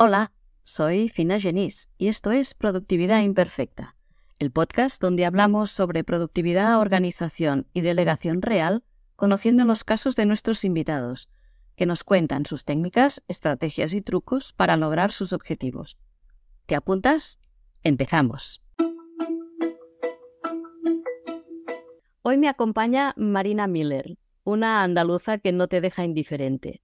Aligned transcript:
Hola, 0.00 0.30
soy 0.62 1.08
Fina 1.08 1.40
Genís 1.40 1.90
y 1.98 2.06
esto 2.06 2.30
es 2.30 2.54
Productividad 2.54 3.20
Imperfecta, 3.20 3.96
el 4.38 4.52
podcast 4.52 5.02
donde 5.02 5.26
hablamos 5.26 5.72
sobre 5.72 6.04
productividad, 6.04 6.78
organización 6.78 7.66
y 7.72 7.80
delegación 7.80 8.40
real, 8.40 8.84
conociendo 9.16 9.64
los 9.64 9.82
casos 9.82 10.14
de 10.14 10.24
nuestros 10.24 10.62
invitados, 10.62 11.30
que 11.74 11.84
nos 11.84 12.04
cuentan 12.04 12.46
sus 12.46 12.64
técnicas, 12.64 13.24
estrategias 13.26 13.92
y 13.92 14.00
trucos 14.00 14.52
para 14.52 14.76
lograr 14.76 15.10
sus 15.10 15.32
objetivos. 15.32 15.98
¿Te 16.66 16.76
apuntas? 16.76 17.40
Empezamos. 17.82 18.62
Hoy 22.22 22.36
me 22.36 22.48
acompaña 22.48 23.14
Marina 23.16 23.66
Miller, 23.66 24.16
una 24.44 24.84
andaluza 24.84 25.38
que 25.38 25.50
no 25.50 25.66
te 25.66 25.80
deja 25.80 26.04
indiferente 26.04 26.82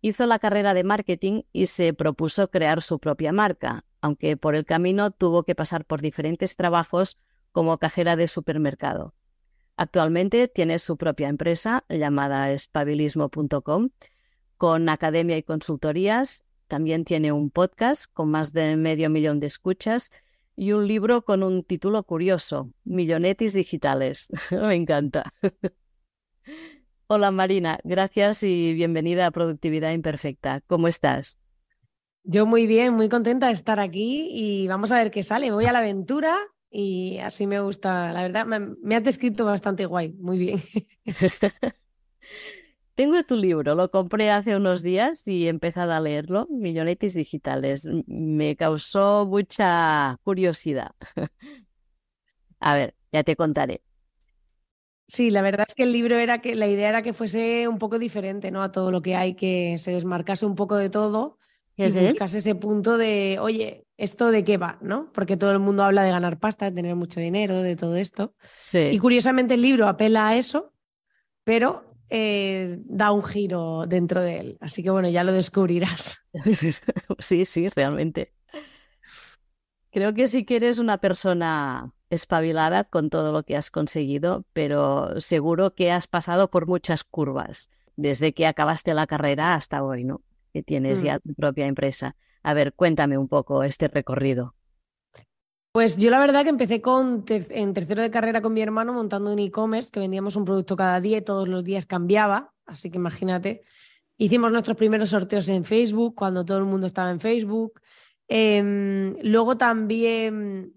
Hizo 0.00 0.26
la 0.26 0.38
carrera 0.38 0.74
de 0.74 0.84
marketing 0.84 1.42
y 1.52 1.66
se 1.66 1.92
propuso 1.92 2.50
crear 2.50 2.80
su 2.80 2.98
propia 2.98 3.32
marca, 3.32 3.84
aunque 4.00 4.36
por 4.36 4.54
el 4.54 4.64
camino 4.64 5.10
tuvo 5.10 5.44
que 5.44 5.54
pasar 5.54 5.84
por 5.84 6.00
diferentes 6.00 6.56
trabajos 6.56 7.18
como 7.52 7.78
cajera 7.78 8.16
de 8.16 8.28
supermercado. 8.28 9.14
Actualmente 9.76 10.48
tiene 10.48 10.78
su 10.78 10.96
propia 10.96 11.28
empresa 11.28 11.84
llamada 11.88 12.50
espabilismo.com 12.50 13.90
con 14.56 14.88
academia 14.88 15.38
y 15.38 15.42
consultorías. 15.42 16.44
También 16.68 17.04
tiene 17.04 17.32
un 17.32 17.50
podcast 17.50 18.04
con 18.12 18.30
más 18.30 18.52
de 18.52 18.76
medio 18.76 19.10
millón 19.10 19.40
de 19.40 19.46
escuchas 19.46 20.12
y 20.54 20.72
un 20.72 20.86
libro 20.86 21.22
con 21.24 21.42
un 21.42 21.64
título 21.64 22.02
curioso, 22.04 22.70
Millonetis 22.84 23.54
Digitales. 23.54 24.28
Me 24.50 24.74
encanta. 24.74 25.32
Hola 27.12 27.32
Marina, 27.32 27.80
gracias 27.82 28.44
y 28.44 28.72
bienvenida 28.72 29.26
a 29.26 29.32
Productividad 29.32 29.90
Imperfecta. 29.90 30.60
¿Cómo 30.68 30.86
estás? 30.86 31.40
Yo 32.22 32.46
muy 32.46 32.68
bien, 32.68 32.94
muy 32.94 33.08
contenta 33.08 33.48
de 33.48 33.52
estar 33.52 33.80
aquí 33.80 34.28
y 34.30 34.68
vamos 34.68 34.92
a 34.92 34.98
ver 34.98 35.10
qué 35.10 35.24
sale. 35.24 35.50
Voy 35.50 35.64
a 35.64 35.72
la 35.72 35.80
aventura 35.80 36.38
y 36.70 37.18
así 37.18 37.48
me 37.48 37.58
gusta. 37.58 38.12
La 38.12 38.22
verdad, 38.22 38.46
me, 38.46 38.94
has 38.94 39.02
descrito 39.02 39.44
bastante 39.44 39.86
guay, 39.86 40.12
muy 40.20 40.38
bien. 40.38 40.60
Tengo 42.94 43.20
tu 43.24 43.34
libro, 43.34 43.74
lo 43.74 43.90
compré 43.90 44.30
hace 44.30 44.54
unos 44.54 44.80
días 44.80 45.26
y 45.26 45.46
he 45.46 45.48
empezado 45.48 45.90
a 45.90 45.98
leerlo, 45.98 46.46
Millonetis 46.48 47.14
Digitales. 47.14 47.88
Me 48.06 48.54
causó 48.54 49.26
mucha 49.26 50.16
curiosidad. 50.22 50.92
a 52.60 52.74
ver, 52.76 52.94
ya 53.10 53.24
te 53.24 53.34
contaré. 53.34 53.82
Sí, 55.10 55.30
la 55.30 55.42
verdad 55.42 55.66
es 55.68 55.74
que 55.74 55.82
el 55.82 55.92
libro 55.92 56.16
era 56.16 56.40
que 56.40 56.54
la 56.54 56.68
idea 56.68 56.88
era 56.88 57.02
que 57.02 57.12
fuese 57.12 57.66
un 57.66 57.78
poco 57.78 57.98
diferente, 57.98 58.52
¿no? 58.52 58.62
A 58.62 58.70
todo 58.70 58.92
lo 58.92 59.02
que 59.02 59.16
hay, 59.16 59.34
que 59.34 59.76
se 59.78 59.90
desmarcase 59.90 60.46
un 60.46 60.54
poco 60.54 60.76
de 60.76 60.88
todo 60.88 61.38
y 61.76 61.90
buscase 61.90 62.38
ese 62.38 62.54
punto 62.54 62.96
de, 62.96 63.38
oye, 63.40 63.86
¿esto 63.96 64.30
de 64.30 64.44
qué 64.44 64.56
va? 64.56 64.78
¿no? 64.82 65.10
Porque 65.12 65.36
todo 65.36 65.50
el 65.50 65.58
mundo 65.58 65.82
habla 65.82 66.04
de 66.04 66.10
ganar 66.10 66.38
pasta, 66.38 66.66
de 66.66 66.72
tener 66.72 66.94
mucho 66.94 67.18
dinero, 67.18 67.62
de 67.62 67.74
todo 67.74 67.96
esto. 67.96 68.34
Y 68.72 68.98
curiosamente 68.98 69.54
el 69.54 69.62
libro 69.62 69.88
apela 69.88 70.28
a 70.28 70.36
eso, 70.36 70.72
pero 71.42 71.96
eh, 72.08 72.78
da 72.84 73.10
un 73.10 73.24
giro 73.24 73.86
dentro 73.88 74.20
de 74.20 74.38
él. 74.38 74.58
Así 74.60 74.82
que 74.82 74.90
bueno, 74.90 75.08
ya 75.08 75.24
lo 75.24 75.32
descubrirás. 75.32 76.24
sí, 77.18 77.44
sí, 77.44 77.68
realmente. 77.68 78.32
Creo 79.90 80.14
que 80.14 80.28
si 80.28 80.44
quieres 80.44 80.78
una 80.78 80.98
persona 80.98 81.92
espabilada 82.10 82.84
con 82.84 83.08
todo 83.08 83.32
lo 83.32 83.44
que 83.44 83.56
has 83.56 83.70
conseguido, 83.70 84.44
pero 84.52 85.20
seguro 85.20 85.74
que 85.74 85.92
has 85.92 86.06
pasado 86.06 86.50
por 86.50 86.66
muchas 86.66 87.04
curvas 87.04 87.70
desde 87.96 88.32
que 88.34 88.46
acabaste 88.46 88.94
la 88.94 89.06
carrera 89.06 89.54
hasta 89.54 89.82
hoy, 89.82 90.04
¿no? 90.04 90.22
Que 90.52 90.62
tienes 90.62 91.02
ya 91.02 91.16
mm. 91.16 91.20
tu 91.20 91.34
propia 91.34 91.66
empresa. 91.66 92.16
A 92.42 92.54
ver, 92.54 92.72
cuéntame 92.72 93.16
un 93.16 93.28
poco 93.28 93.62
este 93.62 93.88
recorrido. 93.88 94.54
Pues 95.72 95.96
yo 95.96 96.10
la 96.10 96.18
verdad 96.18 96.42
que 96.42 96.50
empecé 96.50 96.80
con 96.80 97.24
en 97.28 97.74
tercero 97.74 98.02
de 98.02 98.10
carrera 98.10 98.42
con 98.42 98.52
mi 98.52 98.60
hermano 98.60 98.92
montando 98.92 99.32
un 99.32 99.38
e-commerce 99.38 99.90
que 99.92 100.00
vendíamos 100.00 100.34
un 100.34 100.44
producto 100.44 100.74
cada 100.74 101.00
día 101.00 101.18
y 101.18 101.22
todos 101.22 101.46
los 101.46 101.62
días 101.62 101.86
cambiaba, 101.86 102.52
así 102.66 102.90
que 102.90 102.98
imagínate. 102.98 103.62
Hicimos 104.18 104.50
nuestros 104.50 104.76
primeros 104.76 105.10
sorteos 105.10 105.48
en 105.48 105.64
Facebook 105.64 106.16
cuando 106.16 106.44
todo 106.44 106.58
el 106.58 106.64
mundo 106.64 106.88
estaba 106.88 107.10
en 107.10 107.20
Facebook. 107.20 107.80
Em, 108.26 109.16
luego 109.22 109.56
también 109.56 110.74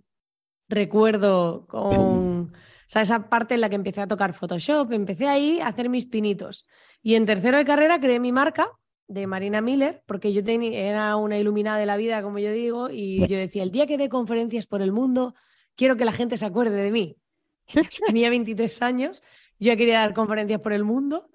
recuerdo 0.73 1.65
con 1.67 2.53
esa 3.01 3.29
parte 3.29 3.55
en 3.55 3.61
la 3.61 3.69
que 3.69 3.75
empecé 3.75 4.01
a 4.01 4.07
tocar 4.07 4.33
Photoshop, 4.33 4.91
empecé 4.91 5.27
ahí 5.27 5.59
a 5.59 5.67
hacer 5.67 5.89
mis 5.89 6.05
pinitos. 6.05 6.67
Y 7.01 7.15
en 7.15 7.25
tercero 7.25 7.57
de 7.57 7.65
carrera 7.65 7.99
creé 7.99 8.19
mi 8.19 8.31
marca 8.31 8.69
de 9.07 9.27
Marina 9.27 9.61
Miller, 9.61 10.03
porque 10.05 10.33
yo 10.33 10.41
era 10.45 11.15
una 11.15 11.37
iluminada 11.37 11.77
de 11.77 11.85
la 11.85 11.97
vida, 11.97 12.21
como 12.21 12.39
yo 12.39 12.51
digo, 12.51 12.89
y 12.89 13.27
yo 13.27 13.37
decía, 13.37 13.63
el 13.63 13.71
día 13.71 13.87
que 13.87 13.97
dé 13.97 14.09
conferencias 14.09 14.67
por 14.67 14.81
el 14.81 14.91
mundo, 14.91 15.35
quiero 15.75 15.97
que 15.97 16.05
la 16.05 16.11
gente 16.11 16.37
se 16.37 16.45
acuerde 16.45 16.81
de 16.81 16.91
mí. 16.91 17.17
Tenía 18.07 18.29
23 18.29 18.81
años, 18.81 19.23
yo 19.59 19.67
ya 19.67 19.75
quería 19.75 19.99
dar 19.99 20.13
conferencias 20.13 20.61
por 20.61 20.73
el 20.73 20.83
mundo. 20.83 21.29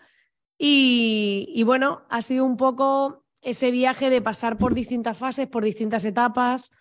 Y, 0.58 1.52
y 1.54 1.62
bueno, 1.62 2.02
ha 2.08 2.22
sido 2.22 2.44
un 2.44 2.56
poco 2.56 3.24
ese 3.40 3.70
viaje 3.70 4.10
de 4.10 4.20
pasar 4.20 4.56
por 4.56 4.74
distintas 4.74 5.16
fases, 5.16 5.46
por 5.46 5.64
distintas 5.64 6.04
etapas, 6.04 6.72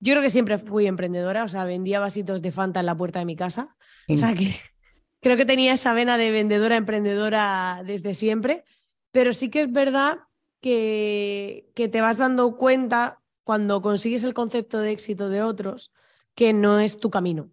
yo 0.00 0.14
creo 0.14 0.22
que 0.22 0.30
siempre 0.30 0.58
fui 0.58 0.86
emprendedora, 0.86 1.44
o 1.44 1.48
sea, 1.48 1.64
vendía 1.64 2.00
vasitos 2.00 2.42
de 2.42 2.52
Fanta 2.52 2.80
en 2.80 2.86
la 2.86 2.96
puerta 2.96 3.18
de 3.18 3.26
mi 3.26 3.36
casa. 3.36 3.76
O 4.08 4.16
sea 4.16 4.34
que 4.34 4.58
creo 5.20 5.36
que 5.36 5.44
tenía 5.44 5.72
esa 5.72 5.92
vena 5.92 6.16
de 6.16 6.30
vendedora, 6.30 6.76
emprendedora 6.76 7.82
desde 7.84 8.14
siempre. 8.14 8.64
Pero 9.12 9.32
sí 9.32 9.50
que 9.50 9.62
es 9.62 9.72
verdad 9.72 10.20
que, 10.60 11.70
que 11.74 11.88
te 11.88 12.00
vas 12.00 12.18
dando 12.18 12.56
cuenta 12.56 13.20
cuando 13.44 13.82
consigues 13.82 14.24
el 14.24 14.34
concepto 14.34 14.80
de 14.80 14.92
éxito 14.92 15.28
de 15.28 15.42
otros 15.42 15.92
que 16.34 16.52
no 16.52 16.78
es 16.78 16.98
tu 16.98 17.10
camino. 17.10 17.50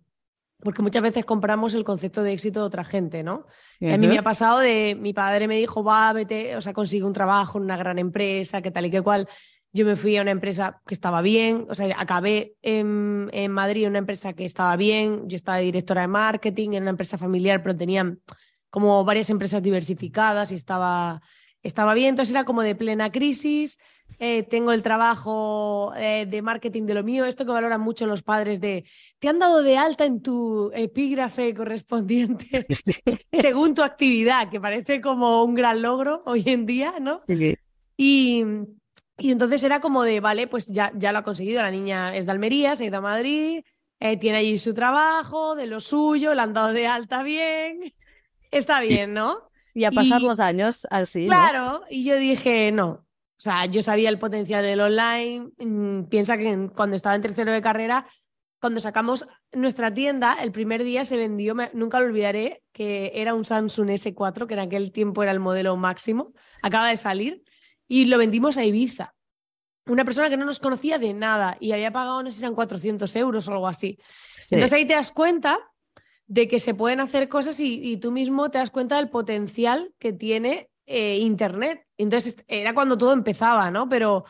Porque 0.59 0.81
muchas 0.81 1.03
veces 1.03 1.25
compramos 1.25 1.75
el 1.75 1.83
concepto 1.83 2.23
de 2.23 2.33
éxito 2.33 2.61
de 2.61 2.65
otra 2.65 2.83
gente, 2.83 3.21
¿no? 3.21 3.45
A 3.81 3.97
mí 3.97 4.07
me 4.07 4.17
ha 4.17 4.23
pasado 4.23 4.59
de, 4.59 4.97
mi 4.99 5.13
padre 5.13 5.47
me 5.47 5.57
dijo, 5.57 5.83
va, 5.83 6.11
vete, 6.13 6.55
o 6.55 6.61
sea, 6.61 6.73
consigue 6.73 7.05
un 7.05 7.13
trabajo 7.13 7.59
en 7.59 7.65
una 7.65 7.77
gran 7.77 7.99
empresa, 7.99 8.61
que 8.61 8.71
tal 8.71 8.87
y 8.87 8.91
que 8.91 9.01
cual. 9.01 9.27
Yo 9.77 9.85
me 9.85 9.95
fui 9.95 10.17
a 10.17 10.23
una 10.23 10.31
empresa 10.31 10.81
que 10.87 10.95
estaba 10.95 11.21
bien, 11.21 11.67
o 11.69 11.75
sea, 11.75 11.95
acabé 11.99 12.55
en, 12.63 13.29
en 13.31 13.51
Madrid 13.51 13.83
en 13.83 13.89
una 13.89 13.99
empresa 13.99 14.33
que 14.33 14.43
estaba 14.43 14.75
bien, 14.75 15.29
yo 15.29 15.35
estaba 15.35 15.59
directora 15.59 16.01
de 16.01 16.07
marketing, 16.07 16.71
en 16.71 16.81
una 16.81 16.89
empresa 16.89 17.19
familiar, 17.19 17.61
pero 17.61 17.77
tenían 17.77 18.19
como 18.71 19.05
varias 19.05 19.29
empresas 19.29 19.61
diversificadas 19.61 20.51
y 20.51 20.55
estaba, 20.55 21.21
estaba 21.61 21.93
bien, 21.93 22.09
entonces 22.09 22.33
era 22.33 22.43
como 22.43 22.63
de 22.63 22.73
plena 22.73 23.11
crisis, 23.11 23.77
eh, 24.19 24.43
tengo 24.43 24.71
el 24.71 24.81
trabajo 24.81 25.93
eh, 25.95 26.25
de 26.27 26.41
marketing 26.41 26.87
de 26.87 26.93
lo 26.95 27.03
mío, 27.03 27.25
esto 27.25 27.45
que 27.45 27.51
valoran 27.51 27.81
mucho 27.81 28.07
los 28.07 28.23
padres 28.23 28.59
de, 28.59 28.85
te 29.19 29.29
han 29.29 29.37
dado 29.37 29.61
de 29.61 29.77
alta 29.77 30.05
en 30.05 30.21
tu 30.23 30.71
epígrafe 30.73 31.53
correspondiente 31.53 32.65
según 33.31 33.75
tu 33.75 33.83
actividad, 33.83 34.49
que 34.49 34.59
parece 34.59 35.01
como 35.01 35.43
un 35.43 35.53
gran 35.53 35.81
logro 35.83 36.23
hoy 36.25 36.43
en 36.47 36.65
día, 36.65 36.95
¿no? 36.99 37.21
Y, 37.95 38.43
y 39.17 39.31
entonces 39.31 39.63
era 39.63 39.79
como 39.79 40.03
de, 40.03 40.19
vale, 40.19 40.47
pues 40.47 40.67
ya, 40.67 40.91
ya 40.95 41.11
lo 41.11 41.19
ha 41.19 41.23
conseguido, 41.23 41.61
la 41.61 41.71
niña 41.71 42.15
es 42.15 42.25
de 42.25 42.31
Almería, 42.31 42.75
se 42.75 42.83
ha 42.83 42.87
ido 42.87 42.97
a 42.97 43.01
Madrid, 43.01 43.63
eh, 43.99 44.17
tiene 44.17 44.39
allí 44.39 44.57
su 44.57 44.73
trabajo, 44.73 45.55
de 45.55 45.65
lo 45.65 45.79
suyo, 45.79 46.35
le 46.35 46.41
han 46.41 46.53
dado 46.53 46.73
de 46.73 46.87
alta 46.87 47.23
bien, 47.23 47.93
está 48.51 48.79
bien, 48.81 49.13
¿no? 49.13 49.49
Y 49.73 49.83
a 49.85 49.91
pasar 49.91 50.21
los 50.21 50.39
años 50.39 50.87
así. 50.89 51.25
Claro, 51.25 51.83
y 51.89 52.03
yo 52.03 52.15
dije, 52.15 52.71
no, 52.71 52.89
o 52.89 53.39
sea, 53.39 53.65
yo 53.65 53.83
sabía 53.83 54.09
el 54.09 54.17
potencial 54.17 54.63
del 54.63 54.81
online, 54.81 55.49
mm, 55.57 56.03
piensa 56.05 56.37
que 56.37 56.69
cuando 56.75 56.95
estaba 56.95 57.15
en 57.15 57.21
tercero 57.21 57.51
de 57.51 57.61
carrera, 57.61 58.07
cuando 58.59 58.79
sacamos 58.79 59.27
nuestra 59.51 59.93
tienda, 59.93 60.37
el 60.41 60.51
primer 60.51 60.83
día 60.83 61.03
se 61.03 61.17
vendió, 61.17 61.55
nunca 61.73 61.99
lo 61.99 62.07
olvidaré, 62.07 62.63
que 62.71 63.11
era 63.13 63.35
un 63.35 63.45
Samsung 63.45 63.89
S4, 63.89 64.47
que 64.47 64.55
en 64.55 64.61
aquel 64.61 64.91
tiempo 64.91 65.21
era 65.21 65.31
el 65.31 65.39
modelo 65.39 65.75
máximo, 65.77 66.33
acaba 66.63 66.89
de 66.89 66.97
salir 66.97 67.43
y 67.87 68.05
lo 68.05 68.17
vendimos 68.17 68.57
a 68.57 68.65
Ibiza. 68.65 69.13
Una 69.87 70.03
persona 70.03 70.29
que 70.29 70.37
no 70.37 70.45
nos 70.45 70.59
conocía 70.59 70.99
de 70.99 71.13
nada 71.13 71.57
y 71.59 71.71
había 71.71 71.91
pagado, 71.91 72.21
no 72.21 72.29
sé 72.29 72.37
si 72.37 72.43
eran 72.43 72.55
400 72.55 73.15
euros 73.15 73.47
o 73.47 73.53
algo 73.53 73.67
así. 73.67 73.97
Entonces 74.51 74.73
ahí 74.73 74.85
te 74.85 74.95
das 74.95 75.11
cuenta 75.11 75.57
de 76.27 76.47
que 76.47 76.59
se 76.59 76.73
pueden 76.73 76.99
hacer 76.99 77.29
cosas 77.29 77.59
y, 77.59 77.97
tú 77.97 78.11
mismo 78.11 78.51
te 78.51 78.57
das 78.57 78.69
cuenta 78.69 78.97
del 78.97 79.09
potencial 79.09 79.93
que 79.97 80.11
tiene 80.11 80.69
eh, 80.85 81.19
Internet. 81.19 81.85
Entonces 81.97 82.43
era 82.47 82.73
cuando 82.73 82.97
todo 82.97 83.13
empezaba, 83.13 83.71
¿no? 83.71 83.87
Pero, 83.87 84.25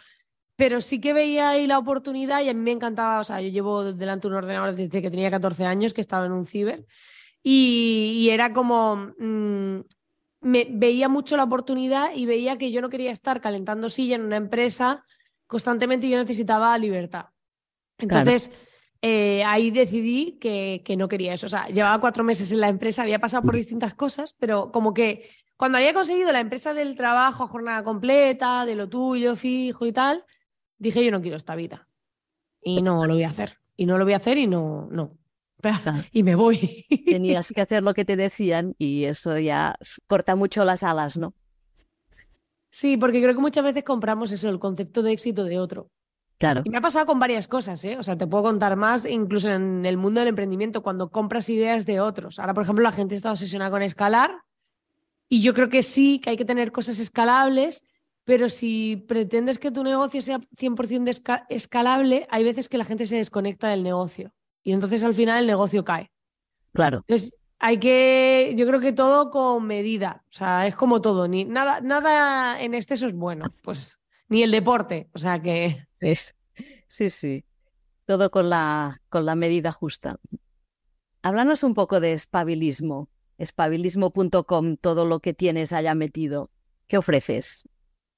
pero 0.55 0.79
sí 0.79 1.01
que 1.01 1.13
veía 1.13 1.49
ahí 1.49 1.65
la 1.65 1.79
oportunidad 1.79 2.41
y 2.41 2.49
a 2.49 2.53
mí 2.53 2.61
me 2.61 2.71
encantaba, 2.71 3.19
o 3.19 3.23
sea, 3.23 3.41
yo 3.41 3.49
llevo 3.49 3.93
delante 3.93 4.27
de 4.27 4.33
un 4.33 4.37
ordenador 4.37 4.75
desde 4.75 5.01
que 5.01 5.09
tenía 5.09 5.31
14 5.31 5.65
años, 5.65 5.93
que 5.93 6.01
estaba 6.01 6.27
en 6.27 6.33
un 6.33 6.45
ciber, 6.45 6.85
y, 7.43 8.29
era 8.29 8.53
como, 8.53 9.13
mm, 9.17 9.79
me 10.47 10.67
veía 10.69 11.09
mucho 11.09 11.35
la 11.35 11.43
oportunidad 11.43 12.11
y 12.15 12.25
veía 12.25 12.57
que 12.57 12.71
yo 12.71 12.81
no 12.81 12.89
quería 12.89 13.11
estar 13.11 13.41
calentando 13.41 13.89
silla 13.89 14.15
en 14.15 14.21
una 14.21 14.37
empresa 14.37 15.03
constantemente 15.45 16.07
y 16.07 16.11
yo 16.11 16.17
necesitaba 16.17 16.77
libertad. 16.77 17.25
Entonces, 17.97 18.51
eh, 19.01 19.43
ahí 19.43 19.71
decidí 19.71 20.37
que, 20.39 20.81
que, 20.85 20.95
no 20.95 21.07
quería 21.07 21.33
eso. 21.33 21.47
O 21.47 21.49
sea, 21.49 21.67
llevaba 21.67 21.99
cuatro 21.99 22.23
meses 22.23 22.51
en 22.51 22.61
la 22.61 22.69
empresa, 22.69 23.01
había 23.01 23.19
pasado 23.19 23.43
por 23.43 23.55
distintas 23.55 23.93
cosas, 23.93 24.35
pero 24.39 24.71
como 24.71 24.93
que 24.93 25.29
cuando 25.57 25.79
había 25.79 25.93
conseguido 25.93 26.31
la 26.31 26.39
empresa 26.39 26.73
del 26.73 26.95
trabajo 26.95 27.43
a 27.43 27.47
jornada 27.47 27.83
completa, 27.83 28.65
de 28.65 28.75
lo 28.75 28.87
tuyo, 28.87 29.35
fijo 29.35 29.85
y 29.85 29.91
tal, 29.91 30.23
dije, 30.77 31.03
yo 31.03 31.11
no 31.11 31.21
quiero 31.21 31.35
esta 31.35 31.55
vida. 31.55 31.87
Y 32.61 32.81
no 32.81 33.05
lo 33.05 33.15
voy 33.15 33.23
a 33.23 33.29
hacer. 33.29 33.57
Y 33.75 33.85
no 33.85 33.97
lo 33.97 34.05
voy 34.05 34.13
a 34.13 34.17
hacer 34.17 34.37
y 34.37 34.47
no, 34.47 34.87
no. 34.91 35.17
Y 36.11 36.23
me 36.23 36.35
voy. 36.35 36.85
Tenías 37.05 37.51
que 37.51 37.61
hacer 37.61 37.83
lo 37.83 37.93
que 37.93 38.05
te 38.05 38.15
decían 38.15 38.75
y 38.77 39.05
eso 39.05 39.37
ya 39.37 39.75
corta 40.07 40.35
mucho 40.35 40.63
las 40.63 40.83
alas, 40.83 41.17
¿no? 41.17 41.33
Sí, 42.69 42.97
porque 42.97 43.21
creo 43.21 43.33
que 43.33 43.41
muchas 43.41 43.63
veces 43.63 43.83
compramos 43.83 44.31
eso, 44.31 44.49
el 44.49 44.59
concepto 44.59 45.01
de 45.01 45.13
éxito 45.13 45.43
de 45.43 45.59
otro. 45.59 45.89
Claro. 46.37 46.61
Y 46.63 46.69
me 46.69 46.77
ha 46.77 46.81
pasado 46.81 47.07
con 47.07 47.19
varias 47.19 47.47
cosas, 47.47 47.83
¿eh? 47.85 47.97
O 47.97 48.03
sea, 48.03 48.15
te 48.15 48.27
puedo 48.27 48.43
contar 48.43 48.75
más, 48.75 49.05
incluso 49.05 49.49
en 49.49 49.85
el 49.85 49.97
mundo 49.97 50.19
del 50.19 50.29
emprendimiento, 50.29 50.83
cuando 50.83 51.09
compras 51.09 51.49
ideas 51.49 51.87
de 51.87 51.99
otros. 51.99 52.37
Ahora, 52.37 52.53
por 52.53 52.63
ejemplo, 52.63 52.83
la 52.83 52.91
gente 52.91 53.15
está 53.15 53.31
obsesionada 53.31 53.71
con 53.71 53.81
escalar 53.81 54.41
y 55.29 55.41
yo 55.41 55.55
creo 55.55 55.69
que 55.69 55.81
sí, 55.81 56.19
que 56.19 56.29
hay 56.29 56.37
que 56.37 56.45
tener 56.45 56.71
cosas 56.71 56.99
escalables, 56.99 57.83
pero 58.23 58.49
si 58.49 59.03
pretendes 59.07 59.57
que 59.57 59.71
tu 59.71 59.83
negocio 59.83 60.21
sea 60.21 60.39
100% 60.39 61.45
escalable, 61.49 62.27
hay 62.29 62.43
veces 62.43 62.69
que 62.69 62.77
la 62.77 62.85
gente 62.85 63.07
se 63.07 63.15
desconecta 63.15 63.69
del 63.69 63.81
negocio 63.81 64.31
y 64.67 64.73
entonces 64.73 65.01
al 65.05 65.15
final 65.15 65.39
el 65.39 65.47
negocio 65.47 65.85
cae. 65.85 66.11
Claro. 66.73 66.97
Entonces, 67.07 67.33
hay 67.57 67.77
que, 67.79 68.53
yo 68.57 68.67
creo 68.67 68.81
que 68.81 68.91
todo 68.91 69.31
con 69.31 69.65
medida, 69.65 70.25
o 70.29 70.33
sea, 70.33 70.67
es 70.67 70.75
como 70.75 70.99
todo, 70.99 71.25
ni 71.29 71.45
nada, 71.45 71.79
nada 71.79 72.61
en 72.61 72.73
exceso 72.73 73.07
es 73.07 73.13
bueno, 73.13 73.45
pues 73.63 73.97
ni 74.27 74.43
el 74.43 74.51
deporte, 74.51 75.07
o 75.13 75.19
sea 75.19 75.41
que. 75.41 75.87
Sí, 75.93 76.13
sí, 76.89 77.09
sí. 77.09 77.45
todo 78.05 78.29
con 78.29 78.49
la, 78.49 79.01
con 79.07 79.25
la 79.25 79.35
medida 79.35 79.71
justa. 79.71 80.17
Háblanos 81.21 81.63
un 81.63 81.73
poco 81.73 82.01
de 82.01 82.11
espabilismo, 82.11 83.07
espabilismo.com, 83.37 84.75
todo 84.75 85.05
lo 85.05 85.21
que 85.21 85.33
tienes 85.33 85.71
allá 85.71 85.95
metido. 85.95 86.51
¿Qué 86.87 86.97
ofreces? 86.97 87.69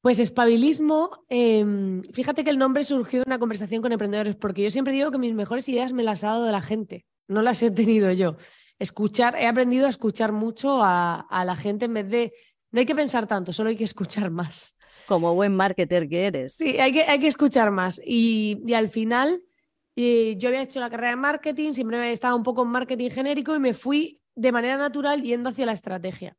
Pues 0.01 0.19
espabilismo, 0.19 1.25
em, 1.27 2.01
fíjate 2.13 2.45
que 2.45 2.49
el 2.49 2.57
nombre 2.57 2.85
surgió 2.85 3.19
de 3.19 3.25
una 3.27 3.37
conversación 3.37 3.81
con 3.81 3.91
emprendedores, 3.91 4.37
porque 4.37 4.63
yo 4.63 4.71
siempre 4.71 4.93
digo 4.93 5.11
que 5.11 5.17
mis 5.17 5.33
mejores 5.33 5.67
ideas 5.67 5.91
me 5.91 6.03
las 6.03 6.23
ha 6.23 6.29
dado 6.29 6.49
la 6.51 6.61
gente, 6.61 7.05
no 7.27 7.41
las 7.41 7.61
he 7.63 7.71
tenido 7.71 8.09
yo. 8.13 8.37
Escuchar, 8.79 9.35
he 9.35 9.45
aprendido 9.45 9.87
a 9.87 9.89
escuchar 9.89 10.31
mucho 10.31 10.79
a, 10.81 11.43
la 11.45 11.55
gente 11.57 11.85
en 11.85 11.93
vez 11.95 12.09
de, 12.09 12.33
no 12.71 12.79
hay 12.79 12.85
que 12.85 12.95
pensar 12.95 13.27
tanto, 13.27 13.51
solo 13.51 13.69
hay 13.69 13.75
que 13.75 13.83
escuchar 13.83 14.31
más. 14.31 14.73
Como 15.05 15.35
buen 15.35 15.53
marketer 15.53 16.07
que 16.07 16.27
eres. 16.27 16.53
Sí, 16.53 16.79
hay 16.79 16.93
que, 16.93 17.03
hay 17.03 17.19
que 17.19 17.27
escuchar 17.27 17.69
más. 17.71 17.99
Y, 18.05 18.73
al 18.73 18.87
final, 18.87 19.41
eh, 19.97 20.35
yo 20.37 20.47
había 20.47 20.61
hecho 20.61 20.79
la 20.79 20.89
carrera 20.89 21.09
de 21.09 21.15
marketing, 21.17 21.73
siempre 21.73 21.99
me 21.99 22.11
estado 22.13 22.37
un 22.37 22.43
poco 22.43 22.63
en 22.63 22.69
marketing 22.69 23.09
genérico 23.09 23.53
y 23.53 23.59
me 23.59 23.73
fui 23.73 24.21
de 24.33 24.53
manera 24.53 24.77
natural 24.77 25.21
yendo 25.21 25.49
hacia 25.49 25.65
la 25.65 25.73
estrategia. 25.73 26.37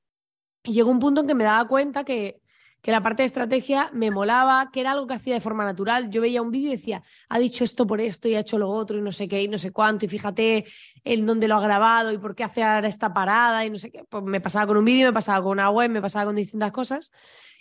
Y 0.65 0.73
llegó 0.73 0.91
un 0.91 0.99
punto 0.99 1.21
en 1.21 1.27
que 1.27 1.35
me 1.35 1.45
daba 1.45 1.69
cuenta 1.69 2.05
que 2.05 2.40
que 2.83 2.91
la 2.91 3.03
parte 3.03 3.23
de 3.23 3.27
estrategia 3.27 3.91
me 3.93 4.11
molaba, 4.11 4.71
que 4.73 4.81
era 4.81 4.93
algo 4.93 5.07
que 5.07 5.15
hacía 5.15 5.35
de 5.35 5.41
forma 5.41 5.65
natural. 5.65 6.11
Yo 6.11 6.23
veía 6.23 6.41
un 6.41 6.51
vídeo 6.51 6.69
y 6.69 6.77
decía, 6.77 7.03
ha 7.29 7.39
dicho 7.39 7.63
esto 7.63 7.87
por 7.87 8.01
esto 8.01 8.29
y 8.29 8.35
ha 8.35 8.41
hecho 8.41 8.59
lo 8.59 8.71
otro 8.71 8.99
y 8.99 9.03
no 9.03 9.13
sé 9.13 9.29
qué 9.29 9.43
y 9.43 9.49
no 9.49 9.59
sé 9.59 9.71
cuánto 9.71 10.07
y 10.07 10.09
fíjate 10.09 10.65
en 11.05 11.27
dónde 11.27 11.47
lo 11.47 11.57
ha 11.57 11.61
grabado 11.61 12.13
y 12.13 12.19
por 12.19 12.35
qué 12.35 12.45
hace 12.45 12.63
ahora 12.63 12.89
esta 12.89 13.13
parada 13.13 13.65
y 13.67 13.71
no 13.71 13.79
sé 13.79 13.91
qué. 13.91 14.05
Pues 14.09 14.25
me 14.25 14.41
pasaba 14.41 14.67
con 14.67 14.79
un 14.79 14.85
vídeo, 14.85 15.09
me 15.09 15.13
pasaba 15.13 15.43
con 15.43 15.53
una 15.53 15.71
web, 15.71 15.91
me 15.91 16.01
pasaba 16.01 16.27
con 16.27 16.37
distintas 16.37 16.73
cosas. 16.73 17.13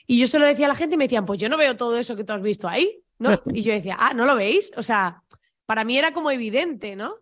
Y 0.07 0.19
yo 0.19 0.27
se 0.27 0.39
lo 0.39 0.45
decía 0.45 0.65
a 0.65 0.69
la 0.69 0.75
gente 0.75 0.95
y 0.95 0.97
me 0.97 1.05
decían, 1.05 1.25
pues 1.25 1.39
yo 1.39 1.49
no 1.49 1.57
veo 1.57 1.75
todo 1.75 1.97
eso 1.97 2.15
que 2.15 2.23
tú 2.23 2.33
has 2.33 2.41
visto 2.41 2.67
ahí, 2.67 3.03
¿no? 3.17 3.29
Y 3.53 3.61
yo 3.61 3.73
decía, 3.73 3.97
ah, 3.99 4.13
¿no 4.13 4.25
lo 4.25 4.35
veis? 4.35 4.71
O 4.77 4.83
sea, 4.83 5.21
para 5.65 5.83
mí 5.83 5.97
era 5.97 6.13
como 6.13 6.31
evidente, 6.31 6.95
¿no? 6.95 7.15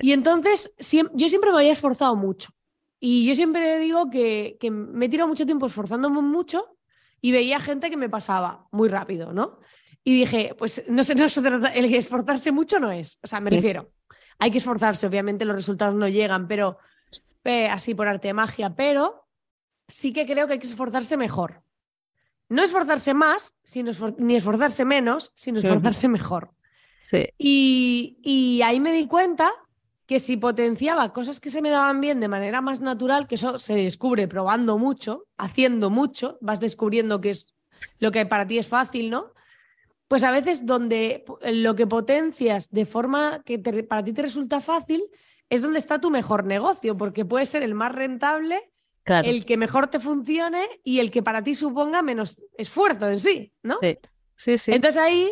Y 0.00 0.12
entonces 0.12 0.72
yo 1.12 1.28
siempre 1.28 1.50
me 1.50 1.58
había 1.58 1.72
esforzado 1.72 2.16
mucho. 2.16 2.50
Y 2.98 3.26
yo 3.26 3.34
siempre 3.34 3.78
digo 3.78 4.08
que, 4.08 4.56
que 4.58 4.70
me 4.70 5.04
he 5.04 5.08
tirado 5.10 5.28
mucho 5.28 5.44
tiempo 5.44 5.66
esforzándome 5.66 6.22
mucho 6.22 6.75
y 7.26 7.32
veía 7.32 7.58
gente 7.58 7.90
que 7.90 7.96
me 7.96 8.08
pasaba 8.08 8.68
muy 8.70 8.88
rápido, 8.88 9.32
¿no? 9.32 9.58
Y 10.04 10.16
dije, 10.16 10.54
pues 10.56 10.84
no 10.86 11.02
sé, 11.02 11.14
no 11.16 11.28
se 11.28 11.42
trata, 11.42 11.74
el 11.74 11.88
que 11.88 11.96
esforzarse 11.96 12.52
mucho 12.52 12.78
no 12.78 12.92
es, 12.92 13.18
o 13.20 13.26
sea, 13.26 13.40
me 13.40 13.50
refiero, 13.50 13.90
hay 14.38 14.52
que 14.52 14.58
esforzarse, 14.58 15.08
obviamente 15.08 15.44
los 15.44 15.56
resultados 15.56 15.96
no 15.96 16.06
llegan, 16.06 16.46
pero 16.46 16.78
así 17.68 17.96
por 17.96 18.06
arte 18.06 18.28
de 18.28 18.34
magia, 18.34 18.76
pero 18.76 19.26
sí 19.88 20.12
que 20.12 20.24
creo 20.24 20.46
que 20.46 20.52
hay 20.52 20.58
que 20.60 20.68
esforzarse 20.68 21.16
mejor. 21.16 21.62
No 22.48 22.62
esforzarse 22.62 23.12
más, 23.12 23.56
sino 23.64 23.90
ni 24.18 24.36
esforzarse 24.36 24.84
menos, 24.84 25.32
sino 25.34 25.58
esforzarse 25.58 26.06
mejor. 26.06 26.52
Sí. 27.02 27.26
Y, 27.38 28.18
y 28.22 28.62
ahí 28.62 28.78
me 28.78 28.92
di 28.92 29.08
cuenta 29.08 29.50
que 30.06 30.20
si 30.20 30.36
potenciaba 30.36 31.12
cosas 31.12 31.40
que 31.40 31.50
se 31.50 31.60
me 31.60 31.70
daban 31.70 32.00
bien 32.00 32.20
de 32.20 32.28
manera 32.28 32.60
más 32.60 32.80
natural, 32.80 33.26
que 33.26 33.34
eso 33.34 33.58
se 33.58 33.74
descubre 33.74 34.28
probando 34.28 34.78
mucho, 34.78 35.26
haciendo 35.36 35.90
mucho, 35.90 36.38
vas 36.40 36.60
descubriendo 36.60 37.20
que 37.20 37.30
es 37.30 37.54
lo 37.98 38.12
que 38.12 38.24
para 38.24 38.46
ti 38.46 38.58
es 38.58 38.68
fácil, 38.68 39.10
¿no? 39.10 39.32
Pues 40.08 40.22
a 40.22 40.30
veces 40.30 40.64
donde 40.64 41.24
lo 41.42 41.74
que 41.74 41.86
potencias 41.86 42.70
de 42.70 42.86
forma 42.86 43.42
que 43.44 43.58
para 43.58 44.04
ti 44.04 44.12
te 44.12 44.22
resulta 44.22 44.60
fácil 44.60 45.04
es 45.50 45.62
donde 45.62 45.80
está 45.80 46.00
tu 46.00 46.10
mejor 46.10 46.44
negocio, 46.44 46.96
porque 46.96 47.24
puede 47.24 47.46
ser 47.46 47.64
el 47.64 47.74
más 47.74 47.92
rentable, 47.92 48.70
el 49.04 49.44
que 49.44 49.56
mejor 49.56 49.88
te 49.88 50.00
funcione 50.00 50.66
y 50.84 51.00
el 51.00 51.10
que 51.10 51.22
para 51.22 51.42
ti 51.42 51.54
suponga 51.54 52.02
menos 52.02 52.40
esfuerzo 52.56 53.08
en 53.08 53.18
sí, 53.18 53.52
¿no? 53.62 53.76
Sí, 53.80 53.98
sí, 54.36 54.58
sí. 54.58 54.72
Entonces 54.72 55.00
ahí 55.00 55.30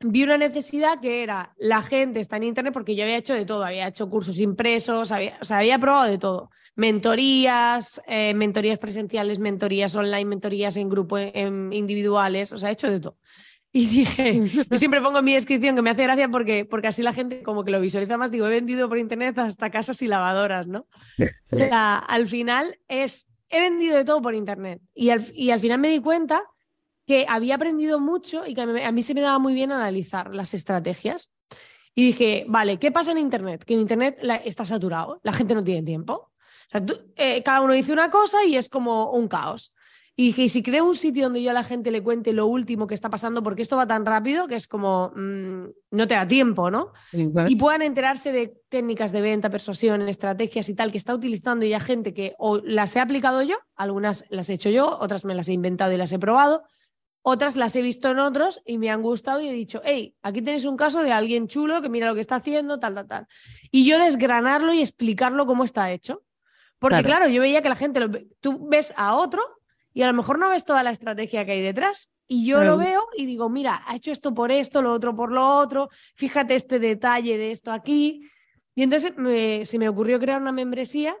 vi 0.00 0.22
una 0.22 0.38
necesidad 0.38 1.00
que 1.00 1.22
era 1.22 1.54
la 1.58 1.82
gente 1.82 2.20
está 2.20 2.36
en 2.36 2.44
internet 2.44 2.72
porque 2.72 2.94
yo 2.94 3.02
había 3.02 3.16
hecho 3.16 3.34
de 3.34 3.44
todo, 3.44 3.64
había 3.64 3.88
hecho 3.88 4.08
cursos 4.08 4.38
impresos, 4.38 5.10
había, 5.12 5.38
o 5.40 5.44
sea, 5.44 5.58
había 5.58 5.78
probado 5.78 6.10
de 6.10 6.18
todo, 6.18 6.50
mentorías, 6.76 8.00
eh, 8.06 8.34
mentorías 8.34 8.78
presenciales, 8.78 9.38
mentorías 9.38 9.94
online, 9.94 10.24
mentorías 10.24 10.76
en 10.76 10.88
grupo, 10.88 11.18
en, 11.18 11.72
individuales, 11.72 12.52
o 12.52 12.58
sea, 12.58 12.70
he 12.70 12.72
hecho 12.72 12.90
de 12.90 13.00
todo. 13.00 13.16
Y 13.70 13.86
dije, 13.86 14.64
yo 14.70 14.76
siempre 14.78 15.02
pongo 15.02 15.18
en 15.18 15.24
mi 15.24 15.34
descripción 15.34 15.76
que 15.76 15.82
me 15.82 15.90
hace 15.90 16.04
gracia 16.04 16.28
porque, 16.28 16.64
porque 16.64 16.88
así 16.88 17.02
la 17.02 17.12
gente 17.12 17.42
como 17.42 17.64
que 17.64 17.70
lo 17.70 17.80
visualiza 17.80 18.16
más, 18.16 18.30
digo, 18.30 18.46
he 18.46 18.50
vendido 18.50 18.88
por 18.88 18.98
internet 18.98 19.38
hasta 19.38 19.70
casas 19.70 20.00
y 20.02 20.06
lavadoras, 20.06 20.66
¿no? 20.68 20.86
O 21.50 21.56
sea, 21.56 21.98
al 21.98 22.28
final 22.28 22.78
es, 22.88 23.26
he 23.50 23.60
vendido 23.60 23.96
de 23.96 24.04
todo 24.04 24.22
por 24.22 24.34
internet 24.34 24.80
y 24.94 25.10
al, 25.10 25.26
y 25.34 25.50
al 25.50 25.60
final 25.60 25.80
me 25.80 25.88
di 25.88 26.00
cuenta 26.00 26.44
que 27.08 27.24
había 27.26 27.54
aprendido 27.54 27.98
mucho 27.98 28.46
y 28.46 28.54
que 28.54 28.60
a 28.60 28.92
mí, 28.92 29.02
se 29.02 29.14
me 29.14 29.22
daba 29.22 29.38
muy 29.38 29.54
bien 29.54 29.72
analizar 29.72 30.34
las 30.34 30.52
estrategias. 30.52 31.32
Y 31.94 32.04
dije, 32.04 32.44
vale, 32.46 32.78
¿qué 32.78 32.92
pasa 32.92 33.12
en 33.12 33.18
Internet? 33.18 33.64
Que 33.64 33.72
en 33.72 33.80
Internet 33.80 34.18
está 34.44 34.66
saturado, 34.66 35.18
la 35.24 35.32
gente 35.32 35.54
no 35.54 35.64
tiene 35.64 35.82
tiempo. 35.82 36.30
Eh, 37.16 37.42
cada 37.42 37.62
uno 37.62 37.72
dice 37.72 37.94
una 37.94 38.10
cosa 38.10 38.44
y 38.44 38.56
es 38.56 38.68
como 38.68 39.10
un 39.10 39.26
caos. 39.26 39.74
Y 40.16 40.26
dije, 40.26 40.42
¿y 40.42 40.48
si 40.50 40.62
creo 40.62 40.84
un 40.84 40.94
sitio 40.94 41.24
donde 41.24 41.42
yo 41.42 41.50
a 41.50 41.54
la 41.54 41.64
gente 41.64 41.90
le 41.90 42.02
cuente 42.02 42.34
lo 42.34 42.46
último 42.46 42.86
que 42.86 42.94
está 42.94 43.08
pasando, 43.08 43.42
porque 43.42 43.62
esto 43.62 43.76
va 43.76 43.86
tan 43.86 44.04
rápido 44.04 44.46
que 44.46 44.56
es 44.56 44.68
como, 44.68 45.12
mm, 45.16 45.64
no 45.92 46.06
te 46.06 46.14
da 46.14 46.28
tiempo, 46.28 46.70
¿no? 46.70 46.92
Y 47.48 47.56
puedan 47.56 47.80
enterarse 47.80 48.32
de 48.32 48.54
técnicas 48.68 49.12
de 49.12 49.22
venta, 49.22 49.48
persuasión, 49.48 50.02
estrategias 50.02 50.68
y 50.68 50.74
tal 50.74 50.92
que 50.92 50.98
está 50.98 51.14
utilizando 51.14 51.64
ya 51.64 51.80
gente 51.80 52.12
que 52.12 52.34
o 52.36 52.58
las 52.58 52.94
he 52.96 53.00
aplicado 53.00 53.40
yo, 53.42 53.56
algunas 53.76 54.26
las 54.28 54.50
he 54.50 54.54
hecho 54.54 54.68
yo, 54.68 54.98
otras 55.00 55.24
me 55.24 55.34
las 55.34 55.48
he 55.48 55.54
inventado 55.54 55.92
y 55.92 55.96
las 55.96 56.12
he 56.12 56.18
probado, 56.18 56.64
otras 57.28 57.56
las 57.56 57.76
he 57.76 57.82
visto 57.82 58.10
en 58.10 58.18
otros 58.18 58.62
y 58.64 58.78
me 58.78 58.90
han 58.90 59.02
gustado 59.02 59.40
y 59.40 59.48
he 59.48 59.52
dicho, 59.52 59.82
hey, 59.84 60.14
aquí 60.22 60.40
tenéis 60.40 60.64
un 60.64 60.76
caso 60.76 61.02
de 61.02 61.12
alguien 61.12 61.46
chulo 61.46 61.82
que 61.82 61.88
mira 61.88 62.06
lo 62.06 62.14
que 62.14 62.20
está 62.20 62.36
haciendo, 62.36 62.80
tal, 62.80 62.94
tal, 62.94 63.06
tal. 63.06 63.26
Y 63.70 63.84
yo 63.84 63.98
desgranarlo 63.98 64.72
y 64.72 64.80
explicarlo 64.80 65.46
cómo 65.46 65.64
está 65.64 65.92
hecho. 65.92 66.22
Porque 66.78 67.02
claro, 67.02 67.28
yo 67.28 67.42
veía 67.42 67.60
que 67.60 67.68
la 67.68 67.76
gente, 67.76 68.00
lo, 68.00 68.08
tú 68.40 68.68
ves 68.68 68.94
a 68.96 69.14
otro 69.14 69.42
y 69.92 70.02
a 70.02 70.06
lo 70.06 70.14
mejor 70.14 70.38
no 70.38 70.48
ves 70.48 70.64
toda 70.64 70.82
la 70.82 70.90
estrategia 70.90 71.44
que 71.44 71.52
hay 71.52 71.62
detrás. 71.62 72.10
Y 72.26 72.46
yo 72.46 72.62
lo 72.62 72.76
veo 72.76 73.06
y 73.16 73.26
digo, 73.26 73.48
mira, 73.48 73.82
ha 73.86 73.96
hecho 73.96 74.12
esto 74.12 74.32
por 74.32 74.52
esto, 74.52 74.80
lo 74.80 74.92
otro 74.92 75.16
por 75.16 75.32
lo 75.32 75.46
otro, 75.46 75.88
fíjate 76.14 76.54
este 76.54 76.78
detalle 76.78 77.36
de 77.36 77.50
esto 77.50 77.72
aquí. 77.72 78.28
Y 78.74 78.82
entonces 78.82 79.12
se 79.68 79.78
me 79.78 79.88
ocurrió 79.88 80.20
crear 80.20 80.40
una 80.40 80.52
membresía 80.52 81.16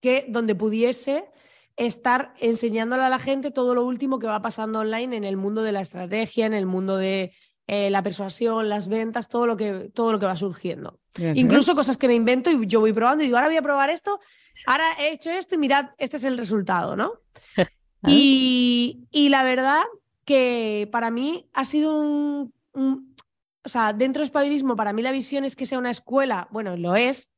que 0.00 0.26
donde 0.28 0.54
pudiese 0.54 1.28
estar 1.76 2.34
enseñándole 2.38 3.02
a 3.02 3.08
la 3.08 3.18
gente 3.18 3.50
todo 3.50 3.74
lo 3.74 3.84
último 3.84 4.18
que 4.18 4.26
va 4.26 4.42
pasando 4.42 4.80
online 4.80 5.16
en 5.16 5.24
el 5.24 5.36
mundo 5.36 5.62
de 5.62 5.72
la 5.72 5.80
estrategia, 5.80 6.46
en 6.46 6.54
el 6.54 6.66
mundo 6.66 6.96
de 6.96 7.32
eh, 7.66 7.90
la 7.90 8.02
persuasión, 8.02 8.68
las 8.68 8.88
ventas, 8.88 9.28
todo 9.28 9.46
lo 9.46 9.56
que, 9.56 9.90
todo 9.94 10.12
lo 10.12 10.20
que 10.20 10.26
va 10.26 10.36
surgiendo. 10.36 11.00
Incluso 11.16 11.74
cosas 11.74 11.96
que 11.96 12.08
me 12.08 12.14
invento 12.14 12.50
y 12.50 12.66
yo 12.66 12.80
voy 12.80 12.92
probando 12.92 13.22
y 13.22 13.26
digo, 13.26 13.36
ahora 13.36 13.48
voy 13.48 13.56
a 13.56 13.62
probar 13.62 13.90
esto, 13.90 14.20
ahora 14.66 14.84
he 14.98 15.12
hecho 15.12 15.30
esto 15.30 15.54
y 15.54 15.58
mirad, 15.58 15.90
este 15.98 16.16
es 16.16 16.24
el 16.24 16.36
resultado, 16.36 16.94
¿no? 16.94 17.12
y, 18.06 19.28
la 19.30 19.42
verdad 19.44 19.82
que 20.24 20.88
para 20.92 21.10
mí 21.10 21.48
ha 21.52 21.64
sido 21.64 21.98
un, 21.98 22.52
o 22.74 23.68
sea, 23.68 23.92
dentro 23.92 24.20
del 24.20 24.26
espadilismo, 24.26 24.76
para 24.76 24.92
mí 24.92 25.02
la 25.02 25.12
visión 25.12 25.44
es 25.44 25.56
que 25.56 25.66
sea 25.66 25.78
una 25.78 25.90
escuela, 25.90 26.48
bueno, 26.50 26.76
lo 26.76 26.96
es, 26.96 27.30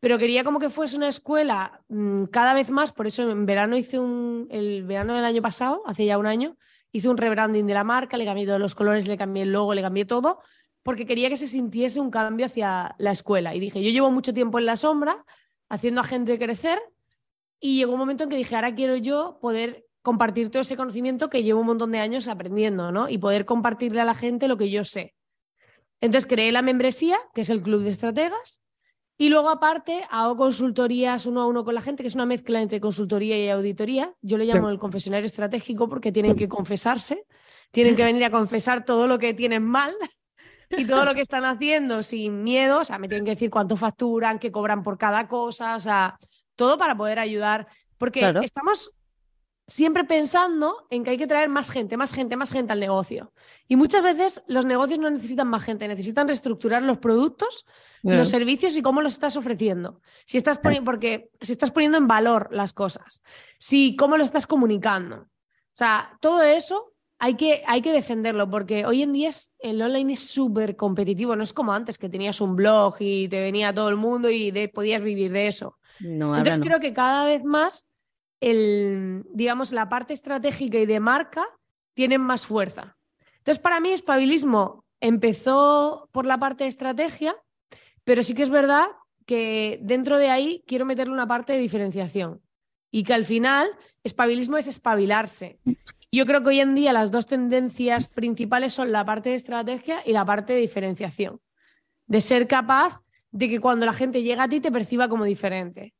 pero 0.00 0.18
quería 0.18 0.44
como 0.44 0.60
que 0.60 0.70
fuese 0.70 0.96
una 0.96 1.08
escuela 1.08 1.82
mm, 1.88 2.24
cada 2.24 2.54
vez 2.54 2.70
más, 2.70 2.92
por 2.92 3.06
eso 3.06 3.28
en 3.28 3.46
verano 3.46 3.76
hice 3.76 3.98
un, 3.98 4.46
el 4.50 4.84
verano 4.84 5.14
del 5.14 5.24
año 5.24 5.42
pasado, 5.42 5.82
hace 5.86 6.06
ya 6.06 6.18
un 6.18 6.26
año, 6.26 6.56
hice 6.92 7.08
un 7.08 7.16
rebranding 7.16 7.66
de 7.66 7.74
la 7.74 7.84
marca, 7.84 8.16
le 8.16 8.24
cambié 8.24 8.46
todos 8.46 8.60
los 8.60 8.74
colores, 8.74 9.08
le 9.08 9.16
cambié 9.16 9.42
el 9.42 9.52
logo, 9.52 9.74
le 9.74 9.82
cambié 9.82 10.04
todo, 10.04 10.40
porque 10.82 11.06
quería 11.06 11.28
que 11.28 11.36
se 11.36 11.48
sintiese 11.48 12.00
un 12.00 12.10
cambio 12.10 12.46
hacia 12.46 12.94
la 12.98 13.10
escuela. 13.10 13.54
Y 13.54 13.60
dije, 13.60 13.82
yo 13.82 13.90
llevo 13.90 14.10
mucho 14.10 14.32
tiempo 14.32 14.58
en 14.58 14.66
la 14.66 14.76
sombra, 14.76 15.24
haciendo 15.68 16.00
a 16.00 16.04
gente 16.04 16.38
crecer, 16.38 16.80
y 17.60 17.76
llegó 17.76 17.92
un 17.92 17.98
momento 17.98 18.24
en 18.24 18.30
que 18.30 18.36
dije, 18.36 18.54
ahora 18.54 18.74
quiero 18.74 18.96
yo 18.96 19.38
poder 19.42 19.84
compartir 20.02 20.50
todo 20.50 20.62
ese 20.62 20.76
conocimiento 20.76 21.28
que 21.28 21.42
llevo 21.42 21.60
un 21.60 21.66
montón 21.66 21.90
de 21.90 21.98
años 21.98 22.28
aprendiendo, 22.28 22.92
¿no? 22.92 23.08
Y 23.08 23.18
poder 23.18 23.44
compartirle 23.44 24.00
a 24.00 24.04
la 24.04 24.14
gente 24.14 24.48
lo 24.48 24.56
que 24.56 24.70
yo 24.70 24.84
sé. 24.84 25.14
Entonces 26.00 26.26
creé 26.26 26.52
la 26.52 26.62
membresía, 26.62 27.18
que 27.34 27.40
es 27.40 27.50
el 27.50 27.60
Club 27.60 27.82
de 27.82 27.90
Estrategas, 27.90 28.62
y 29.20 29.28
luego 29.28 29.50
aparte 29.50 30.06
hago 30.10 30.36
consultorías 30.36 31.26
uno 31.26 31.42
a 31.42 31.46
uno 31.46 31.64
con 31.64 31.74
la 31.74 31.82
gente, 31.82 32.04
que 32.04 32.08
es 32.08 32.14
una 32.14 32.24
mezcla 32.24 32.60
entre 32.60 32.80
consultoría 32.80 33.36
y 33.36 33.48
auditoría. 33.48 34.14
Yo 34.22 34.38
le 34.38 34.44
llamo 34.44 34.70
el 34.70 34.78
confesionario 34.78 35.26
estratégico 35.26 35.88
porque 35.88 36.12
tienen 36.12 36.36
que 36.36 36.48
confesarse, 36.48 37.26
tienen 37.72 37.96
que 37.96 38.04
venir 38.04 38.24
a 38.24 38.30
confesar 38.30 38.84
todo 38.84 39.08
lo 39.08 39.18
que 39.18 39.34
tienen 39.34 39.64
mal 39.64 39.92
y 40.70 40.86
todo 40.86 41.04
lo 41.04 41.14
que 41.14 41.20
están 41.20 41.44
haciendo 41.44 42.04
sin 42.04 42.44
miedo. 42.44 42.78
O 42.78 42.84
sea, 42.84 42.98
me 42.98 43.08
tienen 43.08 43.24
que 43.24 43.32
decir 43.32 43.50
cuánto 43.50 43.76
facturan, 43.76 44.38
qué 44.38 44.52
cobran 44.52 44.84
por 44.84 44.96
cada 44.96 45.26
cosa, 45.26 45.74
o 45.74 45.80
sea, 45.80 46.16
todo 46.54 46.78
para 46.78 46.96
poder 46.96 47.18
ayudar. 47.18 47.66
Porque 47.98 48.32
estamos 48.44 48.92
siempre 49.68 50.04
pensando 50.04 50.86
en 50.88 51.04
que 51.04 51.10
hay 51.10 51.18
que 51.18 51.26
traer 51.26 51.50
más 51.50 51.70
gente, 51.70 51.98
más 51.98 52.14
gente, 52.14 52.36
más 52.36 52.50
gente 52.50 52.72
al 52.72 52.80
negocio. 52.80 53.32
Y 53.68 53.76
muchas 53.76 54.02
veces 54.02 54.42
los 54.48 54.64
negocios 54.64 54.98
no 54.98 55.10
necesitan 55.10 55.46
más 55.46 55.62
gente, 55.62 55.86
necesitan 55.86 56.26
reestructurar 56.26 56.82
los 56.82 56.98
productos, 56.98 57.66
los 58.02 58.30
servicios 58.30 58.76
y 58.78 58.82
cómo 58.82 59.02
los 59.02 59.12
estás 59.12 59.36
ofreciendo. 59.36 60.00
Si 60.24 60.38
estás 60.38 60.56
poniendo, 60.56 60.86
porque 60.86 61.30
si 61.42 61.52
estás 61.52 61.70
poniendo 61.70 61.98
en 61.98 62.08
valor 62.08 62.48
las 62.50 62.72
cosas, 62.72 63.22
si 63.58 63.94
cómo 63.94 64.16
lo 64.16 64.24
estás 64.24 64.46
comunicando. 64.46 65.16
O 65.16 65.26
sea, 65.78 66.16
todo 66.22 66.42
eso 66.42 66.94
hay 67.18 67.34
que, 67.34 67.62
hay 67.66 67.82
que 67.82 67.92
defenderlo 67.92 68.48
porque 68.48 68.86
hoy 68.86 69.02
en 69.02 69.12
día 69.12 69.28
el 69.58 69.82
online 69.82 70.14
es 70.14 70.20
súper 70.20 70.76
competitivo, 70.76 71.36
no 71.36 71.42
es 71.42 71.52
como 71.52 71.74
antes 71.74 71.98
que 71.98 72.08
tenías 72.08 72.40
un 72.40 72.56
blog 72.56 72.94
y 73.00 73.28
te 73.28 73.40
venía 73.40 73.74
todo 73.74 73.90
el 73.90 73.96
mundo 73.96 74.30
y 74.30 74.50
podías 74.68 75.02
vivir 75.02 75.30
de 75.30 75.48
eso. 75.48 75.76
Entonces 76.00 76.60
creo 76.60 76.80
que 76.80 76.94
cada 76.94 77.24
vez 77.24 77.44
más 77.44 77.87
el, 78.40 79.24
digamos, 79.32 79.72
la 79.72 79.88
parte 79.88 80.12
estratégica 80.12 80.78
y 80.78 80.86
de 80.86 81.00
marca 81.00 81.46
tienen 81.94 82.20
más 82.20 82.46
fuerza. 82.46 82.96
Entonces, 83.38 83.58
para 83.58 83.80
mí, 83.80 83.90
espabilismo 83.90 84.84
empezó 85.00 86.08
por 86.12 86.26
la 86.26 86.38
parte 86.38 86.64
de 86.64 86.68
estrategia, 86.68 87.36
pero 88.04 88.22
sí 88.22 88.34
que 88.34 88.42
es 88.42 88.50
verdad 88.50 88.86
que 89.26 89.78
dentro 89.82 90.18
de 90.18 90.30
ahí 90.30 90.64
quiero 90.66 90.84
meterle 90.84 91.12
una 91.12 91.26
parte 91.26 91.52
de 91.52 91.58
diferenciación 91.58 92.40
y 92.90 93.04
que 93.04 93.14
al 93.14 93.24
final 93.24 93.68
espabilismo 94.02 94.56
es 94.56 94.66
espabilarse. 94.66 95.58
Yo 96.10 96.24
creo 96.24 96.42
que 96.42 96.48
hoy 96.48 96.60
en 96.60 96.74
día 96.74 96.92
las 96.92 97.10
dos 97.10 97.26
tendencias 97.26 98.08
principales 98.08 98.72
son 98.72 98.92
la 98.92 99.04
parte 99.04 99.30
de 99.30 99.34
estrategia 99.34 100.02
y 100.06 100.12
la 100.12 100.24
parte 100.24 100.54
de 100.54 100.60
diferenciación, 100.60 101.40
de 102.06 102.20
ser 102.20 102.48
capaz 102.48 103.02
de 103.30 103.48
que 103.50 103.60
cuando 103.60 103.84
la 103.84 103.92
gente 103.92 104.22
llega 104.22 104.44
a 104.44 104.48
ti 104.48 104.60
te 104.60 104.72
perciba 104.72 105.08
como 105.08 105.24
diferente 105.24 105.92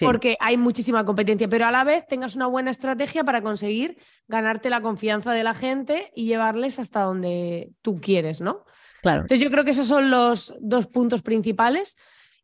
porque 0.00 0.36
hay 0.40 0.56
muchísima 0.56 1.04
competencia, 1.04 1.48
pero 1.48 1.66
a 1.66 1.70
la 1.70 1.84
vez 1.84 2.06
tengas 2.06 2.34
una 2.36 2.46
buena 2.46 2.70
estrategia 2.70 3.24
para 3.24 3.42
conseguir 3.42 3.98
ganarte 4.26 4.70
la 4.70 4.80
confianza 4.80 5.32
de 5.32 5.44
la 5.44 5.54
gente 5.54 6.10
y 6.14 6.26
llevarles 6.26 6.78
hasta 6.78 7.02
donde 7.02 7.70
tú 7.82 8.00
quieres, 8.00 8.40
¿no? 8.40 8.64
Claro. 9.02 9.22
Entonces 9.22 9.40
yo 9.40 9.50
creo 9.50 9.64
que 9.64 9.72
esos 9.72 9.86
son 9.86 10.10
los 10.10 10.54
dos 10.60 10.86
puntos 10.86 11.22
principales. 11.22 11.96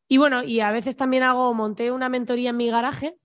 Y 0.08 0.18
bueno, 0.18 0.42
y 0.42 0.60
a 0.60 0.70
veces 0.70 0.96
también 0.96 1.22
hago, 1.22 1.54
monté 1.54 1.92
una 1.92 2.08
mentoría 2.08 2.50
en 2.50 2.56
mi 2.56 2.70
garaje. 2.70 3.16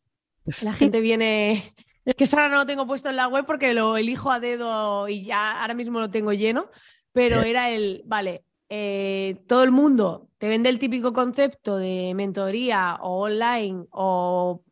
La 0.62 0.74
gente 0.74 1.02
viene, 1.02 1.74
que 2.18 2.24
eso 2.24 2.38
ahora 2.38 2.50
no 2.50 2.58
lo 2.58 2.66
tengo 2.66 2.88
puesto 2.88 3.10
en 3.10 3.16
la 3.16 3.28
web 3.28 3.46
porque 3.46 3.74
lo 3.74 3.98
elijo 3.98 4.32
a 4.32 4.40
dedo 4.40 5.08
y 5.08 5.24
ya 5.24 5.62
ahora 5.62 5.74
mismo 5.74 6.00
lo 6.00 6.10
tengo 6.10 6.34
lleno, 6.34 6.70
pero 7.12 7.42
era 7.42 7.70
el, 7.70 8.04
vale, 8.06 8.46
eh, 8.76 9.36
todo 9.48 9.62
el 9.62 9.70
mundo 9.70 10.32
te 10.40 10.48
vende 10.48 10.68
el 10.68 10.80
típico 10.80 11.14
concepto 11.14 11.78
de 11.78 12.14
mentoría 12.16 12.98
o 13.02 13.22
online 13.22 13.86
o, 13.92 14.64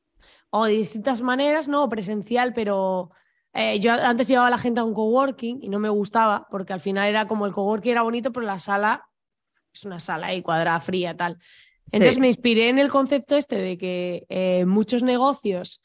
o 0.49 0.65
de 0.65 0.73
distintas 0.73 1.21
maneras, 1.21 1.67
¿no? 1.67 1.83
O 1.83 1.89
presencial, 1.89 2.51
pero 2.51 3.11
eh, 3.53 3.79
yo 3.79 3.93
antes 3.93 4.27
llevaba 4.27 4.47
a 4.47 4.49
la 4.49 4.57
gente 4.57 4.79
a 4.79 4.85
un 4.85 4.95
coworking 4.95 5.59
y 5.61 5.69
no 5.69 5.77
me 5.77 5.89
gustaba 5.89 6.47
porque 6.49 6.73
al 6.73 6.81
final 6.81 7.09
era 7.09 7.27
como 7.27 7.45
el 7.45 7.51
coworking 7.53 7.91
era 7.91 8.01
bonito, 8.01 8.31
pero 8.31 8.43
la 8.43 8.57
sala 8.57 9.07
es 9.71 9.85
una 9.85 9.99
sala 9.99 10.27
ahí 10.27 10.41
cuadrada, 10.41 10.79
fría, 10.79 11.15
tal. 11.15 11.37
Entonces 11.91 12.17
me 12.17 12.27
inspiré 12.27 12.69
en 12.69 12.79
el 12.79 12.89
concepto 12.89 13.37
este 13.37 13.57
de 13.57 13.77
que 13.77 14.25
eh, 14.29 14.65
muchos 14.65 15.03
negocios 15.03 15.79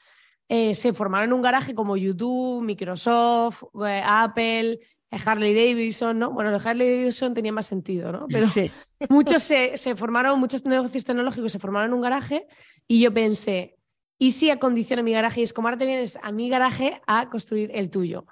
se 0.49 0.93
formaron 0.95 1.31
en 1.31 1.33
un 1.35 1.43
garaje 1.43 1.75
como 1.75 1.99
YouTube, 1.99 2.63
Microsoft, 2.63 3.65
Apple, 3.85 4.79
Harley 5.11 5.55
Davidson, 5.55 6.19
¿no? 6.19 6.31
Bueno, 6.33 6.51
los 6.51 6.65
Harley 6.65 6.91
Davidson 6.91 7.35
tenía 7.35 7.53
más 7.53 7.67
sentido, 7.67 8.13
¿no? 8.13 8.27
Pero 8.29 8.47
muchos 9.09 9.43
se, 9.43 9.77
formaron, 9.97 10.39
muchos 10.39 10.65
negocios 10.65 11.05
tecnológicos 11.05 11.53
se 11.53 11.59
formaron 11.59 11.91
en 11.91 11.95
un 11.95 12.01
garaje 12.01 12.47
y 12.89 13.01
yo 13.01 13.13
pensé, 13.13 13.77
¿y 14.19 14.33
si 14.33 14.51
acondiciono 14.51 15.03
mi 15.03 15.13
garaje? 15.13 15.41
Y 15.41 15.45
es 15.45 15.53
como 15.53 15.69
ahora 15.69 15.79
te 15.79 15.87
vienes 15.87 16.19
a 16.23 16.33
mi 16.33 16.49
garaje 16.49 17.01
a 17.07 17.29
construir 17.31 17.71
el 17.75 17.91
tuyo. 17.91 18.27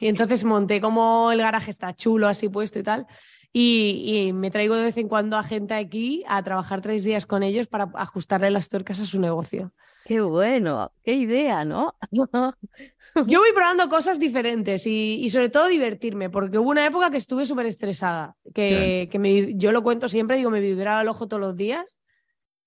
Y 0.00 0.08
entonces 0.08 0.44
monté 0.44 0.80
como 0.80 1.32
el 1.32 1.38
garaje 1.38 1.70
está 1.70 1.94
chulo, 1.94 2.28
así 2.28 2.48
puesto 2.48 2.78
y 2.78 2.82
tal. 2.82 3.06
Y, 3.52 4.30
me 4.34 4.50
traigo 4.50 4.76
de 4.76 4.84
vez 4.84 4.96
en 4.98 5.08
cuando 5.08 5.36
a 5.36 5.42
gente 5.42 5.74
aquí 5.74 6.22
a 6.28 6.42
trabajar 6.42 6.80
tres 6.80 7.02
días 7.02 7.26
con 7.26 7.42
ellos 7.42 7.66
para 7.66 7.90
ajustarle 7.94 8.50
las 8.50 8.68
tuercas 8.68 9.00
a 9.00 9.06
su 9.06 9.20
negocio. 9.20 9.72
Qué 10.08 10.22
bueno, 10.22 10.90
qué 11.04 11.12
idea, 11.12 11.66
¿no? 11.66 11.94
Yo 12.10 12.24
voy 13.14 13.52
probando 13.54 13.90
cosas 13.90 14.18
diferentes 14.18 14.86
y, 14.86 15.28
sobre 15.28 15.50
todo 15.50 15.66
divertirme, 15.66 16.30
porque 16.30 16.56
hubo 16.56 16.70
una 16.70 16.86
época 16.86 17.10
que 17.10 17.18
estuve 17.18 17.44
súper 17.44 17.66
estresada, 17.66 18.34
que, 18.54 19.54
yo 19.56 19.70
lo 19.70 19.82
cuento 19.82 20.08
siempre, 20.08 20.38
digo, 20.38 20.48
me 20.48 20.60
vibraba 20.60 21.02
el 21.02 21.08
ojo 21.08 21.28
todos 21.28 21.42
los 21.42 21.56
días 21.56 22.00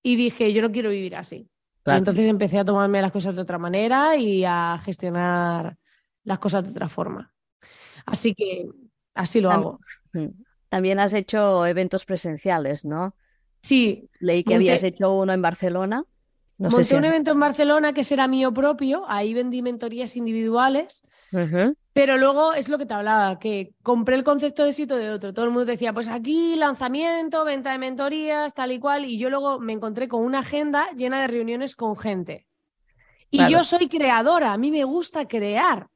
y 0.03 0.17
dije, 0.17 0.53
yo 0.53 0.61
no 0.61 0.71
quiero 0.71 0.91
vivir 0.91 1.15
así. 1.15 1.49
entonces 1.83 2.27
empecé 2.27 2.59
a 2.59 2.65
tomarme 2.65 3.01
las 3.01 3.11
cosas 3.11 3.33
de 3.33 3.41
otra 3.41 3.57
manera 3.57 4.15
y 4.17 4.43
a 4.45 4.79
gestionar 4.85 5.77
las 6.23 6.37
cosas 6.37 6.63
de 6.63 6.69
otra 6.69 6.89
forma. 6.89 7.33
Así 8.05 8.35
que 8.35 8.69
así 9.15 9.41
lo 9.41 9.49
hago. 9.49 9.79
Mm. 10.13 10.27
También 10.69 10.99
has 10.99 11.15
hecho 11.15 11.65
eventos 11.65 12.05
presenciales, 12.05 12.85
¿no? 12.85 13.15
Sí. 13.63 14.07
Leí 14.19 14.43
que 14.43 14.53
habías 14.53 14.83
hecho 14.83 15.11
uno 15.11 15.33
en 15.33 15.41
Barcelona. 15.41 16.05
Monté 16.69 16.95
un 16.95 17.05
evento 17.05 17.31
en 17.31 17.39
Barcelona 17.39 17.93
que 17.93 18.03
será 18.03 18.27
mío 18.27 18.53
propio, 18.53 19.03
ahí 19.07 19.33
vendí 19.33 19.61
mentorías 19.61 20.15
individuales, 20.15 21.03
pero 21.93 22.17
luego 22.17 22.53
es 22.53 22.69
lo 22.69 22.77
que 22.77 22.85
te 22.85 22.93
hablaba, 22.93 23.39
que 23.39 23.73
compré 23.81 24.15
el 24.15 24.23
concepto 24.23 24.63
de 24.63 24.73
sitio 24.73 24.95
de 24.95 25.09
otro. 25.09 25.33
Todo 25.33 25.45
el 25.45 25.51
mundo 25.51 25.65
decía, 25.65 25.91
pues 25.91 26.07
aquí 26.07 26.55
lanzamiento, 26.55 27.43
venta 27.45 27.71
de 27.71 27.79
mentorías, 27.79 28.53
tal 28.53 28.71
y 28.71 28.79
cual, 28.79 29.05
y 29.05 29.17
yo 29.17 29.29
luego 29.29 29.59
me 29.59 29.73
encontré 29.73 30.07
con 30.07 30.23
una 30.23 30.39
agenda 30.39 30.87
llena 30.95 31.21
de 31.21 31.27
reuniones 31.27 31.75
con 31.75 31.97
gente. 31.97 32.45
Y 33.31 33.49
yo 33.49 33.63
soy 33.63 33.87
creadora, 33.87 34.53
a 34.53 34.57
mí 34.57 34.71
me 34.71 34.83
gusta 34.83 35.27
crear. 35.27 35.87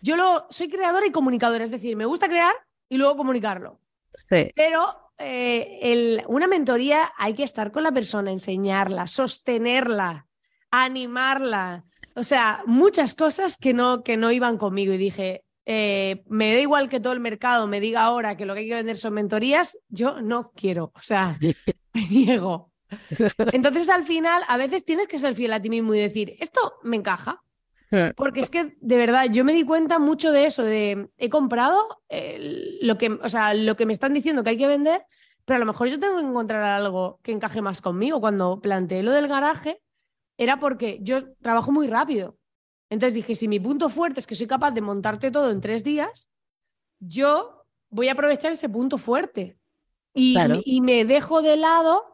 Yo 0.00 0.16
lo, 0.16 0.46
soy 0.50 0.68
creadora 0.68 1.06
y 1.06 1.10
comunicadora, 1.10 1.64
es 1.64 1.70
decir, 1.70 1.96
me 1.96 2.06
gusta 2.06 2.28
crear 2.28 2.54
y 2.88 2.96
luego 2.96 3.16
comunicarlo. 3.16 3.80
Sí. 4.28 4.50
Pero 4.54 5.05
eh, 5.18 6.22
una 6.28 6.46
mentoría 6.46 7.12
hay 7.16 7.34
que 7.34 7.42
estar 7.42 7.72
con 7.72 7.82
la 7.82 7.92
persona, 7.92 8.30
enseñarla, 8.30 9.06
sostenerla, 9.06 10.26
animarla. 10.70 11.84
O 12.14 12.22
sea, 12.22 12.62
muchas 12.66 13.14
cosas 13.14 13.56
que 13.56 13.74
no, 13.74 14.02
que 14.02 14.16
no 14.16 14.32
iban 14.32 14.58
conmigo 14.58 14.92
y 14.92 14.98
dije, 14.98 15.44
eh, 15.64 16.22
me 16.28 16.54
da 16.54 16.60
igual 16.60 16.88
que 16.88 17.00
todo 17.00 17.12
el 17.12 17.20
mercado 17.20 17.66
me 17.66 17.80
diga 17.80 18.02
ahora 18.02 18.36
que 18.36 18.46
lo 18.46 18.54
que 18.54 18.60
hay 18.60 18.68
que 18.68 18.74
vender 18.74 18.96
son 18.96 19.14
mentorías, 19.14 19.76
yo 19.88 20.20
no 20.20 20.52
quiero, 20.52 20.92
o 20.94 21.02
sea, 21.02 21.38
me 21.92 22.06
niego. 22.08 22.72
Entonces 23.52 23.88
al 23.88 24.06
final 24.06 24.44
a 24.46 24.56
veces 24.56 24.84
tienes 24.84 25.08
que 25.08 25.18
ser 25.18 25.34
fiel 25.34 25.52
a 25.52 25.60
ti 25.60 25.68
mismo 25.68 25.94
y 25.94 25.98
decir, 25.98 26.36
esto 26.38 26.74
me 26.84 26.96
encaja, 26.96 27.42
porque 28.16 28.40
es 28.40 28.50
que, 28.50 28.76
de 28.80 28.96
verdad, 28.96 29.26
yo 29.30 29.44
me 29.44 29.52
di 29.52 29.64
cuenta 29.64 29.98
mucho 29.98 30.32
de 30.32 30.46
eso, 30.46 30.62
de 30.62 31.08
he 31.16 31.30
comprado 31.30 32.02
lo, 32.80 32.98
que, 32.98 33.10
o 33.10 33.28
sea, 33.28 33.54
lo 33.54 33.76
que 33.76 33.86
me 33.86 33.92
están 33.92 34.12
diciendo 34.12 34.42
que 34.42 34.50
hay 34.50 34.58
que 34.58 34.66
vender, 34.66 35.04
pero 35.44 35.56
a 35.56 35.60
lo 35.60 35.66
mejor 35.66 35.88
yo 35.88 36.00
tengo 36.00 36.16
que 36.16 36.26
encontrar 36.26 36.62
algo 36.62 37.20
que 37.22 37.32
encaje 37.32 37.62
más 37.62 37.80
conmigo. 37.80 38.20
Cuando 38.20 38.60
planteé 38.60 39.02
lo 39.02 39.12
del 39.12 39.28
garaje, 39.28 39.80
era 40.36 40.58
porque 40.58 40.98
yo 41.02 41.34
trabajo 41.36 41.70
muy 41.70 41.86
rápido. 41.86 42.36
Entonces 42.90 43.14
dije, 43.14 43.34
si 43.34 43.48
mi 43.48 43.60
punto 43.60 43.88
fuerte 43.88 44.20
es 44.20 44.26
que 44.26 44.34
soy 44.34 44.46
capaz 44.46 44.72
de 44.72 44.80
montarte 44.80 45.30
todo 45.30 45.50
en 45.50 45.60
tres 45.60 45.84
días, 45.84 46.30
yo 46.98 47.64
voy 47.90 48.08
a 48.08 48.12
aprovechar 48.12 48.52
ese 48.52 48.68
punto 48.68 48.98
fuerte. 48.98 49.56
Y, 50.12 50.36
y 50.64 50.80
me 50.80 51.04
dejo 51.04 51.42
de 51.42 51.56
lado 51.56 52.04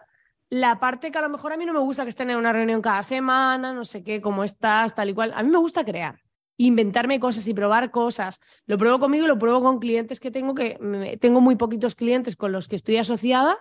la 0.52 0.78
parte 0.78 1.10
que 1.10 1.16
a 1.16 1.22
lo 1.22 1.30
mejor 1.30 1.54
a 1.54 1.56
mí 1.56 1.64
no 1.64 1.72
me 1.72 1.78
gusta, 1.78 2.02
que 2.02 2.10
estén 2.10 2.28
en 2.28 2.36
una 2.36 2.52
reunión 2.52 2.82
cada 2.82 3.02
semana, 3.02 3.72
no 3.72 3.86
sé 3.86 4.04
qué, 4.04 4.20
cómo 4.20 4.44
estás, 4.44 4.94
tal 4.94 5.08
y 5.08 5.14
cual. 5.14 5.32
A 5.34 5.42
mí 5.42 5.48
me 5.48 5.56
gusta 5.56 5.82
crear, 5.82 6.20
inventarme 6.58 7.18
cosas 7.18 7.48
y 7.48 7.54
probar 7.54 7.90
cosas. 7.90 8.38
Lo 8.66 8.76
pruebo 8.76 8.98
conmigo 8.98 9.24
y 9.24 9.28
lo 9.28 9.38
pruebo 9.38 9.62
con 9.62 9.78
clientes 9.78 10.20
que 10.20 10.30
tengo, 10.30 10.54
que 10.54 10.78
tengo 11.22 11.40
muy 11.40 11.56
poquitos 11.56 11.94
clientes 11.94 12.36
con 12.36 12.52
los 12.52 12.68
que 12.68 12.76
estoy 12.76 12.98
asociada 12.98 13.60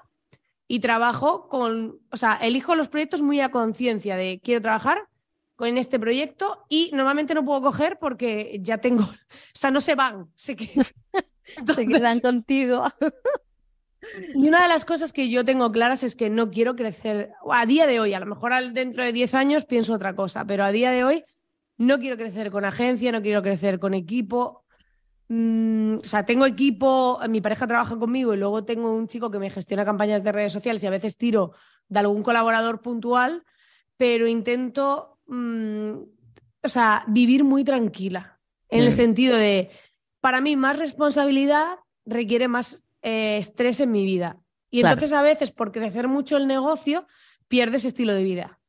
y 0.68 0.82
trabajo 0.82 1.48
con, 1.48 2.02
o 2.12 2.18
sea, 2.18 2.36
elijo 2.36 2.76
los 2.76 2.90
proyectos 2.90 3.22
muy 3.22 3.40
a 3.40 3.52
conciencia 3.52 4.18
de 4.18 4.42
quiero 4.44 4.62
trabajar 4.62 5.08
con 5.56 5.78
este 5.78 5.98
proyecto 5.98 6.66
y 6.68 6.92
normalmente 6.92 7.34
no 7.34 7.46
puedo 7.46 7.62
coger 7.62 8.00
porque 8.00 8.60
ya 8.62 8.80
tengo, 8.80 9.04
o 9.06 9.54
sea, 9.54 9.72
no 9.72 9.80
se 9.80 9.96
van, 9.96 10.28
que... 10.36 10.84
se 11.74 11.88
quedan 11.88 12.20
contigo. 12.22 12.84
Y 14.34 14.48
una 14.48 14.62
de 14.62 14.68
las 14.68 14.84
cosas 14.84 15.14
que 15.14 15.30
yo 15.30 15.46
tengo 15.46 15.72
claras 15.72 16.04
es 16.04 16.16
que 16.16 16.30
no 16.30 16.50
quiero 16.50 16.76
crecer 16.76 17.34
a 17.50 17.66
día 17.66 17.86
de 17.86 18.00
hoy, 18.00 18.14
a 18.14 18.20
lo 18.20 18.26
mejor 18.26 18.52
dentro 18.74 19.04
de 19.04 19.14
10 19.14 19.36
años 19.36 19.66
pienso 19.66 19.94
otra 19.94 20.16
cosa, 20.16 20.46
pero 20.46 20.64
a 20.64 20.72
día 20.72 20.92
de 20.92 21.04
hoy 21.04 21.24
No 21.78 22.00
quiero 22.00 22.18
crecer 22.18 22.52
con 22.52 22.66
agencia, 22.66 23.12
no 23.12 23.22
quiero 23.22 23.42
crecer 23.42 23.80
con 23.80 23.94
equipo. 23.94 24.66
Mm, 25.30 25.98
o 25.98 26.04
sea, 26.04 26.26
tengo 26.26 26.46
equipo, 26.46 27.20
mi 27.30 27.42
pareja 27.42 27.66
trabaja 27.66 27.98
conmigo 27.98 28.34
y 28.34 28.38
luego 28.38 28.66
tengo 28.66 28.94
un 28.94 29.08
chico 29.08 29.32
que 29.32 29.40
me 29.40 29.50
gestiona 29.50 29.86
campañas 29.86 30.24
de 30.24 30.32
redes 30.32 30.54
sociales 30.54 30.84
y 30.84 30.88
a 30.88 30.92
veces 30.92 31.18
tiro 31.18 31.54
de 31.88 32.00
algún 32.00 32.22
colaborador 32.22 32.82
puntual, 32.82 33.44
pero 33.98 34.28
intento, 34.28 35.20
mm, 35.28 35.92
o 36.64 36.68
sea, 36.68 37.04
vivir 37.08 37.44
muy 37.44 37.64
tranquila, 37.64 38.40
en 38.70 38.84
el 38.84 38.92
sentido 38.92 39.36
de, 39.38 39.70
para 40.20 40.40
mí, 40.40 40.56
más 40.56 40.78
responsabilidad 40.78 41.80
requiere 42.06 42.48
más 42.48 42.84
eh, 43.02 43.38
estrés 43.38 43.80
en 43.80 43.92
mi 43.92 44.04
vida. 44.04 44.38
Y 44.70 44.82
entonces 44.82 45.14
a 45.14 45.22
veces, 45.22 45.52
por 45.52 45.72
crecer 45.72 46.08
mucho 46.08 46.38
el 46.38 46.48
negocio, 46.48 47.06
pierdes 47.48 47.86
estilo 47.86 48.14
de 48.14 48.24
vida. 48.24 48.60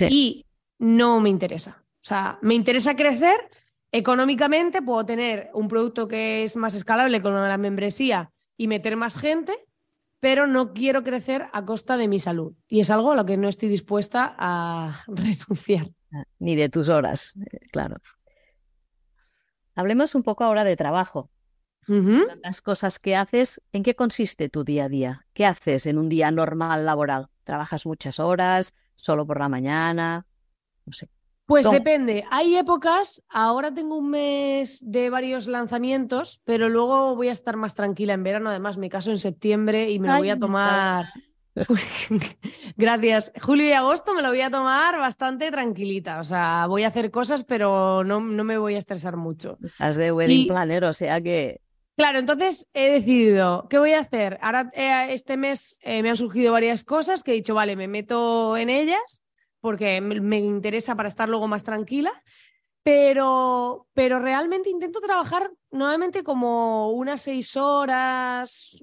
Y 0.00 0.44
no 0.78 1.20
me 1.20 1.30
interesa. 1.30 1.84
O 2.06 2.08
sea, 2.08 2.38
me 2.42 2.54
interesa 2.54 2.94
crecer 2.94 3.50
económicamente, 3.92 4.82
puedo 4.82 5.04
tener 5.06 5.50
un 5.54 5.68
producto 5.68 6.06
que 6.06 6.44
es 6.44 6.54
más 6.56 6.74
escalable 6.74 7.22
con 7.22 7.34
la 7.34 7.56
membresía 7.56 8.30
y 8.56 8.68
meter 8.68 8.96
más 8.96 9.18
gente, 9.18 9.54
pero 10.20 10.46
no 10.46 10.72
quiero 10.72 11.02
crecer 11.02 11.46
a 11.52 11.64
costa 11.64 11.96
de 11.96 12.08
mi 12.08 12.18
salud. 12.18 12.54
Y 12.68 12.80
es 12.80 12.90
algo 12.90 13.12
a 13.12 13.16
lo 13.16 13.24
que 13.24 13.36
no 13.36 13.48
estoy 13.48 13.68
dispuesta 13.68 14.34
a 14.38 15.02
renunciar. 15.08 15.88
Ah, 16.12 16.24
ni 16.38 16.56
de 16.56 16.68
tus 16.68 16.88
horas, 16.88 17.36
eh, 17.50 17.68
claro. 17.72 17.96
Hablemos 19.74 20.14
un 20.14 20.22
poco 20.22 20.44
ahora 20.44 20.64
de 20.64 20.76
trabajo. 20.76 21.30
Las 22.42 22.60
cosas 22.62 22.98
que 22.98 23.16
haces, 23.16 23.62
¿en 23.72 23.82
qué 23.82 23.94
consiste 23.94 24.48
tu 24.48 24.64
día 24.64 24.84
a 24.84 24.88
día? 24.88 25.26
¿Qué 25.32 25.46
haces 25.46 25.86
en 25.86 25.98
un 25.98 26.08
día 26.08 26.30
normal 26.30 26.84
laboral? 26.84 27.28
¿Trabajas 27.44 27.86
muchas 27.86 28.18
horas? 28.18 28.74
¿Solo 28.96 29.26
por 29.26 29.38
la 29.38 29.48
mañana? 29.48 30.26
No 30.84 30.92
sé. 30.92 31.08
Pues 31.46 31.70
depende. 31.70 32.24
Hay 32.30 32.56
épocas, 32.56 33.22
ahora 33.28 33.72
tengo 33.72 33.96
un 33.96 34.10
mes 34.10 34.80
de 34.84 35.10
varios 35.10 35.46
lanzamientos, 35.46 36.40
pero 36.44 36.68
luego 36.68 37.14
voy 37.14 37.28
a 37.28 37.32
estar 37.32 37.56
más 37.56 37.76
tranquila 37.76 38.14
en 38.14 38.24
verano. 38.24 38.50
Además, 38.50 38.78
me 38.78 38.88
caso 38.88 39.12
en 39.12 39.20
septiembre 39.20 39.90
y 39.90 40.00
me 40.00 40.08
lo 40.08 40.18
voy 40.18 40.30
a 40.30 40.38
tomar. 40.38 41.06
Gracias. 42.76 43.32
Julio 43.40 43.64
y 43.64 43.72
agosto 43.72 44.12
me 44.12 44.22
lo 44.22 44.28
voy 44.28 44.40
a 44.40 44.50
tomar 44.50 44.98
bastante 44.98 45.52
tranquilita. 45.52 46.18
O 46.18 46.24
sea, 46.24 46.66
voy 46.66 46.82
a 46.82 46.88
hacer 46.88 47.12
cosas, 47.12 47.44
pero 47.44 48.02
no, 48.02 48.20
no 48.20 48.42
me 48.42 48.58
voy 48.58 48.74
a 48.74 48.78
estresar 48.78 49.16
mucho. 49.16 49.56
Estás 49.62 49.96
de 49.96 50.10
wedding 50.10 50.48
planner, 50.48 50.84
o 50.84 50.92
sea 50.92 51.20
que. 51.20 51.60
Claro, 51.96 52.18
entonces 52.18 52.68
he 52.74 52.90
decidido, 52.92 53.66
¿qué 53.70 53.78
voy 53.78 53.92
a 53.94 54.00
hacer? 54.00 54.38
Ahora, 54.42 54.70
eh, 54.74 55.14
este 55.14 55.38
mes 55.38 55.78
eh, 55.80 56.02
me 56.02 56.10
han 56.10 56.16
surgido 56.16 56.52
varias 56.52 56.84
cosas 56.84 57.22
que 57.22 57.30
he 57.32 57.34
dicho, 57.34 57.54
vale, 57.54 57.74
me 57.74 57.88
meto 57.88 58.56
en 58.58 58.68
ellas 58.68 59.22
porque 59.60 60.00
me, 60.00 60.38
interesa 60.38 60.94
para 60.94 61.08
estar 61.08 61.28
luego 61.28 61.48
más 61.48 61.64
tranquila. 61.64 62.12
Pero, 62.82 63.88
pero 63.94 64.20
realmente 64.20 64.70
intento 64.70 65.00
trabajar 65.00 65.50
nuevamente 65.72 66.22
como 66.22 66.90
unas 66.90 67.22
seis 67.22 67.56
horas 67.56 68.76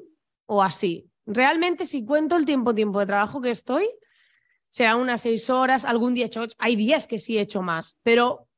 o 0.45 0.61
así. 0.61 1.09
Realmente, 1.25 1.85
si 1.85 2.03
cuento 2.03 2.35
el 2.35 2.45
tiempo, 2.45 2.75
tiempo 2.75 2.99
de 2.99 3.05
trabajo 3.05 3.39
que 3.41 3.51
estoy, 3.51 3.89
será 4.67 4.97
unas 4.97 5.21
seis 5.21 5.49
horas, 5.49 5.85
algún 5.85 6.15
día 6.15 6.25
he 6.25 6.27
hecho 6.27 6.45
Hay 6.57 6.75
días 6.75 7.07
que 7.07 7.19
sí 7.19 7.37
he 7.37 7.41
hecho 7.41 7.61
más, 7.61 7.97
pero 8.03 8.49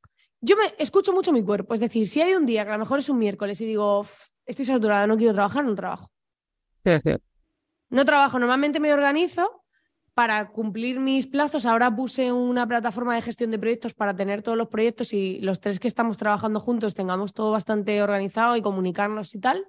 yo 0.41 0.57
me 0.57 0.73
escucho 0.79 1.13
mucho 1.13 1.31
mi 1.31 1.43
cuerpo. 1.43 1.73
Es 1.75 1.79
decir, 1.79 2.07
si 2.07 2.21
hay 2.21 2.33
un 2.33 2.45
día 2.45 2.63
que 2.63 2.71
a 2.71 2.73
lo 2.73 2.79
mejor 2.79 2.99
es 2.99 3.09
un 3.09 3.19
miércoles 3.19 3.61
y 3.61 3.65
digo, 3.65 4.03
estoy 4.45 4.65
saturada, 4.65 5.07
no 5.07 5.17
quiero 5.17 5.33
trabajar, 5.33 5.65
no 5.65 5.75
trabajo. 5.75 6.11
No 7.89 8.05
trabajo, 8.05 8.39
normalmente 8.39 8.79
me 8.79 8.93
organizo 8.93 9.65
para 10.15 10.49
cumplir 10.49 10.99
mis 10.99 11.27
plazos, 11.27 11.65
ahora 11.65 11.93
puse 11.93 12.31
una 12.31 12.65
plataforma 12.65 13.15
de 13.15 13.21
gestión 13.21 13.51
de 13.51 13.59
proyectos 13.59 13.93
para 13.93 14.15
tener 14.15 14.41
todos 14.41 14.57
los 14.57 14.69
proyectos 14.69 15.11
y 15.11 15.39
los 15.41 15.59
tres 15.59 15.79
que 15.79 15.89
estamos 15.89 16.15
trabajando 16.15 16.61
juntos 16.61 16.93
tengamos 16.93 17.33
todo 17.33 17.51
bastante 17.51 18.01
organizado 18.01 18.55
y 18.55 18.61
comunicarnos 18.61 19.35
y 19.35 19.39
tal. 19.41 19.67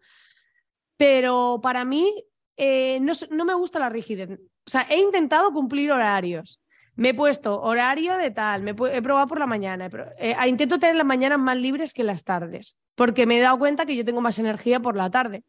Pero 0.96 1.58
para 1.60 1.84
mí 1.84 2.24
eh, 2.56 3.00
no, 3.00 3.44
me 3.44 3.54
gusta 3.54 3.80
la 3.80 3.90
rigidez. 3.90 4.30
O 4.30 4.70
sea, 4.70 4.82
he 4.88 5.00
intentado 5.00 5.52
cumplir 5.52 5.90
horarios. 5.90 6.60
Me 6.96 7.10
he 7.10 7.14
puesto 7.14 7.60
horario 7.60 8.16
de 8.16 8.30
tal, 8.30 8.62
me 8.62 8.70
he, 8.70 9.02
probado 9.02 9.26
por 9.26 9.38
la 9.38 9.46
mañana. 9.46 9.88
Eh, 10.18 10.34
intento 10.46 10.78
tener 10.78 10.96
las 10.96 11.06
mañanas 11.06 11.38
más 11.38 11.56
libres 11.56 11.92
que 11.92 12.02
las 12.02 12.24
tardes, 12.24 12.76
porque 12.94 13.26
me 13.26 13.38
he 13.38 13.40
dado 13.40 13.58
cuenta 13.58 13.84
que 13.84 13.94
yo 13.94 14.04
tengo 14.04 14.20
más 14.20 14.38
energía 14.38 14.80
por 14.80 14.96
la 14.96 15.10
tarde. 15.10 15.44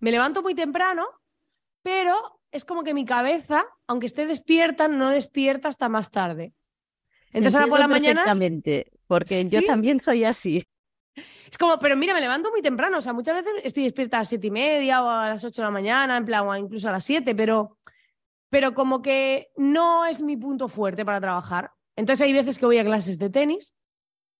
Me 0.00 0.10
levanto 0.10 0.42
muy 0.42 0.54
temprano, 0.54 1.06
pero 1.82 2.40
es 2.50 2.64
como 2.64 2.82
que 2.82 2.94
mi 2.94 3.04
cabeza, 3.04 3.64
aunque 3.86 4.06
esté 4.06 4.26
despierta, 4.26 4.88
no 4.88 5.10
despierta 5.10 5.68
hasta 5.68 5.88
más 5.88 6.10
tarde. 6.10 6.52
Entonces 7.32 7.54
ahora 7.54 7.68
por 7.68 7.78
la 7.78 7.88
mañana. 7.88 8.22
Exactamente, 8.22 8.90
porque 9.06 9.48
yo 9.48 9.62
también 9.64 10.00
soy 10.00 10.24
así. 10.24 10.64
Es 11.50 11.58
como, 11.58 11.78
pero 11.78 11.96
mira, 11.96 12.14
me 12.14 12.20
levanto 12.20 12.50
muy 12.50 12.62
temprano, 12.62 12.98
o 12.98 13.00
sea, 13.00 13.12
muchas 13.12 13.34
veces 13.34 13.52
estoy 13.64 13.84
despierta 13.84 14.18
a 14.18 14.20
las 14.20 14.28
siete 14.28 14.48
y 14.48 14.50
media 14.50 15.02
o 15.02 15.08
a 15.08 15.28
las 15.30 15.44
ocho 15.44 15.62
de 15.62 15.66
la 15.66 15.70
mañana, 15.70 16.16
en 16.16 16.24
plan, 16.24 16.46
o 16.46 16.56
incluso 16.56 16.88
a 16.88 16.92
las 16.92 17.04
siete, 17.04 17.34
pero, 17.34 17.78
pero 18.50 18.74
como 18.74 19.02
que 19.02 19.50
no 19.56 20.06
es 20.06 20.22
mi 20.22 20.36
punto 20.36 20.68
fuerte 20.68 21.04
para 21.04 21.20
trabajar. 21.20 21.72
Entonces 21.96 22.24
hay 22.24 22.32
veces 22.32 22.58
que 22.58 22.66
voy 22.66 22.78
a 22.78 22.84
clases 22.84 23.18
de 23.18 23.30
tenis, 23.30 23.74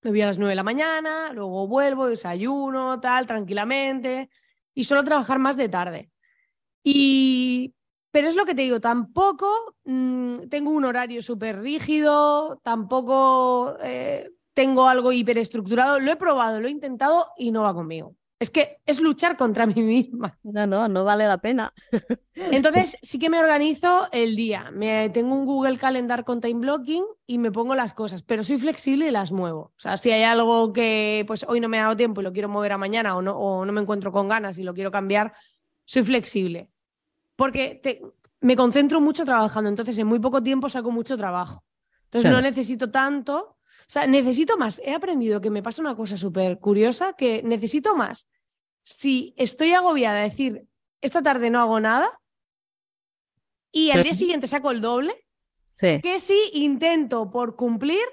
me 0.03 0.11
voy 0.11 0.23
a 0.23 0.27
las 0.27 0.39
nueve 0.39 0.53
de 0.53 0.57
la 0.57 0.63
mañana, 0.63 1.33
luego 1.33 1.67
vuelvo, 1.67 2.07
desayuno, 2.07 3.01
tal, 3.01 3.27
tranquilamente, 3.27 4.31
y 4.75 4.85
suelo 4.85 5.05
trabajar 5.05 5.39
más 5.39 5.57
de 5.57 5.69
tarde. 5.69 6.11
Y 6.85 7.75
pero 8.11 8.29
es 8.29 8.37
lo 8.37 8.47
que 8.47 8.55
te 8.55 8.63
digo, 8.63 8.81
tampoco 8.81 9.77
mm, 9.85 10.49
tengo 10.49 10.71
un 10.71 10.85
horario 10.85 11.23
súper 11.23 11.61
rígido, 11.61 12.59
tampoco 12.65 13.77
eh, 13.83 14.31
tengo 14.55 14.89
algo 14.89 15.13
hiperestructurado. 15.13 16.01
Lo 16.01 16.11
he 16.11 16.17
probado, 16.17 16.61
lo 16.61 16.69
he 16.69 16.71
intentado 16.71 17.29
y 17.37 17.53
no 17.53 17.63
va 17.63 17.75
conmigo. 17.75 18.17
Es 18.41 18.51
que 18.51 18.79
es 18.87 19.01
luchar 19.01 19.37
contra 19.37 19.67
mí 19.67 19.83
misma. 19.83 20.39
No, 20.45 20.67
no, 20.67 20.89
no 20.89 21.05
vale 21.05 21.27
la 21.27 21.39
pena. 21.39 21.73
Entonces 22.35 22.97
sí 23.03 23.19
que 23.19 23.31
me 23.31 23.41
organizo 23.41 24.09
el 24.13 24.37
día. 24.37 24.71
Me, 24.71 25.11
tengo 25.11 25.35
un 25.35 25.45
Google 25.45 25.77
Calendar 25.77 26.25
con 26.25 26.41
time 26.41 26.61
blocking 26.61 27.05
y 27.27 27.39
me 27.39 27.51
pongo 27.51 27.75
las 27.75 27.95
cosas, 27.95 28.23
pero 28.23 28.45
soy 28.45 28.59
flexible 28.59 29.09
y 29.09 29.11
las 29.11 29.33
muevo. 29.33 29.73
O 29.77 29.81
sea, 29.81 29.97
si 29.97 30.11
hay 30.13 30.23
algo 30.23 30.73
que 30.73 31.25
pues 31.27 31.45
hoy 31.49 31.59
no 31.61 31.69
me 31.69 31.79
ha 31.79 31.85
dado 31.85 31.97
tiempo 31.97 32.21
y 32.21 32.25
lo 32.25 32.33
quiero 32.33 32.49
mover 32.49 32.73
a 32.73 32.79
mañana 32.79 33.17
o 33.17 33.23
no, 33.23 33.37
o 33.37 33.65
no 33.65 33.73
me 33.73 33.81
encuentro 33.81 34.13
con 34.13 34.29
ganas 34.29 34.59
y 34.59 34.63
lo 34.63 34.73
quiero 34.73 34.93
cambiar, 34.93 35.33
soy 35.85 36.05
flexible 36.05 36.71
porque 37.39 37.81
me 38.41 38.57
concentro 38.57 39.01
mucho 39.01 39.25
trabajando, 39.25 39.71
entonces 39.71 39.97
en 39.97 40.09
muy 40.09 40.19
poco 40.19 40.43
tiempo 40.43 40.69
saco 40.69 40.91
mucho 40.91 41.17
trabajo. 41.17 41.65
Entonces 42.07 42.33
no 42.33 42.41
necesito 42.41 42.91
tanto, 42.91 43.58
o 43.81 43.91
sea, 43.91 44.07
necesito 44.07 44.57
más. 44.57 44.81
He 44.85 44.93
aprendido 44.93 45.41
que 45.41 45.51
me 45.51 45.63
pasa 45.63 45.81
una 45.81 45.97
cosa 45.97 46.17
súper 46.17 46.59
curiosa, 46.59 47.15
que 47.15 47.43
necesito 47.43 47.97
más. 47.97 48.29
Si 48.83 49.35
estoy 49.37 49.73
agobiada, 49.73 50.21
decir, 50.21 50.67
esta 51.01 51.23
tarde 51.23 51.51
no 51.51 51.61
hago 51.61 51.81
nada 51.81 52.19
y 53.71 53.91
al 53.91 54.03
día 54.03 54.15
siguiente 54.15 54.47
saco 54.47 54.71
el 54.71 54.81
doble, 54.81 55.15
que 55.79 56.19
si 56.19 56.39
intento 56.55 57.31
por 57.31 57.57
cumplir, 57.57 58.05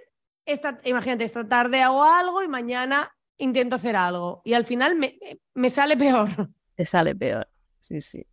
esta, 0.45 0.79
imagínate, 0.83 1.23
esta 1.23 1.47
tarde 1.47 1.81
hago 1.81 2.03
algo 2.03 2.43
y 2.43 2.47
mañana 2.47 3.11
intento 3.37 3.75
hacer 3.75 3.95
algo 3.95 4.41
y 4.45 4.53
al 4.53 4.65
final 4.65 4.95
me, 4.95 5.17
me 5.53 5.69
sale 5.69 5.97
peor. 5.97 6.49
Te 6.75 6.85
sale 6.85 7.15
peor, 7.15 7.47
sí, 7.79 8.01
sí. 8.01 8.27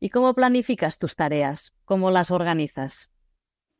¿Y 0.00 0.10
cómo 0.10 0.34
planificas 0.34 0.98
tus 0.98 1.14
tareas? 1.14 1.72
¿Cómo 1.84 2.10
las 2.10 2.32
organizas? 2.32 3.11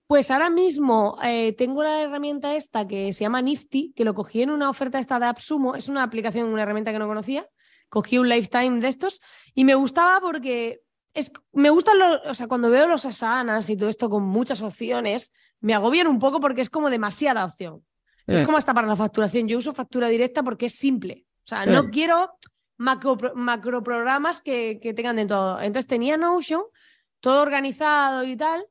Pues 0.07 0.31
ahora 0.31 0.51
mismo 0.51 1.19
eh, 1.23 1.55
tengo 1.55 1.83
la 1.83 2.03
herramienta 2.03 2.55
esta 2.55 2.87
que 2.87 3.12
se 3.12 3.25
llama 3.25 3.41
Nifty, 3.41 3.93
que 3.97 4.05
lo 4.05 4.15
cogí 4.15 4.43
en 4.43 4.51
una 4.51 4.69
oferta 4.69 4.99
esta 4.99 5.19
de 5.19 5.27
AppSumo. 5.27 5.75
Es 5.75 5.88
una 5.88 6.03
aplicación, 6.03 6.49
una 6.53 6.62
herramienta 6.62 6.93
que 6.93 6.99
no 6.99 7.07
conocía. 7.07 7.49
Cogí 7.88 8.19
un 8.19 8.29
lifetime 8.29 8.81
de 8.81 8.88
estos 8.88 9.21
y 9.55 9.65
me 9.65 9.75
gustaba 9.75 10.21
porque 10.21 10.83
es, 11.15 11.33
me 11.53 11.71
gustan 11.71 11.99
los, 11.99 12.21
o 12.27 12.35
sea, 12.35 12.49
cuando 12.49 12.71
veo 12.71 12.87
los 12.87 13.05
asanas 13.05 13.69
y 13.69 13.77
todo 13.77 13.88
esto 13.88 14.09
con 14.09 14.23
muchas 14.23 14.62
opciones, 14.62 15.33
me 15.61 15.75
agobian 15.75 16.07
un 16.07 16.19
poco 16.19 16.41
porque 16.41 16.62
es 16.62 16.71
como 16.71 16.91
demasiada 16.91 17.45
opción. 17.45 17.85
Es 18.27 18.41
eh. 18.41 18.45
como 18.45 18.57
hasta 18.59 18.75
para 18.75 18.88
la 18.88 18.97
facturación. 18.97 19.49
Yo 19.49 19.59
uso 19.59 19.73
factura 19.73 20.09
directa 20.09 20.43
porque 20.43 20.67
es 20.67 20.75
simple. 20.75 21.27
O 21.45 21.49
sea, 21.49 21.67
no 21.67 21.81
eh. 21.81 21.91
quiero 21.91 22.33
macro, 22.77 23.83
programas 23.83 24.41
que, 24.41 24.79
que 24.81 24.95
tengan 24.95 25.17
de 25.17 25.27
todo. 25.27 25.61
Entonces 25.61 25.87
tenía 25.87 26.17
Notion, 26.17 26.62
todo 27.21 27.43
organizado 27.43 28.25
y 28.25 28.37
tal, 28.37 28.65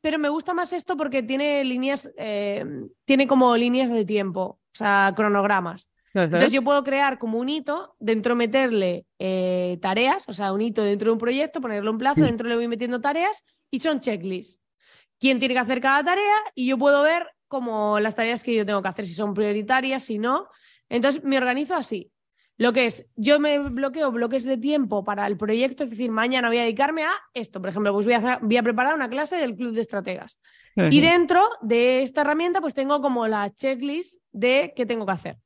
pero 0.00 0.18
me 0.18 0.28
gusta 0.28 0.54
más 0.54 0.72
esto 0.72 0.96
porque 0.96 1.22
tiene 1.22 1.64
líneas, 1.64 2.10
eh, 2.16 2.64
tiene 3.04 3.26
como 3.26 3.56
líneas 3.56 3.90
de 3.90 4.04
tiempo, 4.04 4.42
o 4.42 4.76
sea, 4.76 5.12
cronogramas. 5.16 5.92
Entonces 6.14 6.50
yo 6.52 6.62
puedo 6.62 6.82
crear 6.82 7.18
como 7.18 7.38
un 7.38 7.48
hito, 7.48 7.94
dentro 7.98 8.34
meterle 8.34 9.06
eh, 9.18 9.78
tareas, 9.80 10.28
o 10.28 10.32
sea, 10.32 10.52
un 10.52 10.60
hito 10.60 10.82
dentro 10.82 11.10
de 11.10 11.12
un 11.12 11.18
proyecto, 11.18 11.60
ponerle 11.60 11.90
un 11.90 11.98
plazo, 11.98 12.22
dentro 12.22 12.48
le 12.48 12.56
voy 12.56 12.66
metiendo 12.66 13.00
tareas 13.00 13.44
y 13.70 13.78
son 13.78 14.00
checklists. 14.00 14.60
¿Quién 15.20 15.38
tiene 15.38 15.54
que 15.54 15.60
hacer 15.60 15.80
cada 15.80 16.02
tarea? 16.02 16.36
Y 16.54 16.66
yo 16.66 16.78
puedo 16.78 17.02
ver 17.02 17.28
como 17.46 18.00
las 18.00 18.16
tareas 18.16 18.42
que 18.42 18.54
yo 18.54 18.64
tengo 18.64 18.82
que 18.82 18.88
hacer, 18.88 19.06
si 19.06 19.14
son 19.14 19.34
prioritarias, 19.34 20.04
si 20.04 20.18
no. 20.18 20.48
Entonces 20.88 21.22
me 21.22 21.36
organizo 21.36 21.74
así. 21.74 22.10
Lo 22.58 22.72
que 22.72 22.86
es, 22.86 23.08
yo 23.14 23.38
me 23.38 23.60
bloqueo 23.60 24.10
bloques 24.10 24.44
de 24.44 24.56
tiempo 24.56 25.04
para 25.04 25.28
el 25.28 25.36
proyecto, 25.36 25.84
es 25.84 25.90
decir, 25.90 26.10
mañana 26.10 26.48
voy 26.48 26.58
a 26.58 26.62
dedicarme 26.62 27.04
a 27.04 27.12
esto. 27.32 27.60
Por 27.60 27.70
ejemplo, 27.70 27.92
pues 27.92 28.04
voy 28.04 28.14
a, 28.14 28.40
voy 28.42 28.56
a 28.56 28.62
preparar 28.64 28.96
una 28.96 29.08
clase 29.08 29.36
del 29.36 29.54
club 29.54 29.72
de 29.72 29.80
estrategas. 29.80 30.40
Y 30.74 31.00
dentro 31.00 31.48
de 31.62 32.02
esta 32.02 32.22
herramienta, 32.22 32.60
pues 32.60 32.74
tengo 32.74 33.00
como 33.00 33.28
la 33.28 33.54
checklist 33.54 34.20
de 34.32 34.72
qué 34.74 34.86
tengo 34.86 35.06
que 35.06 35.12
hacer. 35.12 35.38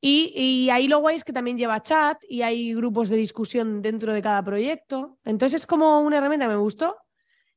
y, 0.00 0.32
y, 0.36 0.70
ahí 0.70 0.86
lo 0.86 1.00
guay 1.00 1.16
es 1.16 1.24
que 1.24 1.32
también 1.32 1.58
lleva 1.58 1.82
chat 1.82 2.18
y 2.28 2.42
hay 2.42 2.72
grupos 2.74 3.08
de 3.08 3.16
discusión 3.16 3.82
dentro 3.82 4.12
de 4.14 4.22
cada 4.22 4.44
proyecto. 4.44 5.18
Entonces 5.24 5.62
es 5.62 5.66
como 5.66 6.02
una 6.02 6.18
herramienta 6.18 6.46
que 6.46 6.52
me 6.52 6.60
gustó 6.60 6.96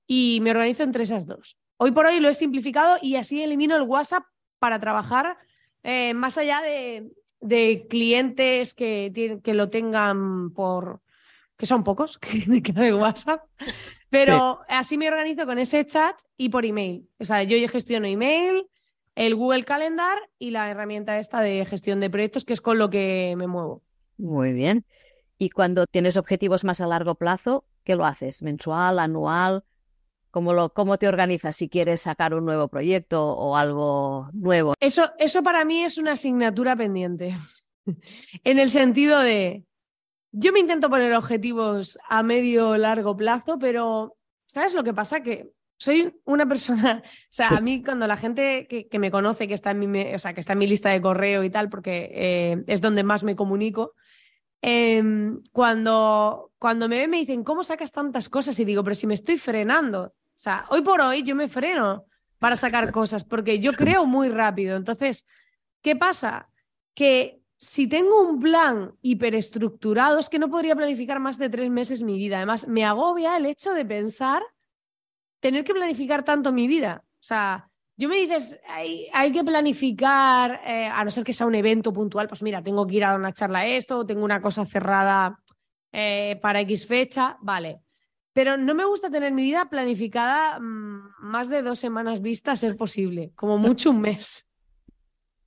y 0.07 0.39
me 0.41 0.49
organizo 0.49 0.81
entre 0.81 1.03
esas 1.03 1.27
dos. 1.27 1.59
Hoy 1.77 1.91
por 1.91 2.07
hoy 2.07 2.19
lo 2.19 2.29
he 2.29 2.33
simplificado 2.33 2.97
y 2.99 3.15
así 3.15 3.43
elimino 3.43 3.75
el 3.75 3.83
WhatsApp 3.83 4.23
para 4.57 4.79
trabajar 4.79 5.37
eh, 5.83 6.13
más 6.13 6.37
allá 6.37 6.61
de, 6.61 7.11
de 7.41 7.87
clientes 7.89 8.73
que, 8.73 9.39
que 9.43 9.53
lo 9.53 9.69
tengan 9.69 10.51
por, 10.51 11.01
que 11.57 11.65
son 11.65 11.83
pocos, 11.83 12.17
que, 12.17 12.39
de 12.73 12.93
WhatsApp, 12.93 13.43
pero 14.09 14.61
así 14.67 14.97
me 14.97 15.07
organizo 15.07 15.45
con 15.45 15.59
ese 15.59 15.85
chat 15.85 16.15
y 16.37 16.49
por 16.49 16.65
email. 16.65 17.07
O 17.19 17.25
sea, 17.25 17.43
yo 17.43 17.55
gestiono 17.67 18.07
email, 18.07 18.67
el 19.15 19.35
Google 19.35 19.65
Calendar 19.65 20.17
y 20.39 20.51
la 20.51 20.69
herramienta 20.71 21.19
esta 21.19 21.41
de 21.41 21.65
gestión 21.65 21.99
de 21.99 22.09
proyectos, 22.09 22.45
que 22.45 22.53
es 22.53 22.61
con 22.61 22.77
lo 22.77 22.89
que 22.89 23.35
me 23.37 23.47
muevo. 23.47 23.83
Muy 24.17 24.53
bien. 24.53 24.85
Y 25.37 25.49
cuando 25.49 25.85
tienes 25.85 26.17
objetivos 26.17 26.63
más 26.63 26.81
a 26.81 26.87
largo 26.87 27.15
plazo, 27.15 27.65
¿qué 27.83 27.95
lo 27.95 28.05
haces? 28.05 28.41
¿Mensual, 28.41 28.99
anual? 28.99 29.63
¿Cómo, 30.31 30.53
lo, 30.53 30.73
¿Cómo 30.73 30.97
te 30.97 31.07
organizas 31.07 31.55
si 31.55 31.69
quieres 31.69 32.01
sacar 32.01 32.33
un 32.33 32.45
nuevo 32.45 32.67
proyecto 32.67 33.25
o 33.25 33.55
algo 33.55 34.29
nuevo? 34.33 34.73
Eso, 34.79 35.11
eso 35.17 35.41
para 35.43 35.65
mí 35.65 35.83
es 35.83 35.97
una 35.97 36.13
asignatura 36.13 36.75
pendiente. 36.75 37.35
en 38.43 38.59
el 38.59 38.69
sentido 38.69 39.19
de, 39.19 39.65
yo 40.31 40.51
me 40.51 40.59
intento 40.59 40.89
poner 40.89 41.13
objetivos 41.13 41.97
a 42.07 42.23
medio 42.23 42.77
largo 42.77 43.15
plazo, 43.15 43.57
pero 43.57 44.17
¿sabes 44.45 44.73
lo 44.73 44.83
que 44.83 44.93
pasa? 44.93 45.21
Que 45.21 45.51
soy 45.77 46.13
una 46.25 46.45
persona, 46.45 47.01
o 47.05 47.27
sea, 47.29 47.47
a 47.49 47.61
mí 47.61 47.81
cuando 47.83 48.05
la 48.05 48.17
gente 48.17 48.67
que, 48.67 48.99
me 48.99 49.11
conoce, 49.11 49.47
que 49.47 49.53
está, 49.53 49.71
en 49.71 49.79
mi, 49.79 50.13
o 50.13 50.19
sea, 50.19 50.33
que 50.33 50.41
está 50.41 50.53
en 50.53 50.59
mi 50.59 50.67
lista 50.67 50.89
de 50.89 51.01
correo 51.01 51.43
y 51.43 51.49
tal, 51.49 51.69
porque 51.69 52.11
eh, 52.13 52.63
es 52.67 52.81
donde 52.81 53.03
más 53.03 53.23
me 53.23 53.35
comunico, 53.35 53.93
em, 54.61 55.41
cuando, 55.51 56.51
cuando 56.59 56.89
me 56.89 56.97
ven 56.97 57.09
me 57.09 57.17
dicen, 57.17 57.43
¿cómo 57.43 57.63
sacas 57.63 57.91
tantas 57.91 58.29
cosas? 58.29 58.59
Y 58.59 58.65
digo, 58.65 58.83
pero 58.83 58.95
si 58.95 59.07
me 59.07 59.13
estoy 59.13 59.37
frenando. 59.37 60.13
O 60.39 60.41
sea, 60.41 60.65
hoy 60.69 60.81
por 60.83 61.01
hoy 61.01 61.21
yo 61.21 61.35
me 61.35 61.49
freno 61.49 62.05
para 62.37 62.55
sacar 62.55 62.91
cosas 62.93 63.25
porque 63.25 63.59
yo 63.59 63.73
creo 63.73 64.05
muy 64.05 64.29
rápido. 64.29 64.77
Entonces, 64.77 65.27
¿qué 65.81 65.97
pasa? 65.97 66.49
Que 66.95 67.41
si 67.57 67.87
tengo 67.87 68.21
un 68.21 68.39
plan 68.39 68.93
hiperestructurado, 69.01 70.17
es 70.17 70.29
que 70.29 70.39
no 70.39 70.49
podría 70.49 70.77
planificar 70.77 71.19
más 71.19 71.37
de 71.37 71.49
tres 71.49 71.69
meses 71.69 72.03
mi 72.03 72.17
vida. 72.17 72.37
Además, 72.37 72.69
me 72.69 72.85
agobia 72.85 73.35
el 73.35 73.47
hecho 73.47 73.73
de 73.73 73.83
pensar 73.83 74.41
tener 75.41 75.65
que 75.65 75.73
planificar 75.73 76.23
tanto 76.23 76.53
mi 76.53 76.67
vida. 76.67 77.03
O 77.05 77.23
sea, 77.23 77.69
yo 77.97 78.07
me 78.07 78.15
dices, 78.15 78.61
hay, 78.65 79.09
hay 79.11 79.33
que 79.33 79.43
planificar, 79.43 80.61
eh, 80.65 80.87
a 80.87 81.03
no 81.03 81.09
ser 81.09 81.25
que 81.25 81.33
sea 81.33 81.47
un 81.47 81.55
evento 81.55 81.91
puntual, 81.91 82.29
pues 82.29 82.41
mira, 82.43 82.63
tengo 82.63 82.87
que 82.87 82.95
ir 82.95 83.03
a 83.03 83.15
una 83.15 83.33
charla 83.33 83.67
esto, 83.67 84.05
tengo 84.05 84.23
una 84.23 84.41
cosa 84.41 84.65
cerrada 84.65 85.37
eh, 85.91 86.39
para 86.41 86.61
X 86.61 86.87
fecha, 86.87 87.37
vale. 87.41 87.81
Pero 88.33 88.57
no 88.57 88.75
me 88.75 88.85
gusta 88.85 89.09
tener 89.09 89.31
mi 89.33 89.43
vida 89.43 89.69
planificada 89.69 90.59
mm, 90.59 91.13
más 91.19 91.49
de 91.49 91.61
dos 91.61 91.79
semanas 91.79 92.21
vista, 92.21 92.51
a 92.51 92.55
ser 92.55 92.77
posible, 92.77 93.31
como 93.35 93.57
mucho 93.57 93.89
un 93.89 94.01
mes. 94.01 94.45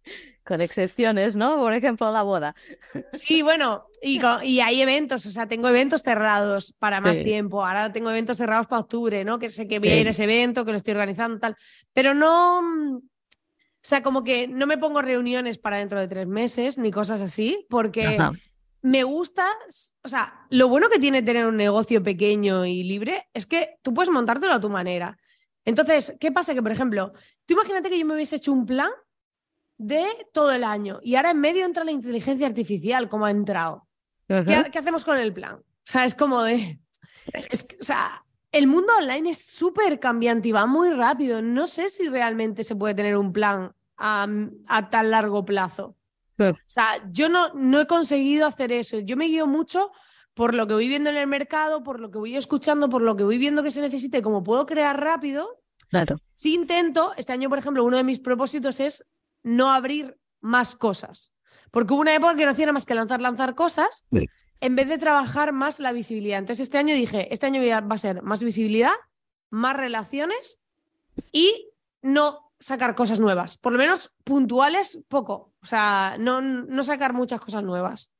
Con 0.44 0.60
excepciones, 0.60 1.36
¿no? 1.36 1.56
Por 1.56 1.72
ejemplo, 1.72 2.10
la 2.10 2.22
boda. 2.22 2.54
Sí, 3.12 3.42
bueno, 3.42 3.86
y, 4.02 4.20
hay 4.60 4.82
eventos, 4.82 5.24
o 5.26 5.30
sea, 5.30 5.46
tengo 5.46 5.68
eventos 5.68 6.02
cerrados 6.02 6.74
para 6.78 7.00
más 7.00 7.22
tiempo. 7.22 7.64
Ahora 7.64 7.92
tengo 7.92 8.10
eventos 8.10 8.38
cerrados 8.38 8.66
para 8.66 8.80
octubre, 8.80 9.24
¿no? 9.24 9.38
Que 9.38 9.48
sé 9.48 9.68
que 9.68 9.78
voy 9.78 9.90
a 9.90 10.00
ir 10.00 10.06
a 10.08 10.10
ese 10.10 10.24
evento, 10.24 10.64
que 10.64 10.72
lo 10.72 10.78
estoy 10.78 10.92
organizando, 10.92 11.38
tal. 11.38 11.56
Pero 11.92 12.14
no. 12.14 12.62
Mm, 12.62 12.96
o 12.96 13.84
sea, 13.84 14.02
como 14.02 14.22
que 14.22 14.46
no 14.46 14.66
me 14.66 14.78
pongo 14.78 15.02
reuniones 15.02 15.58
para 15.58 15.78
dentro 15.78 15.98
de 15.98 16.06
tres 16.06 16.28
meses 16.28 16.78
ni 16.78 16.92
cosas 16.92 17.20
así, 17.20 17.66
porque 17.68 18.16
me 18.82 19.04
gusta, 19.04 19.46
o 20.02 20.08
sea, 20.08 20.46
lo 20.50 20.68
bueno 20.68 20.88
que 20.88 20.98
tiene 20.98 21.22
tener 21.22 21.46
un 21.46 21.56
negocio 21.56 22.02
pequeño 22.02 22.66
y 22.66 22.82
libre 22.82 23.28
es 23.32 23.46
que 23.46 23.76
tú 23.82 23.94
puedes 23.94 24.10
montártelo 24.10 24.52
a 24.52 24.60
tu 24.60 24.68
manera. 24.68 25.16
Entonces, 25.64 26.14
¿qué 26.18 26.32
pasa? 26.32 26.52
Que, 26.52 26.62
por 26.62 26.72
ejemplo, 26.72 27.12
tú 27.46 27.54
imagínate 27.54 27.88
que 27.88 27.98
yo 27.98 28.04
me 28.04 28.14
hubiese 28.14 28.36
hecho 28.36 28.52
un 28.52 28.66
plan 28.66 28.90
de 29.78 30.04
todo 30.32 30.50
el 30.50 30.64
año 30.64 30.98
y 31.02 31.14
ahora 31.14 31.30
en 31.30 31.40
medio 31.40 31.64
entra 31.64 31.84
la 31.84 31.92
inteligencia 31.92 32.46
artificial, 32.46 33.08
como 33.08 33.26
ha 33.26 33.30
entrado. 33.30 33.86
¿Qué, 34.26 34.78
hacemos 34.78 35.04
con 35.04 35.18
el 35.18 35.32
plan? 35.32 35.56
O 35.56 35.64
sea, 35.84 36.04
es 36.04 36.14
como 36.14 36.42
de... 36.42 36.80
o 37.80 37.84
sea, 37.84 38.24
el 38.50 38.66
mundo 38.66 38.92
online 38.98 39.30
es 39.30 39.44
súper 39.44 40.00
cambiante 40.00 40.48
y 40.48 40.52
va 40.52 40.66
muy 40.66 40.90
rápido. 40.90 41.40
No 41.40 41.68
sé 41.68 41.88
si 41.88 42.08
realmente 42.08 42.64
se 42.64 42.74
puede 42.74 42.94
tener 42.94 43.16
un 43.16 43.32
plan 43.32 43.72
a, 43.96 44.26
a 44.66 44.90
tan 44.90 45.10
largo 45.10 45.44
plazo. 45.44 45.96
O 46.38 46.54
sea, 46.66 47.02
yo 47.10 47.28
no, 47.28 47.52
no 47.54 47.80
he 47.80 47.86
conseguido 47.86 48.46
hacer 48.46 48.72
eso. 48.72 48.98
Yo 48.98 49.16
me 49.16 49.26
guío 49.26 49.46
mucho 49.46 49.92
por 50.34 50.54
lo 50.54 50.66
que 50.66 50.74
voy 50.74 50.88
viendo 50.88 51.10
en 51.10 51.16
el 51.16 51.26
mercado, 51.26 51.82
por 51.82 52.00
lo 52.00 52.10
que 52.10 52.18
voy 52.18 52.36
escuchando, 52.36 52.88
por 52.88 53.02
lo 53.02 53.16
que 53.16 53.24
voy 53.24 53.38
viendo 53.38 53.62
que 53.62 53.70
se 53.70 53.80
necesita 53.80 54.18
y 54.18 54.22
como 54.22 54.42
puedo 54.42 54.66
crear 54.66 54.98
rápido. 55.00 55.60
Claro. 55.90 56.16
Si 56.32 56.54
intento, 56.54 57.12
este 57.16 57.32
año, 57.32 57.48
por 57.48 57.58
ejemplo, 57.58 57.84
uno 57.84 57.98
de 57.98 58.04
mis 58.04 58.18
propósitos 58.18 58.80
es 58.80 59.04
no 59.42 59.70
abrir 59.70 60.16
más 60.40 60.74
cosas. 60.74 61.34
Porque 61.70 61.92
hubo 61.92 62.00
una 62.00 62.14
época 62.14 62.34
que 62.34 62.44
no 62.44 62.50
hacía 62.50 62.66
nada 62.66 62.74
más 62.74 62.86
que 62.86 62.94
lanzar, 62.94 63.20
lanzar 63.20 63.54
cosas, 63.54 64.06
en 64.60 64.76
vez 64.76 64.88
de 64.88 64.98
trabajar 64.98 65.52
más 65.52 65.80
la 65.80 65.92
visibilidad. 65.92 66.38
Entonces, 66.38 66.64
este 66.64 66.78
año 66.78 66.94
dije, 66.94 67.32
este 67.32 67.46
año 67.46 67.62
va 67.62 67.94
a 67.94 67.98
ser 67.98 68.22
más 68.22 68.42
visibilidad, 68.42 68.92
más 69.50 69.76
relaciones 69.76 70.60
y 71.30 71.70
no 72.02 72.51
sacar 72.62 72.94
cosas 72.94 73.20
nuevas, 73.20 73.56
por 73.56 73.72
lo 73.72 73.78
menos 73.78 74.12
puntuales, 74.24 74.98
poco. 75.08 75.52
O 75.62 75.66
sea, 75.66 76.16
no, 76.18 76.40
no 76.40 76.82
sacar 76.82 77.12
muchas 77.12 77.40
cosas 77.40 77.62
nuevas. 77.64 78.14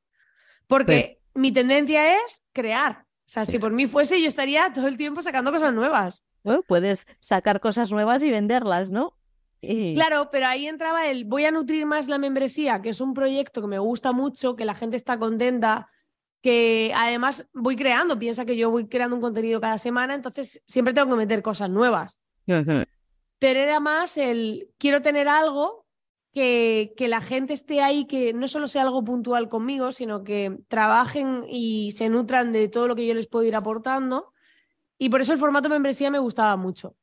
Porque 0.66 1.20
mi 1.34 1.52
tendencia 1.52 2.16
es 2.16 2.42
crear. 2.52 3.04
O 3.26 3.30
sea, 3.32 3.44
si 3.44 3.58
por 3.58 3.72
mí 3.72 3.86
fuese, 3.86 4.20
yo 4.20 4.28
estaría 4.28 4.72
todo 4.72 4.88
el 4.88 4.96
tiempo 4.96 5.22
sacando 5.22 5.52
cosas 5.52 5.72
nuevas. 5.72 6.26
puedes 6.66 7.06
sacar 7.20 7.60
cosas 7.60 7.90
nuevas 7.90 8.22
y 8.22 8.30
venderlas, 8.30 8.90
¿no? 8.90 9.14
Claro, 9.94 10.28
pero 10.32 10.48
ahí 10.48 10.66
entraba 10.66 11.06
el 11.06 11.24
voy 11.24 11.44
a 11.44 11.52
nutrir 11.52 11.86
más 11.86 12.08
la 12.08 12.18
membresía, 12.18 12.82
que 12.82 12.88
es 12.88 13.00
un 13.00 13.14
proyecto 13.14 13.60
que 13.60 13.68
me 13.68 13.78
gusta 13.78 14.12
mucho, 14.12 14.56
que 14.56 14.64
la 14.64 14.74
gente 14.74 14.96
está 14.96 15.18
contenta, 15.18 15.88
que 16.42 16.92
además 16.96 17.48
voy 17.54 17.76
creando, 17.76 18.18
piensa 18.18 18.44
que 18.44 18.56
yo 18.56 18.72
voy 18.72 18.88
creando 18.88 19.14
un 19.14 19.22
contenido 19.22 19.60
cada 19.60 19.78
semana, 19.78 20.16
entonces 20.16 20.60
siempre 20.66 20.92
tengo 20.92 21.10
que 21.10 21.16
meter 21.16 21.42
cosas 21.42 21.70
nuevas 21.70 22.18
pero 23.42 23.58
era 23.58 23.80
más 23.80 24.18
el 24.18 24.68
quiero 24.78 25.02
tener 25.02 25.26
algo 25.26 25.84
que, 26.32 26.94
que, 26.96 27.08
la 27.08 27.20
gente 27.20 27.52
esté 27.54 27.82
ahí, 27.82 28.04
que 28.04 28.32
no 28.32 28.46
solo 28.46 28.68
sea 28.68 28.82
algo 28.82 29.02
puntual 29.02 29.48
conmigo, 29.48 29.90
sino 29.90 30.22
que 30.22 30.60
trabajen 30.68 31.44
y 31.48 31.90
se 31.90 32.08
nutran 32.08 32.52
de 32.52 32.68
todo 32.68 32.86
lo 32.86 32.94
que 32.94 33.04
yo 33.04 33.14
les 33.14 33.26
puedo 33.26 33.44
ir 33.44 33.56
aportando. 33.56 34.32
Y 34.96 35.08
por 35.08 35.22
eso 35.22 35.32
el 35.32 35.40
formato 35.40 35.68
membresía 35.68 36.08
me 36.08 36.20
gustaba 36.20 36.56
mucho. 36.56 36.94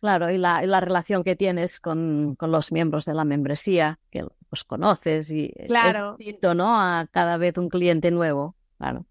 Claro, 0.00 0.32
y 0.32 0.36
la, 0.36 0.66
la 0.66 0.80
relación 0.80 1.22
que 1.22 1.36
tienes 1.36 1.78
con, 1.78 2.34
con, 2.34 2.50
los 2.50 2.72
miembros 2.72 3.04
de 3.04 3.14
la 3.14 3.24
membresía, 3.24 4.00
que 4.10 4.26
los 4.50 4.64
conoces 4.64 5.30
y 5.30 5.52
claro. 5.68 6.10
es 6.10 6.18
distinto, 6.18 6.54
¿no? 6.54 6.74
A 6.74 7.06
cada 7.08 7.36
vez 7.36 7.56
un 7.56 7.68
cliente 7.68 8.10
nuevo. 8.10 8.56
Claro. 8.78 9.06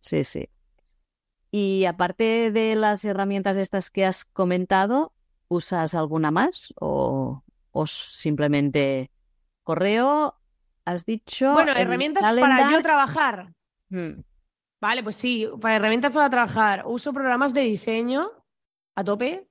Sí, 0.00 0.24
sí. 0.24 0.50
Y 1.50 1.86
aparte 1.86 2.50
de 2.50 2.76
las 2.76 3.06
herramientas 3.06 3.56
estas 3.56 3.88
que 3.88 4.04
has 4.04 4.26
comentado, 4.26 5.14
¿Usas 5.52 5.96
alguna 5.96 6.30
más 6.30 6.72
o, 6.80 7.42
simplemente 7.84 9.10
correo? 9.64 10.36
¿Has 10.84 11.04
dicho? 11.04 11.52
Bueno, 11.52 11.72
herramientas 11.72 12.22
para 12.22 12.70
yo 12.70 12.80
trabajar. 12.82 13.52
Hmm. 13.88 14.20
Vale, 14.80 15.02
pues 15.02 15.16
sí, 15.16 15.48
para 15.60 15.74
herramientas 15.74 16.12
para 16.12 16.30
trabajar. 16.30 16.84
Uso 16.86 17.12
programas 17.12 17.52
de 17.52 17.62
diseño 17.62 18.30
a 18.94 19.02
tope. 19.02 19.48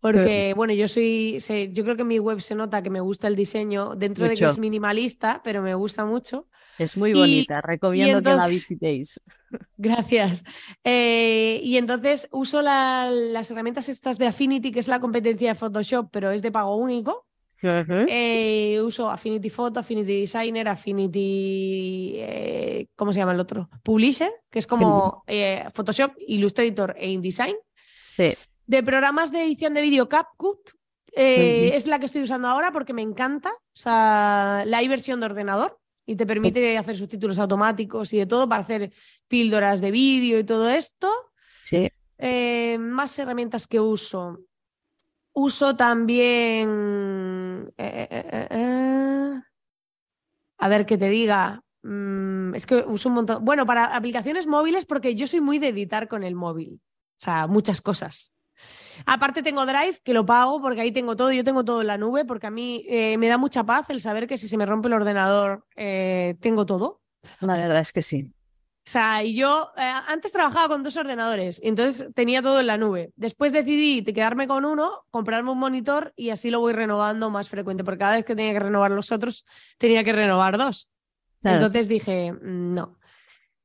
Porque, 0.00 0.54
bueno, 0.56 0.72
yo 0.72 0.88
soy, 0.88 1.38
yo 1.70 1.84
creo 1.84 1.96
que 1.96 2.02
en 2.02 2.08
mi 2.08 2.18
web 2.18 2.40
se 2.40 2.54
nota 2.54 2.82
que 2.82 2.90
me 2.90 3.00
gusta 3.00 3.28
el 3.28 3.36
diseño, 3.36 3.94
dentro 3.94 4.26
de 4.26 4.34
que 4.34 4.46
es 4.46 4.58
minimalista, 4.58 5.42
pero 5.44 5.60
me 5.60 5.74
gusta 5.74 6.06
mucho. 6.06 6.48
Es 6.78 6.96
muy 6.96 7.12
bonita, 7.12 7.60
recomiendo 7.60 8.22
que 8.22 8.36
la 8.36 8.46
visitéis. 8.46 9.20
Gracias. 9.76 10.44
Eh, 10.84 11.60
y 11.62 11.76
entonces 11.76 12.28
uso 12.32 12.62
las 12.62 13.50
herramientas 13.50 13.88
estas 13.88 14.18
de 14.18 14.26
Affinity, 14.26 14.72
que 14.72 14.80
es 14.80 14.88
la 14.88 15.00
competencia 15.00 15.50
de 15.50 15.54
Photoshop, 15.54 16.08
pero 16.10 16.30
es 16.30 16.42
de 16.42 16.50
pago 16.50 16.76
único. 16.76 17.26
Eh, 17.64 18.80
uso 18.82 19.08
Affinity 19.08 19.48
Photo, 19.48 19.78
Affinity 19.80 20.20
Designer, 20.20 20.66
Affinity. 20.66 22.14
Eh, 22.16 22.86
¿Cómo 22.96 23.12
se 23.12 23.20
llama 23.20 23.32
el 23.32 23.40
otro? 23.40 23.68
Publisher, 23.84 24.32
que 24.50 24.58
es 24.58 24.66
como 24.66 25.24
Photoshop, 25.72 26.14
Illustrator 26.26 26.96
e 26.98 27.10
InDesign. 27.10 27.56
Sí. 28.08 28.32
De 28.66 28.82
programas 28.82 29.30
de 29.30 29.44
edición 29.44 29.74
de 29.74 29.82
vídeo 29.82 30.08
CapCut, 30.08 30.70
es 31.14 31.86
la 31.86 31.98
que 32.00 32.06
estoy 32.06 32.22
usando 32.22 32.48
ahora 32.48 32.72
porque 32.72 32.94
me 32.94 33.02
encanta. 33.02 33.50
O 33.50 33.78
sea, 33.78 34.64
la 34.66 34.80
versión 34.88 35.20
de 35.20 35.26
ordenador 35.26 35.78
y 36.06 36.16
te 36.16 36.26
permite 36.26 36.76
hacer 36.78 36.96
subtítulos 36.96 37.38
automáticos 37.38 38.12
y 38.12 38.18
de 38.18 38.26
todo 38.26 38.48
para 38.48 38.62
hacer 38.62 38.92
píldoras 39.28 39.80
de 39.80 39.90
vídeo 39.90 40.38
y 40.38 40.44
todo 40.44 40.68
esto. 40.68 41.10
Sí. 41.62 41.90
Eh, 42.18 42.78
más 42.78 43.18
herramientas 43.18 43.66
que 43.66 43.80
uso. 43.80 44.40
Uso 45.32 45.76
también. 45.76 47.72
eh, 47.78 48.08
eh, 48.50 49.40
a 50.58 50.68
ver 50.68 50.86
qué 50.86 50.96
te 50.98 51.08
diga. 51.08 51.62
Mm, 51.82 52.54
es 52.54 52.66
que 52.66 52.76
uso 52.86 53.08
un 53.08 53.16
montón. 53.16 53.44
Bueno, 53.44 53.66
para 53.66 53.96
aplicaciones 53.96 54.46
móviles, 54.46 54.84
porque 54.86 55.14
yo 55.14 55.26
soy 55.26 55.40
muy 55.40 55.58
de 55.58 55.68
editar 55.68 56.06
con 56.06 56.22
el 56.22 56.34
móvil. 56.34 56.80
O 57.18 57.24
sea, 57.24 57.46
muchas 57.46 57.80
cosas. 57.80 58.32
Aparte 59.06 59.42
tengo 59.42 59.64
Drive, 59.66 60.00
que 60.02 60.12
lo 60.12 60.24
pago 60.26 60.60
porque 60.60 60.80
ahí 60.80 60.92
tengo 60.92 61.16
todo, 61.16 61.32
yo 61.32 61.44
tengo 61.44 61.64
todo 61.64 61.80
en 61.80 61.86
la 61.86 61.98
nube, 61.98 62.24
porque 62.24 62.46
a 62.46 62.50
mí 62.50 62.84
eh, 62.88 63.16
me 63.18 63.28
da 63.28 63.38
mucha 63.38 63.64
paz 63.64 63.88
el 63.90 64.00
saber 64.00 64.26
que 64.26 64.36
si 64.36 64.48
se 64.48 64.56
me 64.56 64.66
rompe 64.66 64.88
el 64.88 64.94
ordenador, 64.94 65.64
eh, 65.76 66.36
tengo 66.40 66.66
todo. 66.66 67.00
La 67.40 67.56
verdad 67.56 67.80
es 67.80 67.92
que 67.92 68.02
sí. 68.02 68.30
O 68.84 68.90
sea, 68.90 69.22
y 69.22 69.34
yo 69.34 69.70
eh, 69.76 69.92
antes 70.08 70.32
trabajaba 70.32 70.66
con 70.68 70.82
dos 70.82 70.96
ordenadores, 70.96 71.60
entonces 71.62 72.08
tenía 72.14 72.42
todo 72.42 72.58
en 72.58 72.66
la 72.66 72.76
nube. 72.76 73.12
Después 73.14 73.52
decidí 73.52 74.02
quedarme 74.02 74.48
con 74.48 74.64
uno, 74.64 75.04
comprarme 75.10 75.52
un 75.52 75.58
monitor 75.58 76.12
y 76.16 76.30
así 76.30 76.50
lo 76.50 76.58
voy 76.58 76.72
renovando 76.72 77.30
más 77.30 77.48
frecuente, 77.48 77.84
porque 77.84 78.00
cada 78.00 78.16
vez 78.16 78.24
que 78.24 78.34
tenía 78.34 78.52
que 78.52 78.58
renovar 78.58 78.90
los 78.90 79.12
otros, 79.12 79.46
tenía 79.78 80.02
que 80.02 80.12
renovar 80.12 80.58
dos. 80.58 80.88
Claro. 81.42 81.58
Entonces 81.58 81.86
dije, 81.86 82.32
"Mm, 82.32 82.74
no. 82.74 82.98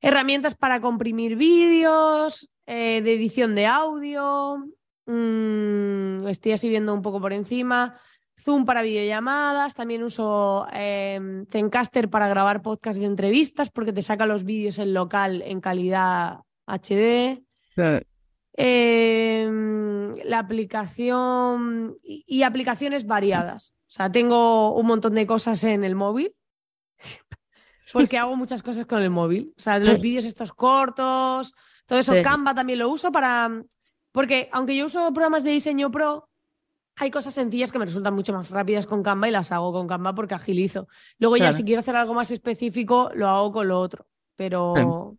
Herramientas 0.02 0.54
para 0.54 0.80
comprimir 0.82 1.36
vídeos, 1.36 2.48
eh, 2.68 3.02
de 3.02 3.14
edición 3.16 3.56
de 3.56 3.66
audio, 3.66 4.68
mm, 5.08 6.28
estoy 6.28 6.52
así 6.52 6.70
viendo 6.70 6.94
un 6.94 7.02
poco 7.02 7.20
por 7.20 7.34
encima. 7.34 8.00
Zoom 8.40 8.66
para 8.66 8.84
videollamadas, 8.84 9.74
también 9.74 10.04
uso 10.04 10.68
eh, 10.72 11.44
Zencaster 11.50 12.08
para 12.10 12.28
grabar 12.28 12.62
podcast 12.62 13.00
de 13.00 13.06
entrevistas 13.06 13.72
porque 13.72 13.94
te 13.94 14.04
saca 14.04 14.28
los 14.28 14.44
vídeos 14.44 14.78
en 14.78 14.94
local 14.94 15.42
en 15.42 15.60
calidad 15.60 16.42
HD. 16.68 17.42
Eh, 18.60 19.50
la 20.24 20.40
aplicación 20.40 21.98
y, 22.04 22.24
y 22.28 22.44
aplicaciones 22.44 23.08
variadas. 23.08 23.74
O 23.88 23.92
sea, 23.92 24.12
tengo 24.12 24.76
un 24.76 24.86
montón 24.86 25.16
de 25.16 25.26
cosas 25.26 25.64
en 25.64 25.84
el 25.84 25.96
móvil 25.96 26.36
porque 27.94 28.18
hago 28.18 28.36
muchas 28.36 28.64
cosas 28.64 28.86
con 28.86 29.02
el 29.02 29.10
móvil. 29.10 29.54
O 29.58 29.62
sea, 29.62 29.80
los 29.80 30.00
vídeos 30.00 30.26
estos 30.26 30.52
cortos, 30.54 31.54
todo 31.86 32.00
eso. 32.00 32.14
Sí. 32.14 32.22
Canva 32.22 32.54
también 32.54 32.80
lo 32.80 32.90
uso 32.90 33.12
para... 33.12 33.64
Porque 34.12 34.50
aunque 34.52 34.76
yo 34.76 34.86
uso 34.86 35.12
programas 35.14 35.44
de 35.44 35.52
diseño 35.52 35.92
pro, 35.92 36.30
hay 36.96 37.12
cosas 37.12 37.34
sencillas 37.34 37.72
que 37.72 37.78
me 37.80 37.86
resultan 37.86 38.16
mucho 38.16 38.34
más 38.34 38.50
rápidas 38.50 38.86
con 38.88 39.04
Canva 39.04 39.28
y 39.28 39.32
las 39.32 39.52
hago 39.52 39.72
con 39.72 39.88
Canva 39.88 40.16
porque 40.16 40.34
agilizo. 40.36 40.88
Luego 41.20 41.38
ya 41.38 41.54
si 41.54 41.64
quiero 41.64 41.80
hacer 41.82 41.96
algo 41.96 42.14
más 42.16 42.32
específico, 42.32 43.12
lo 43.14 43.28
hago 43.30 43.52
con 43.52 43.68
lo 43.68 43.80
otro. 43.80 44.08
Pero, 44.36 45.16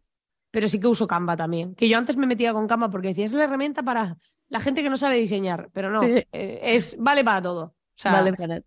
pero 0.50 0.68
sí 0.68 0.80
que 0.80 0.86
uso 0.88 1.06
Canva 1.06 1.36
también. 1.36 1.74
Que 1.74 1.88
yo 1.88 1.98
antes 1.98 2.16
me 2.16 2.26
metía 2.26 2.52
con 2.52 2.66
Canva 2.66 2.90
porque 2.90 3.08
decía, 3.08 3.24
es 3.26 3.32
la 3.34 3.44
herramienta 3.44 3.82
para 3.82 4.16
la 4.48 4.60
gente 4.60 4.82
que 4.82 4.90
no 4.90 4.96
sabe 4.96 5.16
diseñar. 5.16 5.68
Pero 5.72 5.90
no, 5.90 6.02
Sí. 6.02 6.24
eh, 6.32 6.60
es, 6.62 6.96
vale 6.98 7.22
para 7.24 7.42
todo. 7.42 7.62
O 7.64 7.74
sea, 7.94 8.12
Vale, 8.12 8.32
para- 8.32 8.62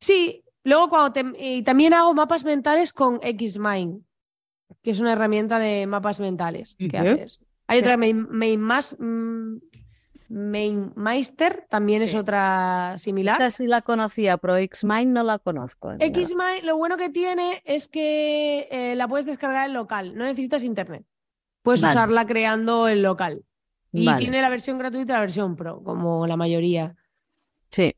Sí, 0.00 0.44
luego 0.64 0.88
cuando 0.88 1.12
te- 1.12 1.32
y 1.38 1.62
también 1.62 1.92
hago 1.92 2.14
mapas 2.14 2.44
mentales 2.44 2.92
con 2.92 3.18
Xmind, 3.20 4.02
que 4.82 4.90
es 4.92 5.00
una 5.00 5.12
herramienta 5.14 5.58
de 5.58 5.86
mapas 5.86 6.20
mentales 6.20 6.76
que 6.78 6.96
haces. 6.96 7.44
Hay 7.68 7.78
otra 7.78 7.92
Es- 7.92 7.98
Main, 7.98 8.26
Mainmas- 8.28 8.96
mm, 8.98 9.58
también 11.68 12.02
es 12.02 12.14
otra 12.14 12.94
similar. 12.98 13.40
Esta 13.40 13.50
sí 13.50 13.66
la 13.66 13.82
conocía, 13.82 14.36
pero 14.38 14.54
Xmind 14.56 15.12
no 15.12 15.22
la 15.22 15.38
conozco. 15.38 15.92
Xmind, 15.98 16.64
lo 16.64 16.76
bueno 16.76 16.96
que 16.96 17.08
tiene 17.10 17.62
es 17.64 17.88
que 17.88 18.68
eh, 18.70 18.94
la 18.96 19.08
puedes 19.08 19.26
descargar 19.26 19.68
en 19.68 19.74
local, 19.74 20.14
no 20.16 20.24
necesitas 20.24 20.64
internet. 20.64 21.04
Puedes 21.62 21.80
Vale. 21.80 21.92
usarla 21.94 22.26
creando 22.26 22.88
en 22.88 23.02
local. 23.02 23.44
Y 23.90 24.04
Vale, 24.06 24.18
tiene 24.18 24.42
la 24.42 24.48
versión 24.50 24.76
gratuita 24.78 25.12
y 25.12 25.14
la 25.14 25.20
versión 25.20 25.56
pro, 25.56 25.82
como 25.82 26.26
la 26.26 26.36
mayoría. 26.36 26.94
Sí. 27.70 27.94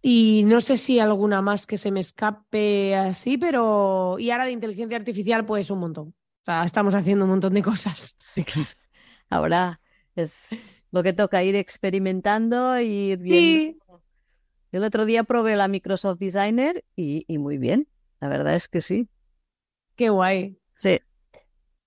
Y 0.00 0.42
no 0.46 0.60
sé 0.60 0.78
si 0.78 0.98
alguna 0.98 1.42
más 1.42 1.66
que 1.66 1.76
se 1.76 1.90
me 1.90 2.00
escape 2.00 2.96
así, 2.96 3.36
pero. 3.38 4.16
Y 4.18 4.30
ahora 4.30 4.46
de 4.46 4.52
inteligencia 4.52 4.96
artificial, 4.96 5.44
pues 5.44 5.70
un 5.70 5.78
montón. 5.80 6.08
O 6.08 6.44
sea, 6.44 6.64
estamos 6.64 6.94
haciendo 6.94 7.24
un 7.26 7.30
montón 7.32 7.52
de 7.54 7.62
cosas. 7.62 8.16
Sí, 8.34 8.42
claro. 8.42 8.68
Ahora 9.32 9.80
es 10.14 10.50
lo 10.90 11.02
que 11.02 11.12
toca 11.12 11.42
ir 11.42 11.56
experimentando 11.56 12.78
y 12.80 13.12
ir 13.12 13.18
viendo. 13.18 13.58
Sí, 13.60 13.78
El 14.72 14.84
otro 14.84 15.04
día 15.06 15.24
probé 15.24 15.56
la 15.56 15.68
Microsoft 15.68 16.18
Designer 16.18 16.84
y, 16.96 17.24
y 17.26 17.38
muy 17.38 17.58
bien. 17.58 17.88
La 18.20 18.28
verdad 18.28 18.54
es 18.54 18.68
que 18.68 18.80
sí. 18.80 19.08
qué 19.96 20.10
guay. 20.10 20.56
Sí. 20.74 21.00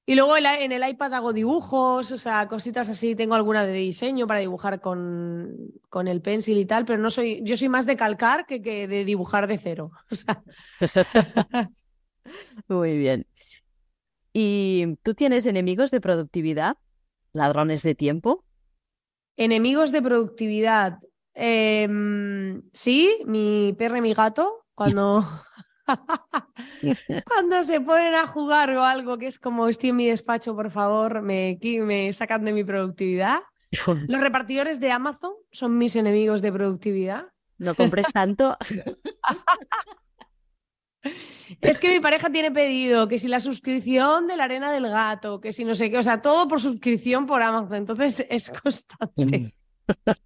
Y 0.07 0.13
luego 0.15 0.37
en 0.37 0.71
el 0.71 0.87
iPad 0.87 1.15
hago 1.15 1.33
dibujos, 1.33 2.11
o 2.11 2.17
sea, 2.17 2.47
cositas 2.47 2.89
así. 2.89 3.15
Tengo 3.15 3.33
alguna 3.35 3.65
de 3.65 3.73
diseño 3.73 4.27
para 4.27 4.39
dibujar 4.39 4.79
con, 4.79 5.71
con 5.89 6.07
el 6.07 6.21
pencil 6.21 6.57
y 6.59 6.65
tal, 6.65 6.85
pero 6.85 6.99
no 7.01 7.09
soy. 7.09 7.41
Yo 7.43 7.57
soy 7.57 7.69
más 7.69 7.87
de 7.87 7.95
calcar 7.97 8.45
que, 8.45 8.61
que 8.61 8.87
de 8.87 9.03
dibujar 9.05 9.47
de 9.47 9.57
cero. 9.57 9.91
O 10.81 10.87
sea, 10.87 11.11
Muy 12.67 12.97
bien. 12.97 13.25
¿Y 14.33 14.97
tú 15.03 15.13
tienes 15.15 15.45
enemigos 15.45 15.91
de 15.91 16.01
productividad? 16.01 16.77
¿Ladrones 17.35 17.83
de 17.83 17.93
tiempo? 17.95 18.45
enemigos 19.37 19.91
de 19.91 20.01
productividad. 20.01 20.99
Em, 21.33 22.61
sí, 22.73 23.19
mi 23.25 23.75
perro 23.77 23.97
y 23.97 24.01
mi 24.01 24.13
gato, 24.13 24.65
cuando. 24.73 25.23
Cuando 27.27 27.61
se 27.61 27.79
ponen 27.79 28.15
a 28.15 28.25
jugar 28.25 28.71
o 28.75 28.83
algo 28.83 29.19
que 29.19 29.27
es 29.27 29.37
como 29.37 29.67
estoy 29.67 29.89
en 29.89 29.97
mi 29.97 30.07
despacho, 30.07 30.55
por 30.55 30.71
favor, 30.71 31.21
me, 31.21 31.59
me 31.61 32.11
sacan 32.11 32.43
de 32.43 32.53
mi 32.53 32.63
productividad. 32.63 33.41
Los 34.07 34.19
repartidores 34.19 34.79
de 34.79 34.91
Amazon 34.91 35.33
son 35.51 35.77
mis 35.77 35.95
enemigos 35.95 36.41
de 36.41 36.51
productividad. 36.51 37.27
No 37.59 37.75
compres 37.75 38.07
tanto. 38.11 38.57
Es 41.61 41.79
que 41.79 41.89
mi 41.89 41.99
pareja 41.99 42.29
tiene 42.29 42.51
pedido 42.51 43.07
que 43.07 43.19
si 43.19 43.27
la 43.27 43.39
suscripción 43.39 44.27
de 44.27 44.35
la 44.35 44.45
arena 44.45 44.71
del 44.71 44.87
gato, 44.89 45.39
que 45.39 45.51
si 45.53 45.63
no 45.63 45.75
sé 45.75 45.91
qué, 45.91 45.97
o 45.99 46.03
sea, 46.03 46.21
todo 46.21 46.47
por 46.47 46.59
suscripción 46.59 47.25
por 47.27 47.41
Amazon, 47.41 47.75
entonces 47.75 48.25
es 48.29 48.49
constante. 48.49 49.53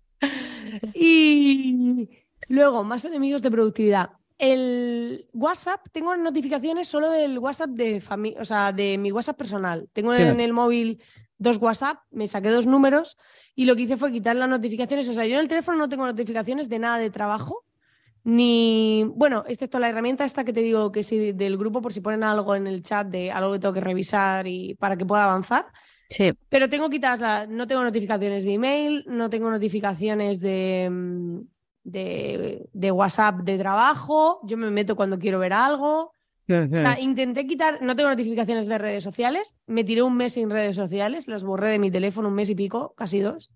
Y 0.94 2.10
luego, 2.48 2.84
más 2.84 3.06
enemigos 3.06 3.42
de 3.42 3.52
productividad. 3.52 4.10
El 4.38 5.28
WhatsApp, 5.34 5.82
tengo 5.92 6.16
notificaciones 6.16 6.88
solo 6.88 7.10
del 7.10 7.40
WhatsApp 7.40 7.72
de 7.72 8.00
familia, 8.00 8.42
o 8.42 8.46
sea, 8.46 8.72
de 8.72 8.98
mi 8.98 9.12
WhatsApp 9.12 9.38
personal. 9.38 9.90
Tengo 9.92 10.14
en 10.14 10.20
Claro. 10.20 10.40
el 10.40 10.54
móvil 10.54 11.02
dos 11.38 11.58
WhatsApp, 11.58 11.98
me 12.12 12.28
saqué 12.28 12.50
dos 12.50 12.66
números 12.66 13.18
y 13.56 13.66
lo 13.66 13.76
que 13.76 13.84
hice 13.84 13.98
fue 13.98 14.12
quitar 14.12 14.36
las 14.36 14.48
notificaciones. 14.50 15.10
O 15.10 15.14
sea, 15.14 15.26
yo 15.26 15.36
en 15.36 15.42
el 15.42 15.48
teléfono 15.48 15.78
no 15.78 15.90
tengo 15.90 16.06
notificaciones 16.06 16.70
de 16.70 16.80
nada 16.80 16.98
de 16.98 17.10
trabajo, 17.10 17.66
ni, 18.24 19.06
bueno, 19.16 19.44
excepto 19.48 19.80
la 19.80 19.90
herramienta 19.90 20.26
esta 20.26 20.44
que 20.44 20.54
te 20.54 20.62
digo 20.62 20.92
que 20.92 21.04
si 21.04 21.32
del 21.32 21.58
grupo 21.58 21.82
por 21.82 21.94
si 21.94 22.02
ponen 22.02 22.24
algo 22.24 22.56
en 22.56 22.68
el 22.68 22.84
chat 22.84 23.08
de 23.08 23.32
algo 23.32 23.54
que 23.54 23.60
tengo 23.60 23.74
que 23.74 23.82
revisar 23.82 24.48
y 24.48 24.76
para 24.76 24.98
que 24.98 25.06
pueda 25.06 25.26
avanzar. 25.26 25.68
Sí. 26.10 26.34
Pero 26.50 26.70
tengo 26.70 26.90
quitadas 26.90 27.20
las, 27.20 27.48
no 27.48 27.68
tengo 27.68 27.84
notificaciones 27.84 28.44
de 28.44 28.54
email, 28.54 29.06
no 29.08 29.30
tengo 29.30 29.50
notificaciones 29.50 30.40
de, 30.40 30.90
mm, 30.92 31.40
de, 31.84 32.70
de 32.74 32.92
WhatsApp 32.92 33.42
de 33.42 33.58
trabajo, 33.58 34.40
yo 34.44 34.58
me 34.58 34.72
meto 34.72 34.96
cuando 34.96 35.20
quiero 35.20 35.40
ver 35.40 35.54
algo. 35.54 36.14
O 36.52 36.78
sea, 36.78 37.00
intenté 37.00 37.46
quitar, 37.46 37.80
no 37.84 37.96
tengo 37.96 38.10
notificaciones 38.10 38.66
de 38.66 38.80
redes 38.80 39.04
sociales, 39.04 39.56
me 39.68 39.84
tiré 39.84 40.02
un 40.02 40.18
mes 40.18 40.34
sin 40.34 40.50
redes 40.50 40.76
sociales, 40.76 41.28
las 41.28 41.44
borré 41.44 41.70
de 41.70 41.78
mi 41.78 41.92
teléfono 41.92 42.30
un 42.30 42.34
mes 42.34 42.50
y 42.50 42.56
pico, 42.56 42.96
casi 42.98 43.20
dos. 43.20 43.52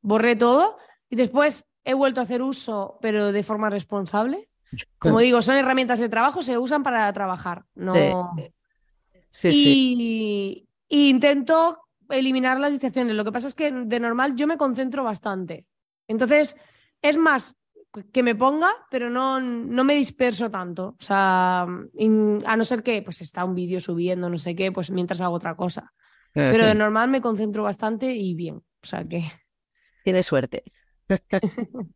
Borré 0.00 0.34
todo 0.34 0.78
y 1.10 1.16
después 1.16 1.66
he 1.90 1.94
vuelto 1.94 2.20
a 2.20 2.24
hacer 2.24 2.42
uso, 2.42 2.98
pero 3.00 3.32
de 3.32 3.42
forma 3.42 3.70
responsable. 3.70 4.48
Como 4.98 5.20
digo, 5.20 5.40
son 5.42 5.56
herramientas 5.56 5.98
de 5.98 6.08
trabajo, 6.08 6.42
se 6.42 6.58
usan 6.58 6.82
para 6.82 7.12
trabajar, 7.12 7.64
no... 7.74 8.34
Sí, 9.30 9.52
sí. 9.52 9.96
y, 9.98 10.68
y 10.88 11.08
intento 11.10 11.80
eliminar 12.08 12.58
las 12.60 12.70
distracciones. 12.70 13.14
Lo 13.14 13.24
que 13.24 13.32
pasa 13.32 13.46
es 13.48 13.54
que 13.54 13.70
de 13.70 14.00
normal 14.00 14.34
yo 14.36 14.46
me 14.46 14.56
concentro 14.56 15.04
bastante. 15.04 15.66
Entonces, 16.08 16.56
es 17.02 17.16
más 17.16 17.56
que 18.12 18.22
me 18.22 18.34
ponga, 18.34 18.70
pero 18.90 19.10
no, 19.10 19.40
no 19.40 19.84
me 19.84 19.94
disperso 19.94 20.50
tanto. 20.50 20.96
O 21.00 21.02
sea, 21.04 21.66
in- 21.94 22.42
a 22.46 22.56
no 22.56 22.64
ser 22.64 22.82
que 22.82 23.02
pues 23.02 23.20
está 23.20 23.44
un 23.44 23.54
vídeo 23.54 23.80
subiendo, 23.80 24.28
no 24.28 24.38
sé 24.38 24.54
qué, 24.54 24.72
pues 24.72 24.90
mientras 24.90 25.20
hago 25.20 25.34
otra 25.34 25.54
cosa. 25.56 25.92
Pero 26.32 26.66
de 26.66 26.74
normal 26.74 27.08
me 27.08 27.20
concentro 27.20 27.62
bastante 27.62 28.14
y 28.14 28.34
bien. 28.34 28.56
O 28.56 28.86
sea 28.86 29.04
que 29.04 29.24
Tienes 30.04 30.26
suerte. 30.26 30.64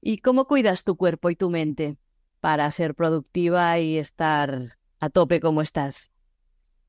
¿Y 0.00 0.18
cómo 0.18 0.46
cuidas 0.46 0.84
tu 0.84 0.96
cuerpo 0.96 1.30
y 1.30 1.36
tu 1.36 1.48
mente 1.50 1.96
para 2.40 2.70
ser 2.70 2.94
productiva 2.94 3.78
y 3.78 3.98
estar 3.98 4.76
a 4.98 5.10
tope 5.10 5.40
como 5.40 5.62
estás? 5.62 6.10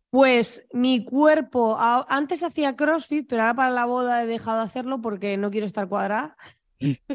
Pues 0.10 0.66
mi 0.72 1.04
cuerpo, 1.04 1.76
antes 1.80 2.44
hacía 2.44 2.76
CrossFit, 2.76 3.28
pero 3.28 3.42
ahora 3.44 3.56
para 3.56 3.72
la 3.72 3.86
boda 3.86 4.24
he 4.24 4.28
dejado 4.28 4.58
de 4.60 4.66
hacerlo 4.66 5.02
porque 5.02 5.38
no 5.38 5.50
quiero 5.50 5.66
estar 5.66 5.88
cuadrada. 5.88 6.38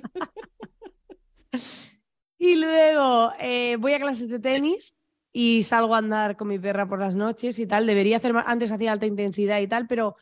y 2.39 2.57
luego 2.57 3.33
eh, 3.39 3.77
voy 3.77 3.93
a 3.93 4.01
clases 4.01 4.29
de 4.29 4.41
tenis 4.41 4.97
y 5.33 5.63
salgo 5.63 5.95
a 5.95 5.99
andar 5.99 6.37
con 6.37 6.49
mi 6.49 6.59
perra 6.59 6.89
por 6.89 6.99
las 6.99 7.15
noches 7.15 7.61
y 7.61 7.67
tal. 7.67 7.87
Debería 7.87 8.17
hacer 8.17 8.33
más, 8.33 8.45
antes 8.49 8.73
hacía 8.73 8.91
alta 8.91 9.07
intensidad 9.07 9.61
y 9.61 9.69
tal, 9.69 9.87
pero 9.87 10.17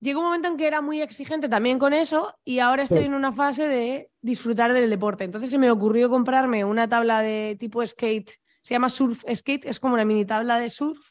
llegó 0.00 0.20
un 0.20 0.26
momento 0.26 0.48
en 0.48 0.56
que 0.56 0.66
era 0.66 0.80
muy 0.80 1.00
exigente 1.00 1.48
también 1.48 1.78
con 1.78 1.92
eso 1.92 2.34
y 2.44 2.58
ahora 2.58 2.82
estoy 2.82 3.04
en 3.04 3.14
una 3.14 3.32
fase 3.32 3.68
de 3.68 4.10
disfrutar 4.20 4.72
del 4.72 4.90
deporte. 4.90 5.24
Entonces 5.24 5.50
se 5.50 5.58
me 5.58 5.70
ocurrió 5.70 6.10
comprarme 6.10 6.64
una 6.64 6.88
tabla 6.88 7.22
de 7.22 7.56
tipo 7.58 7.84
skate, 7.86 8.30
se 8.62 8.74
llama 8.74 8.88
surf 8.88 9.24
skate, 9.34 9.66
es 9.66 9.80
como 9.80 9.94
una 9.94 10.04
mini 10.04 10.24
tabla 10.24 10.58
de 10.58 10.68
surf 10.68 11.10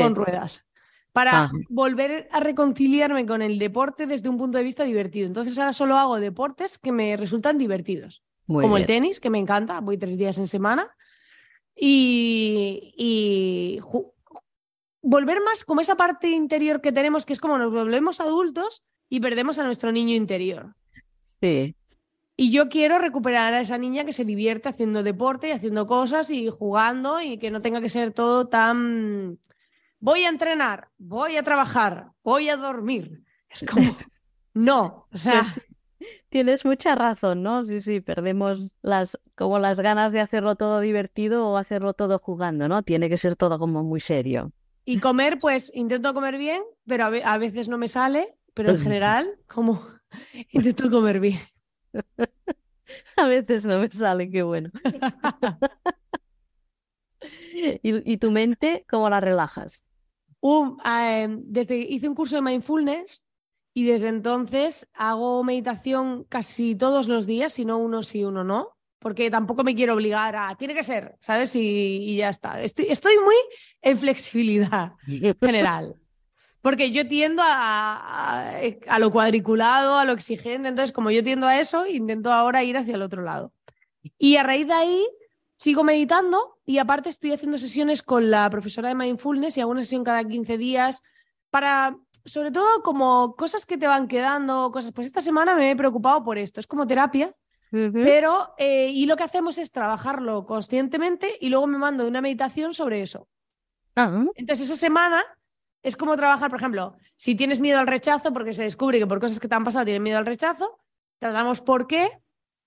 con 0.00 0.14
ruedas, 0.14 0.66
para 1.12 1.50
volver 1.68 2.28
a 2.32 2.40
reconciliarme 2.40 3.26
con 3.26 3.42
el 3.42 3.58
deporte 3.58 4.06
desde 4.06 4.28
un 4.28 4.38
punto 4.38 4.58
de 4.58 4.64
vista 4.64 4.84
divertido. 4.84 5.26
Entonces 5.26 5.58
ahora 5.58 5.72
solo 5.72 5.96
hago 5.96 6.18
deportes 6.18 6.78
que 6.78 6.92
me 6.92 7.16
resultan 7.16 7.58
divertidos, 7.58 8.22
como 8.46 8.76
el 8.76 8.86
tenis, 8.86 9.20
que 9.20 9.30
me 9.30 9.38
encanta, 9.38 9.80
voy 9.80 9.98
tres 9.98 10.16
días 10.16 10.38
en 10.38 10.46
semana, 10.46 10.90
y, 11.76 12.94
y 12.96 13.80
volver 15.04 15.42
más 15.42 15.64
como 15.64 15.82
esa 15.82 15.96
parte 15.96 16.30
interior 16.30 16.80
que 16.80 16.90
tenemos, 16.90 17.26
que 17.26 17.34
es 17.34 17.40
como 17.40 17.58
nos 17.58 17.70
volvemos 17.70 18.20
adultos 18.20 18.82
y 19.08 19.20
perdemos 19.20 19.58
a 19.58 19.64
nuestro 19.64 19.92
niño 19.92 20.14
interior. 20.16 20.74
Sí. 21.20 21.76
Y 22.36 22.50
yo 22.50 22.68
quiero 22.68 22.98
recuperar 22.98 23.54
a 23.54 23.60
esa 23.60 23.78
niña 23.78 24.04
que 24.04 24.12
se 24.12 24.24
divierte 24.24 24.70
haciendo 24.70 25.02
deporte 25.02 25.48
y 25.48 25.52
haciendo 25.52 25.86
cosas 25.86 26.30
y 26.30 26.48
jugando 26.48 27.20
y 27.20 27.38
que 27.38 27.50
no 27.50 27.60
tenga 27.60 27.80
que 27.80 27.88
ser 27.88 28.12
todo 28.12 28.48
tan... 28.48 29.38
Voy 30.00 30.24
a 30.24 30.30
entrenar, 30.30 30.88
voy 30.98 31.36
a 31.36 31.42
trabajar, 31.42 32.10
voy 32.24 32.48
a 32.48 32.56
dormir. 32.56 33.22
Es 33.48 33.64
como... 33.70 33.96
No, 34.54 35.06
o 35.12 35.18
sea... 35.18 35.40
Pues 35.40 35.60
tienes 36.28 36.64
mucha 36.64 36.94
razón, 36.94 37.42
¿no? 37.42 37.64
Sí, 37.64 37.80
sí, 37.80 38.00
perdemos 38.00 38.74
las 38.82 39.18
como 39.36 39.58
las 39.58 39.80
ganas 39.80 40.12
de 40.12 40.20
hacerlo 40.20 40.56
todo 40.56 40.80
divertido 40.80 41.48
o 41.48 41.56
hacerlo 41.56 41.94
todo 41.94 42.18
jugando, 42.18 42.68
¿no? 42.68 42.82
Tiene 42.82 43.08
que 43.08 43.16
ser 43.16 43.36
todo 43.36 43.58
como 43.58 43.82
muy 43.82 44.00
serio. 44.00 44.52
Y 44.84 45.00
comer, 45.00 45.38
pues 45.40 45.72
intento 45.74 46.12
comer 46.12 46.36
bien, 46.36 46.62
pero 46.86 47.04
a, 47.06 47.38
veces 47.38 47.68
no 47.68 47.78
me 47.78 47.88
sale, 47.88 48.34
pero 48.52 48.70
en 48.70 48.80
general, 48.82 49.38
como 49.46 49.86
intento 50.50 50.90
comer 50.90 51.20
bien. 51.20 51.40
A 53.16 53.26
veces 53.26 53.64
no 53.66 53.78
me 53.78 53.90
sale, 53.90 54.30
qué 54.30 54.42
bueno. 54.42 54.70
¿Y, 57.82 58.16
tu 58.18 58.30
mente 58.30 58.84
cómo 58.88 59.08
la 59.08 59.20
relajas? 59.20 59.84
Em, 60.84 61.42
desde 61.46 61.76
hice 61.76 62.08
un 62.08 62.14
curso 62.14 62.36
de 62.36 62.42
mindfulness 62.42 63.26
y 63.72 63.84
desde 63.84 64.08
entonces 64.08 64.86
hago 64.92 65.42
meditación 65.42 66.24
casi 66.24 66.76
todos 66.76 67.08
los 67.08 67.26
días, 67.26 67.54
si 67.54 67.64
no 67.64 67.78
uno 67.78 68.02
sí, 68.02 68.22
uno 68.22 68.44
no 68.44 68.76
porque 69.04 69.30
tampoco 69.30 69.62
me 69.64 69.74
quiero 69.74 69.92
obligar 69.92 70.34
a, 70.34 70.56
tiene 70.56 70.72
que 70.72 70.82
ser, 70.82 71.14
¿sabes? 71.20 71.54
Y, 71.54 72.16
ya 72.16 72.30
está. 72.30 72.62
Estoy, 72.62 72.86
estoy 72.88 73.18
muy 73.22 73.34
en 73.82 73.98
flexibilidad 73.98 74.92
general. 75.38 75.96
Porque 76.62 76.90
yo 76.90 77.06
tiendo 77.06 77.42
a, 77.44 78.48
a, 78.88 78.98
lo 78.98 79.10
cuadriculado, 79.10 79.98
a 79.98 80.06
lo 80.06 80.14
exigente. 80.14 80.68
Entonces, 80.68 80.90
como 80.90 81.10
yo 81.10 81.22
tiendo 81.22 81.46
a 81.46 81.60
eso, 81.60 81.86
intento 81.86 82.32
ahora 82.32 82.64
ir 82.64 82.78
hacia 82.78 82.94
el 82.94 83.02
otro 83.02 83.20
lado. 83.20 83.52
Y 84.16 84.36
a 84.36 84.42
raíz 84.42 84.68
de 84.68 84.72
ahí, 84.72 85.06
sigo 85.54 85.84
meditando 85.84 86.56
y 86.64 86.78
aparte 86.78 87.10
estoy 87.10 87.32
haciendo 87.32 87.58
sesiones 87.58 88.02
con 88.02 88.30
la 88.30 88.48
profesora 88.48 88.88
de 88.88 88.94
mindfulness 88.94 89.58
y 89.58 89.60
hago 89.60 89.72
una 89.72 89.82
sesión 89.82 90.02
cada 90.02 90.24
15 90.24 90.56
días 90.56 91.02
para, 91.50 91.94
sobre 92.24 92.52
todo, 92.52 92.82
como 92.82 93.36
cosas 93.36 93.66
que 93.66 93.76
te 93.76 93.86
van 93.86 94.08
quedando, 94.08 94.72
cosas. 94.72 94.92
Pues 94.92 95.08
esta 95.08 95.20
semana 95.20 95.54
me 95.54 95.72
he 95.72 95.76
preocupado 95.76 96.24
por 96.24 96.38
esto. 96.38 96.58
Es 96.58 96.66
como 96.66 96.86
terapia 96.86 97.34
pero, 97.70 98.54
eh, 98.56 98.88
y 98.88 99.06
lo 99.06 99.16
que 99.16 99.24
hacemos 99.24 99.58
es 99.58 99.72
trabajarlo 99.72 100.46
conscientemente 100.46 101.36
y 101.40 101.48
luego 101.48 101.66
me 101.66 101.78
mando 101.78 102.06
una 102.06 102.20
meditación 102.20 102.72
sobre 102.72 103.02
eso. 103.02 103.28
Ah. 103.96 104.24
Entonces, 104.36 104.68
esa 104.68 104.76
semana 104.76 105.24
es 105.82 105.96
como 105.96 106.16
trabajar, 106.16 106.50
por 106.50 106.58
ejemplo, 106.58 106.96
si 107.16 107.34
tienes 107.34 107.60
miedo 107.60 107.78
al 107.78 107.86
rechazo, 107.86 108.32
porque 108.32 108.52
se 108.52 108.62
descubre 108.62 108.98
que 108.98 109.06
por 109.06 109.20
cosas 109.20 109.40
que 109.40 109.48
te 109.48 109.54
han 109.54 109.64
pasado 109.64 109.84
tienes 109.84 110.02
miedo 110.02 110.18
al 110.18 110.26
rechazo, 110.26 110.78
tratamos 111.18 111.60
por 111.60 111.86
qué 111.86 112.10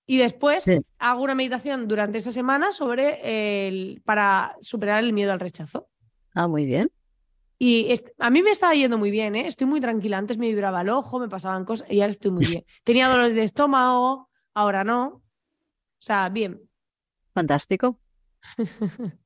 y 0.05 0.17
después 0.17 0.65
hago 0.99 1.23
una 1.23 1.35
meditación 1.35 1.87
durante 1.87 2.19
esa 2.19 2.31
semana 2.31 2.71
sobre 2.71 3.67
el, 3.67 4.01
para 4.05 4.55
superar 4.61 5.03
el 5.03 5.13
miedo 5.13 5.33
al 5.33 5.39
rechazo. 5.39 5.89
Ah, 6.33 6.47
muy 6.47 6.65
bien. 6.65 6.89
Y 7.59 7.91
a 8.19 8.29
mí 8.29 8.43
me 8.43 8.51
estaba 8.51 8.73
yendo 8.73 8.97
muy 8.97 9.09
bien, 9.09 9.35
¿eh? 9.35 9.47
estoy 9.47 9.67
muy 9.67 9.81
tranquila. 9.81 10.17
Antes 10.17 10.37
me 10.37 10.47
vibraba 10.47 10.81
el 10.81 10.89
ojo, 10.89 11.19
me 11.19 11.27
pasaban 11.27 11.65
cosas 11.65 11.89
y 11.89 12.01
ahora 12.01 12.11
estoy 12.11 12.31
muy 12.31 12.45
bien. 12.61 12.63
Tenía 12.83 13.09
dolores 13.09 13.35
de 13.35 13.43
estómago, 13.43 14.29
ahora 14.57 14.83
no. 14.83 15.07
O 15.07 15.21
sea, 15.99 16.27
bien. 16.29 16.67
Fantástico. 17.33 17.99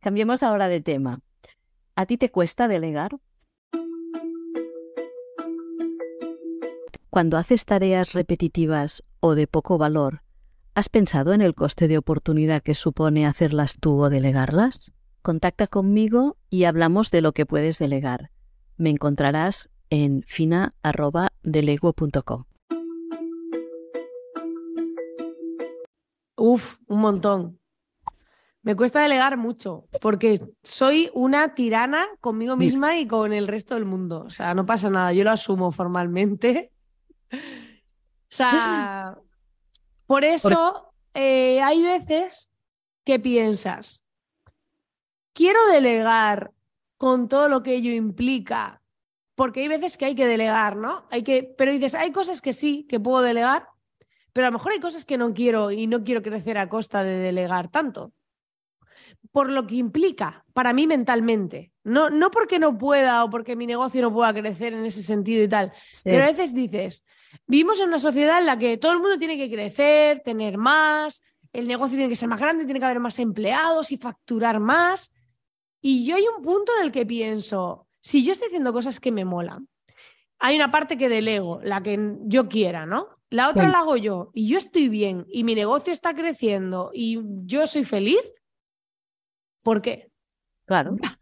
Cambiemos 0.00 0.44
ahora 0.44 0.68
de 0.68 0.80
tema. 0.80 1.20
¿A 1.96 2.06
ti 2.06 2.16
te 2.16 2.30
cuesta 2.30 2.68
delegar? 2.68 3.18
Cuando 7.10 7.36
haces 7.36 7.64
tareas 7.64 8.12
repetitivas 8.14 9.02
o 9.20 9.34
de 9.34 9.48
poco 9.48 9.76
valor, 9.76 10.22
¿has 10.74 10.88
pensado 10.88 11.34
en 11.34 11.42
el 11.42 11.54
coste 11.54 11.88
de 11.88 11.98
oportunidad 11.98 12.62
que 12.62 12.74
supone 12.74 13.26
hacerlas 13.26 13.76
tú 13.78 14.00
o 14.00 14.08
delegarlas? 14.08 14.92
Contacta 15.20 15.66
conmigo 15.66 16.38
y 16.48 16.64
hablamos 16.64 17.10
de 17.10 17.20
lo 17.22 17.32
que 17.32 17.44
puedes 17.44 17.78
delegar. 17.78 18.30
Me 18.76 18.90
encontrarás 18.90 19.68
en 19.90 20.22
fina.delego.com. 20.26 22.44
Uf, 26.44 26.80
un 26.88 26.98
montón. 26.98 27.60
Me 28.62 28.74
cuesta 28.74 29.00
delegar 29.00 29.36
mucho 29.36 29.86
porque 30.00 30.40
soy 30.64 31.08
una 31.14 31.54
tirana 31.54 32.04
conmigo 32.20 32.56
misma 32.56 32.98
y 32.98 33.06
con 33.06 33.32
el 33.32 33.46
resto 33.46 33.76
del 33.76 33.84
mundo. 33.84 34.24
O 34.26 34.30
sea, 34.30 34.52
no 34.52 34.66
pasa 34.66 34.90
nada, 34.90 35.12
yo 35.12 35.22
lo 35.22 35.30
asumo 35.30 35.70
formalmente. 35.70 36.72
O 37.32 37.36
sea, 38.26 39.16
por 40.06 40.24
eso 40.24 40.92
eh, 41.14 41.62
hay 41.62 41.84
veces 41.84 42.50
que 43.04 43.20
piensas, 43.20 44.04
quiero 45.32 45.64
delegar 45.68 46.50
con 46.96 47.28
todo 47.28 47.48
lo 47.48 47.62
que 47.62 47.76
ello 47.76 47.92
implica, 47.92 48.82
porque 49.36 49.60
hay 49.60 49.68
veces 49.68 49.96
que 49.96 50.06
hay 50.06 50.16
que 50.16 50.26
delegar, 50.26 50.74
¿no? 50.74 51.06
Hay 51.12 51.22
que, 51.22 51.54
pero 51.56 51.70
dices, 51.70 51.94
hay 51.94 52.10
cosas 52.10 52.42
que 52.42 52.52
sí, 52.52 52.84
que 52.88 52.98
puedo 52.98 53.22
delegar, 53.22 53.68
pero 54.32 54.46
a 54.46 54.50
lo 54.50 54.58
mejor 54.58 54.72
hay 54.72 54.80
cosas 54.80 55.04
que 55.04 55.18
no 55.18 55.34
quiero 55.34 55.70
y 55.70 55.86
no 55.86 56.04
quiero 56.04 56.22
crecer 56.22 56.58
a 56.58 56.68
costa 56.68 57.02
de 57.02 57.18
delegar 57.18 57.70
tanto. 57.70 58.12
Por 59.30 59.50
lo 59.50 59.66
que 59.66 59.76
implica 59.76 60.44
para 60.52 60.72
mí 60.72 60.86
mentalmente. 60.86 61.72
No, 61.84 62.10
no 62.10 62.30
porque 62.30 62.58
no 62.58 62.78
pueda 62.78 63.24
o 63.24 63.30
porque 63.30 63.56
mi 63.56 63.66
negocio 63.66 64.02
no 64.02 64.12
pueda 64.12 64.32
crecer 64.32 64.72
en 64.72 64.84
ese 64.84 65.02
sentido 65.02 65.44
y 65.44 65.48
tal. 65.48 65.72
Pero 66.04 66.22
a 66.22 66.26
veces 66.26 66.54
dices, 66.54 67.04
vivimos 67.46 67.80
en 67.80 67.88
una 67.88 67.98
sociedad 67.98 68.38
en 68.38 68.46
la 68.46 68.58
que 68.58 68.78
todo 68.78 68.92
el 68.92 69.00
mundo 69.00 69.18
tiene 69.18 69.36
que 69.36 69.50
crecer, 69.50 70.20
tener 70.20 70.58
más, 70.58 71.22
el 71.52 71.68
negocio 71.68 71.96
tiene 71.96 72.08
que 72.08 72.16
ser 72.16 72.28
más 72.28 72.40
grande, 72.40 72.64
tiene 72.64 72.80
que 72.80 72.86
haber 72.86 73.00
más 73.00 73.18
empleados 73.18 73.92
y 73.92 73.98
facturar 73.98 74.60
más. 74.60 75.12
Y 75.80 76.06
yo 76.06 76.16
hay 76.16 76.24
un 76.26 76.42
punto 76.42 76.72
en 76.78 76.84
el 76.84 76.92
que 76.92 77.04
pienso, 77.04 77.88
si 78.00 78.24
yo 78.24 78.32
estoy 78.32 78.46
haciendo 78.46 78.72
cosas 78.72 79.00
que 79.00 79.12
me 79.12 79.24
molan, 79.24 79.68
hay 80.38 80.56
una 80.56 80.70
parte 80.70 80.96
que 80.96 81.08
delego, 81.08 81.60
la 81.62 81.82
que 81.82 82.16
yo 82.22 82.48
quiera, 82.48 82.86
¿no? 82.86 83.08
La 83.32 83.48
otra 83.48 83.66
la 83.68 83.78
hago 83.78 83.96
yo 83.96 84.30
y 84.34 84.46
yo 84.46 84.58
estoy 84.58 84.90
bien 84.90 85.24
y 85.30 85.42
mi 85.42 85.54
negocio 85.54 85.90
está 85.90 86.14
creciendo 86.14 86.90
y 86.92 87.18
yo 87.46 87.66
soy 87.66 87.82
feliz. 87.82 88.20
¿Por 89.64 89.80
qué? 89.80 90.10
Claro. 90.66 90.96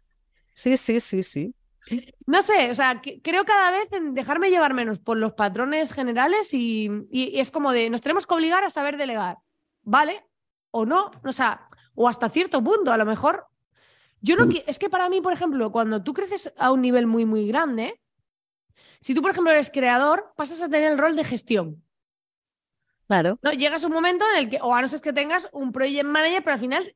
Sí, 0.53 0.75
sí, 0.75 0.99
sí, 0.99 1.23
sí. 1.23 1.55
No 2.27 2.41
sé, 2.41 2.69
o 2.69 2.75
sea, 2.75 3.01
creo 3.01 3.45
cada 3.45 3.71
vez 3.71 3.91
en 3.93 4.13
dejarme 4.13 4.49
llevar 4.49 4.73
menos 4.73 4.99
por 4.99 5.17
los 5.17 5.31
patrones 5.31 5.93
generales 5.93 6.53
y, 6.53 7.07
es 7.11 7.49
como 7.49 7.71
de 7.71 7.89
nos 7.89 8.01
tenemos 8.01 8.27
que 8.27 8.33
obligar 8.35 8.63
a 8.65 8.69
saber 8.69 8.97
delegar, 8.97 9.37
¿vale? 9.81 10.23
O 10.69 10.85
no, 10.85 11.09
o 11.23 11.31
sea, 11.31 11.67
o 11.95 12.07
hasta 12.09 12.29
cierto 12.29 12.61
punto, 12.61 12.91
a 12.91 12.97
lo 12.97 13.05
mejor. 13.05 13.47
Yo 14.19 14.35
no 14.35 14.47
es 14.67 14.77
que 14.77 14.89
para 14.89 15.09
mí, 15.09 15.21
por 15.21 15.33
ejemplo, 15.33 15.71
cuando 15.71 16.03
tú 16.03 16.13
creces 16.13 16.53
a 16.57 16.71
un 16.71 16.81
nivel 16.81 17.07
muy, 17.07 17.25
muy 17.25 17.47
grande, 17.47 17.99
si 18.99 19.15
tú, 19.15 19.21
por 19.21 19.31
ejemplo, 19.31 19.51
eres 19.51 19.71
creador, 19.71 20.33
pasas 20.35 20.61
a 20.61 20.69
tener 20.69 20.91
el 20.91 20.99
rol 20.99 21.15
de 21.15 21.23
gestión. 21.23 21.81
Claro. 23.11 23.37
No, 23.41 23.51
llegas 23.51 23.83
un 23.83 23.91
momento 23.91 24.23
en 24.31 24.39
el 24.39 24.49
que, 24.49 24.59
o 24.61 24.73
a 24.73 24.79
no 24.79 24.87
ser 24.87 25.01
que 25.01 25.11
tengas 25.11 25.49
un 25.51 25.73
project 25.73 26.05
manager, 26.05 26.41
pero 26.43 26.53
al 26.53 26.59
final 26.61 26.95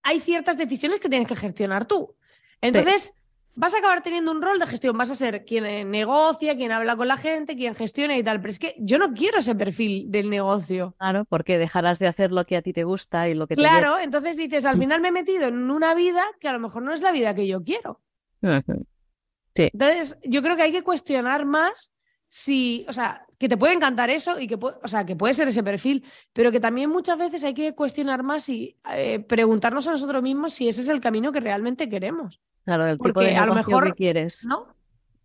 hay 0.00 0.20
ciertas 0.20 0.56
decisiones 0.56 1.00
que 1.00 1.08
tienes 1.08 1.26
que 1.26 1.34
gestionar 1.34 1.86
tú. 1.86 2.14
Entonces, 2.60 3.14
vas 3.56 3.74
a 3.74 3.78
acabar 3.78 4.00
teniendo 4.00 4.30
un 4.30 4.42
rol 4.42 4.60
de 4.60 4.68
gestión. 4.68 4.96
Vas 4.96 5.10
a 5.10 5.16
ser 5.16 5.44
quien 5.44 5.90
negocia, 5.90 6.56
quien 6.56 6.70
habla 6.70 6.94
con 6.94 7.08
la 7.08 7.16
gente, 7.16 7.56
quien 7.56 7.74
gestiona 7.74 8.16
y 8.16 8.22
tal. 8.22 8.40
Pero 8.40 8.50
es 8.50 8.60
que 8.60 8.76
yo 8.78 8.96
no 8.98 9.12
quiero 9.12 9.38
ese 9.38 9.56
perfil 9.56 10.08
del 10.12 10.30
negocio. 10.30 10.94
Claro, 10.98 11.24
porque 11.24 11.58
dejarás 11.58 11.98
de 11.98 12.06
hacer 12.06 12.30
lo 12.30 12.44
que 12.44 12.56
a 12.56 12.62
ti 12.62 12.72
te 12.72 12.84
gusta 12.84 13.28
y 13.28 13.34
lo 13.34 13.48
que 13.48 13.56
claro, 13.56 13.74
te 13.74 13.80
Claro, 13.80 13.98
entonces 13.98 14.36
dices, 14.36 14.64
al 14.64 14.78
final 14.78 15.00
me 15.00 15.08
he 15.08 15.12
metido 15.12 15.48
en 15.48 15.68
una 15.68 15.94
vida 15.94 16.24
que 16.38 16.46
a 16.46 16.52
lo 16.52 16.60
mejor 16.60 16.82
no 16.84 16.92
es 16.92 17.00
la 17.00 17.10
vida 17.10 17.34
que 17.34 17.48
yo 17.48 17.64
quiero. 17.64 18.00
Sí. 18.40 19.68
Entonces, 19.72 20.16
yo 20.22 20.42
creo 20.42 20.54
que 20.54 20.62
hay 20.62 20.72
que 20.72 20.84
cuestionar 20.84 21.44
más 21.44 21.92
si, 22.28 22.86
o 22.88 22.92
sea, 22.92 23.26
que 23.40 23.48
te 23.48 23.56
puede 23.56 23.72
encantar 23.72 24.10
eso 24.10 24.38
y 24.38 24.46
que, 24.46 24.56
o 24.56 24.86
sea, 24.86 25.06
que 25.06 25.16
puede 25.16 25.32
ser 25.32 25.48
ese 25.48 25.62
perfil, 25.62 26.04
pero 26.34 26.52
que 26.52 26.60
también 26.60 26.90
muchas 26.90 27.16
veces 27.16 27.42
hay 27.42 27.54
que 27.54 27.74
cuestionar 27.74 28.22
más 28.22 28.46
y 28.50 28.76
eh, 28.92 29.18
preguntarnos 29.20 29.88
a 29.88 29.92
nosotros 29.92 30.22
mismos 30.22 30.52
si 30.52 30.68
ese 30.68 30.82
es 30.82 30.88
el 30.88 31.00
camino 31.00 31.32
que 31.32 31.40
realmente 31.40 31.88
queremos. 31.88 32.38
Claro, 32.66 32.86
el 32.86 32.98
tipo 32.98 33.18
de 33.20 33.28
negocio 33.28 33.42
a 33.42 33.46
lo 33.46 33.54
mejor, 33.54 33.84
que 33.86 33.92
quieres. 33.92 34.44
¿no? 34.44 34.66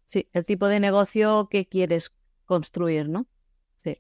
Sí, 0.05 0.30
el 0.32 0.45
tipo 0.45 0.68
de 0.68 0.80
negocio 0.80 1.49
que 1.49 1.68
quieres 1.68 2.16
construir, 2.45 3.09
¿no? 3.09 3.28
Sí. 3.76 3.97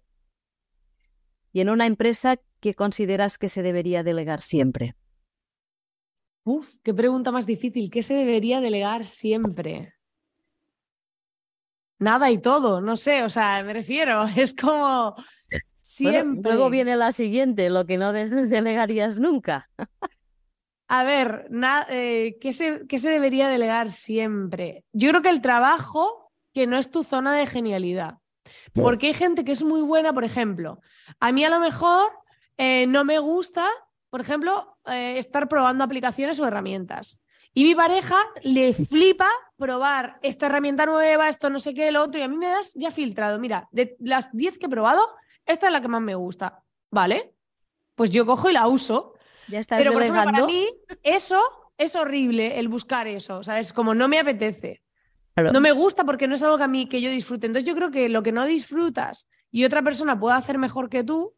Y 1.51 1.59
en 1.59 1.69
una 1.69 1.85
empresa, 1.85 2.37
¿qué 2.61 2.73
consideras 2.73 3.37
que 3.37 3.49
se 3.49 3.63
debería 3.63 4.01
delegar 4.01 4.39
siempre? 4.39 4.95
Uf, 6.45 6.77
qué 6.83 6.93
pregunta 6.93 7.33
más 7.33 7.45
difícil. 7.45 7.91
¿Qué 7.91 8.01
se 8.01 8.13
debería 8.13 8.61
delegar 8.61 9.03
siempre? 9.03 9.94
Nada 11.99 12.29
y 12.31 12.39
todo, 12.39 12.81
no 12.81 12.95
sé, 12.95 13.23
o 13.23 13.29
sea, 13.29 13.63
me 13.63 13.73
refiero, 13.73 14.25
es 14.35 14.53
como 14.53 15.15
siempre. 15.81 16.41
luego 16.41 16.69
viene 16.69 16.95
la 16.95 17.11
siguiente, 17.11 17.69
lo 17.69 17.85
que 17.85 17.97
no 17.97 18.13
delegarías 18.13 19.19
nunca. 19.19 19.69
A 20.87 21.03
ver, 21.03 21.49
eh, 21.89 22.37
¿qué, 22.39 22.53
se, 22.53 22.85
¿qué 22.87 22.99
se 22.99 23.09
debería 23.09 23.47
delegar 23.47 23.89
siempre? 23.89 24.83
Yo 24.93 25.09
creo 25.09 25.21
que 25.21 25.29
el 25.29 25.41
trabajo 25.41 26.31
que 26.53 26.67
no 26.67 26.77
es 26.77 26.91
tu 26.91 27.03
zona 27.03 27.35
de 27.35 27.45
genialidad. 27.45 28.19
Porque 28.73 29.07
hay 29.07 29.13
gente 29.13 29.43
que 29.43 29.51
es 29.51 29.63
muy 29.63 29.81
buena, 29.81 30.13
por 30.13 30.23
ejemplo, 30.23 30.79
a 31.19 31.31
mí 31.31 31.43
a 31.43 31.49
lo 31.49 31.59
mejor 31.59 32.11
eh, 32.57 32.85
no 32.87 33.03
me 33.03 33.19
gusta, 33.19 33.69
por 34.09 34.21
ejemplo, 34.21 34.77
eh, 34.85 35.17
estar 35.17 35.47
probando 35.47 35.83
aplicaciones 35.83 36.39
o 36.39 36.45
herramientas. 36.45 37.21
Y 37.53 37.63
mi 37.63 37.73
pareja 37.73 38.17
le 38.43 38.73
flipa 38.73 39.29
probar 39.57 40.19
esta 40.21 40.47
herramienta 40.47 40.85
nueva, 40.85 41.29
esto 41.29 41.49
no 41.49 41.59
sé 41.59 41.73
qué, 41.73 41.91
lo 41.91 42.03
otro, 42.03 42.19
y 42.19 42.23
a 42.23 42.27
mí 42.27 42.37
me 42.37 42.47
das 42.47 42.73
ya 42.75 42.91
filtrado. 42.91 43.39
Mira, 43.39 43.67
de 43.71 43.95
las 43.99 44.31
10 44.31 44.57
que 44.57 44.65
he 44.65 44.69
probado, 44.69 45.07
esta 45.45 45.67
es 45.67 45.73
la 45.73 45.81
que 45.81 45.87
más 45.87 46.01
me 46.01 46.15
gusta. 46.15 46.61
¿Vale? 46.91 47.33
Pues 47.95 48.09
yo 48.09 48.25
cojo 48.25 48.49
y 48.49 48.53
la 48.53 48.67
uso. 48.67 49.13
Ya 49.47 49.59
estás 49.59 49.79
Pero 49.79 49.93
por 49.93 50.01
ejemplo, 50.01 50.23
para 50.23 50.45
mí, 50.45 50.67
eso 51.03 51.41
es 51.77 51.95
horrible, 51.95 52.59
el 52.59 52.67
buscar 52.67 53.07
eso. 53.07 53.37
O 53.37 53.43
sea, 53.43 53.59
es 53.59 53.73
como 53.73 53.93
no 53.93 54.07
me 54.07 54.19
apetece. 54.19 54.81
No 55.35 55.59
me 55.59 55.73
gusta 55.73 56.05
porque 56.05 56.27
no 56.27 56.35
es 56.35 56.43
algo 56.43 56.57
que 56.57 56.63
a 56.63 56.67
mí 56.67 56.87
que 56.87 57.01
yo 57.01 57.09
disfrute. 57.09 57.47
Entonces 57.47 57.67
yo 57.67 57.75
creo 57.75 57.91
que 57.91 58.07
lo 58.07 58.23
que 58.23 58.31
no 58.31 58.45
disfrutas 58.45 59.29
y 59.51 59.65
otra 59.65 59.81
persona 59.81 60.17
puede 60.17 60.35
hacer 60.35 60.57
mejor 60.57 60.89
que 60.89 61.03
tú, 61.03 61.35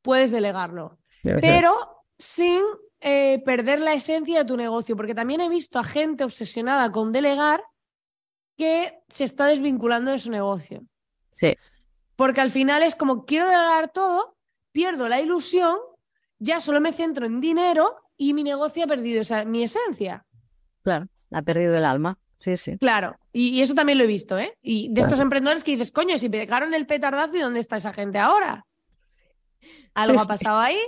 puedes 0.00 0.30
delegarlo. 0.30 0.98
Pero 1.22 2.04
sin 2.18 2.62
eh, 3.02 3.42
perder 3.44 3.80
la 3.80 3.94
esencia 3.94 4.38
de 4.38 4.44
tu 4.44 4.56
negocio, 4.56 4.96
porque 4.96 5.14
también 5.14 5.40
he 5.40 5.48
visto 5.48 5.78
a 5.78 5.84
gente 5.84 6.22
obsesionada 6.22 6.92
con 6.92 7.10
delegar 7.10 7.64
que 8.56 9.00
se 9.08 9.24
está 9.24 9.46
desvinculando 9.46 10.12
de 10.12 10.18
su 10.18 10.30
negocio. 10.30 10.84
Sí. 11.32 11.56
Porque 12.14 12.40
al 12.40 12.50
final 12.50 12.82
es 12.82 12.94
como 12.94 13.24
quiero 13.24 13.46
delegar 13.46 13.90
todo, 13.90 14.36
pierdo 14.70 15.08
la 15.08 15.20
ilusión, 15.20 15.78
ya 16.38 16.60
solo 16.60 16.80
me 16.80 16.92
centro 16.92 17.26
en 17.26 17.40
dinero 17.40 17.96
y 18.16 18.34
mi 18.34 18.44
negocio 18.44 18.84
ha 18.84 18.86
perdido 18.86 19.22
esa, 19.22 19.44
mi 19.44 19.64
esencia. 19.64 20.24
Claro, 20.82 21.08
ha 21.32 21.42
perdido 21.42 21.76
el 21.76 21.84
alma. 21.84 22.18
Sí, 22.36 22.56
sí. 22.56 22.78
Claro, 22.78 23.16
y, 23.32 23.62
eso 23.62 23.74
también 23.74 23.98
lo 23.98 24.04
he 24.04 24.08
visto, 24.08 24.38
¿eh? 24.38 24.56
Y 24.62 24.92
de 24.92 25.00
estos 25.00 25.18
emprendedores 25.20 25.64
que 25.64 25.72
dices, 25.72 25.90
coño, 25.90 26.18
si 26.18 26.28
me 26.28 26.38
dejaron 26.38 26.74
el 26.74 26.86
petardazo, 26.86 27.36
¿y 27.36 27.40
dónde 27.40 27.60
está 27.60 27.76
esa 27.76 27.92
gente 27.92 28.18
ahora? 28.18 28.64
¿Algo 29.94 30.20
ha 30.20 30.26
pasado 30.26 30.58
ahí? 30.58 30.78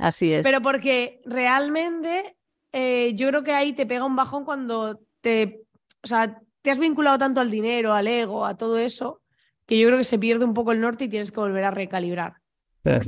Así 0.00 0.32
es. 0.32 0.44
Pero 0.44 0.62
porque 0.62 1.20
realmente 1.26 2.36
eh, 2.72 3.12
yo 3.14 3.28
creo 3.28 3.44
que 3.44 3.52
ahí 3.52 3.74
te 3.74 3.86
pega 3.86 4.04
un 4.04 4.16
bajón 4.16 4.44
cuando 4.44 4.98
te, 5.20 5.62
o 6.02 6.06
sea, 6.06 6.40
te 6.62 6.70
has 6.70 6.78
vinculado 6.78 7.18
tanto 7.18 7.40
al 7.40 7.50
dinero, 7.50 7.92
al 7.92 8.08
ego, 8.08 8.46
a 8.46 8.56
todo 8.56 8.78
eso, 8.78 9.20
que 9.66 9.78
yo 9.78 9.86
creo 9.86 9.98
que 9.98 10.04
se 10.04 10.18
pierde 10.18 10.44
un 10.44 10.54
poco 10.54 10.72
el 10.72 10.80
norte 10.80 11.04
y 11.04 11.08
tienes 11.08 11.30
que 11.30 11.40
volver 11.40 11.64
a 11.64 11.70
recalibrar. 11.70 12.36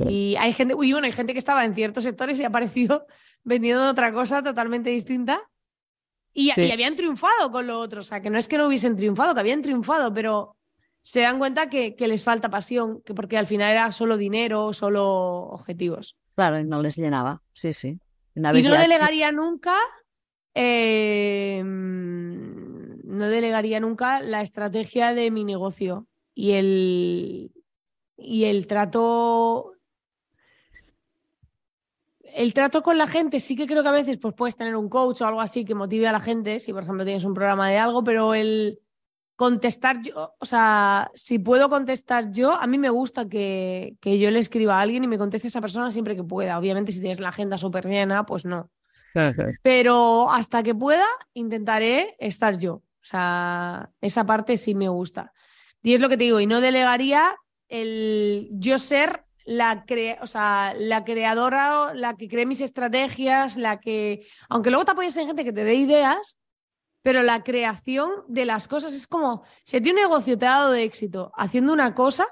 Y 0.07 0.35
hay 0.37 0.53
gente, 0.53 0.75
uy, 0.75 0.91
bueno, 0.91 1.07
hay 1.07 1.13
gente 1.13 1.33
que 1.33 1.39
estaba 1.39 1.65
en 1.65 1.73
ciertos 1.73 2.03
sectores 2.03 2.39
y 2.39 2.43
ha 2.43 2.47
aparecido 2.47 3.07
vendiendo 3.43 3.89
otra 3.89 4.13
cosa 4.13 4.43
totalmente 4.43 4.91
distinta 4.91 5.41
y, 6.31 6.51
habían 6.51 6.95
triunfado 6.95 7.51
con 7.51 7.65
lo 7.65 7.79
otro. 7.79 8.01
O 8.01 8.03
sea, 8.03 8.21
que 8.21 8.29
no 8.29 8.37
es 8.37 8.47
que 8.47 8.57
no 8.57 8.67
hubiesen 8.67 8.95
triunfado, 8.95 9.33
que 9.33 9.39
habían 9.39 9.63
triunfado, 9.63 10.13
pero 10.13 10.57
se 11.01 11.21
dan 11.21 11.39
cuenta 11.39 11.69
que, 11.69 11.95
que 11.95 12.07
les 12.07 12.23
falta 12.23 12.49
pasión, 12.49 13.01
que 13.01 13.15
porque 13.15 13.37
al 13.37 13.47
final 13.47 13.71
era 13.71 13.91
solo 13.91 14.15
dinero, 14.15 14.73
solo 14.73 15.05
objetivos. 15.49 16.17
Claro, 16.35 16.59
y 16.59 16.63
no 16.63 16.81
les 16.81 16.97
llenaba, 16.97 17.41
sí, 17.53 17.73
sí. 17.73 17.99
y 18.35 18.39
no 18.39 18.51
delegaría 18.53 19.31
nunca, 19.31 19.77
em, 20.53 21.61
no 23.03 23.27
delegaría 23.27 23.79
nunca 23.79 24.19
la 24.21 24.41
estrategia 24.41 25.13
de 25.13 25.29
mi 25.29 25.43
negocio 25.45 26.07
y 26.33 26.53
el, 26.53 27.51
y 28.17 28.45
el 28.45 28.65
trato 28.65 29.73
el 32.33 32.53
trato 32.53 32.81
con 32.81 32.97
la 32.97 33.07
gente 33.07 33.39
sí 33.39 33.55
que 33.55 33.67
creo 33.67 33.83
que 33.83 33.89
a 33.89 33.93
veces 33.93 34.17
pues, 34.17 34.33
puedes 34.33 34.55
tener 34.55 34.75
un 34.75 34.89
coach 34.89 35.21
o 35.21 35.27
algo 35.27 35.39
así 35.39 35.65
que 35.65 35.75
motive 35.75 36.07
a 36.07 36.11
la 36.11 36.19
gente, 36.19 36.59
si 36.59 36.73
por 36.73 36.81
ejemplo 36.83 37.05
tienes 37.05 37.25
un 37.25 37.35
programa 37.35 37.69
de 37.69 37.77
algo, 37.77 38.03
pero 38.03 38.33
el, 38.33 38.79
contestar 39.35 40.01
yo, 40.01 40.35
o 40.39 40.45
sea, 40.45 41.11
si 41.15 41.39
puedo 41.39 41.69
contestar 41.69 42.31
yo, 42.31 42.53
a 42.53 42.67
mí 42.67 42.77
me 42.77 42.89
gusta 42.89 43.27
que, 43.27 43.95
que, 43.99 44.19
yo 44.19 44.29
le 44.31 44.39
escriba 44.39 44.77
a 44.77 44.81
alguien 44.81 45.03
y 45.03 45.07
me 45.07 45.17
conteste 45.17 45.47
esa 45.47 45.61
persona 45.61 45.91
siempre 45.91 46.15
que 46.15 46.23
pueda. 46.23 46.57
Obviamente, 46.57 46.91
si 46.91 46.99
tienes 46.99 47.19
la 47.19 47.29
agenda 47.29 47.57
súper 47.57 47.85
llena, 47.85 48.25
pues 48.25 48.45
no. 48.45 48.69
Pero 49.61 50.31
hasta 50.31 50.63
que 50.63 50.73
pueda, 50.73 51.05
intentaré 51.33 52.15
estar 52.19 52.57
yo. 52.57 52.75
O 52.75 53.05
sea, 53.05 53.89
esa 54.01 54.25
parte 54.25 54.57
sí 54.57 54.75
me 54.75 54.89
gusta. 54.89 55.33
Y 55.81 55.93
es 55.93 55.99
lo 55.99 56.09
que 56.09 56.17
te 56.17 56.23
digo, 56.23 56.39
y 56.39 56.47
no 56.47 56.61
delegaría 56.61 57.35
el 57.67 58.47
yo 58.51 58.79
ser 58.79 59.25
la, 59.45 59.85
o 60.21 60.27
sea, 60.27 60.73
la 60.77 61.03
creadora, 61.03 61.93
la 61.93 62.15
que 62.15 62.29
cree 62.29 62.45
mis 62.45 62.61
estrategias, 62.61 63.57
la 63.57 63.79
que, 63.79 64.25
aunque 64.47 64.69
luego 64.69 64.85
te 64.85 64.91
apoyes 64.91 65.17
en 65.17 65.27
gente 65.27 65.43
que 65.43 65.51
te 65.51 65.63
dé 65.63 65.75
ideas, 65.75 66.39
pero 67.03 67.21
la 67.21 67.43
creación 67.43 68.09
de 68.27 68.45
las 68.45 68.67
cosas 68.67 68.93
es 68.93 69.05
como, 69.05 69.43
si 69.63 69.77
a 69.77 69.81
ti 69.81 69.91
un 69.91 69.97
negocio 69.97 70.37
te 70.37 70.47
ha 70.47 70.51
dado 70.51 70.71
de 70.71 70.83
éxito 70.83 71.31
haciendo 71.35 71.73
una 71.73 71.93
cosa, 71.93 72.25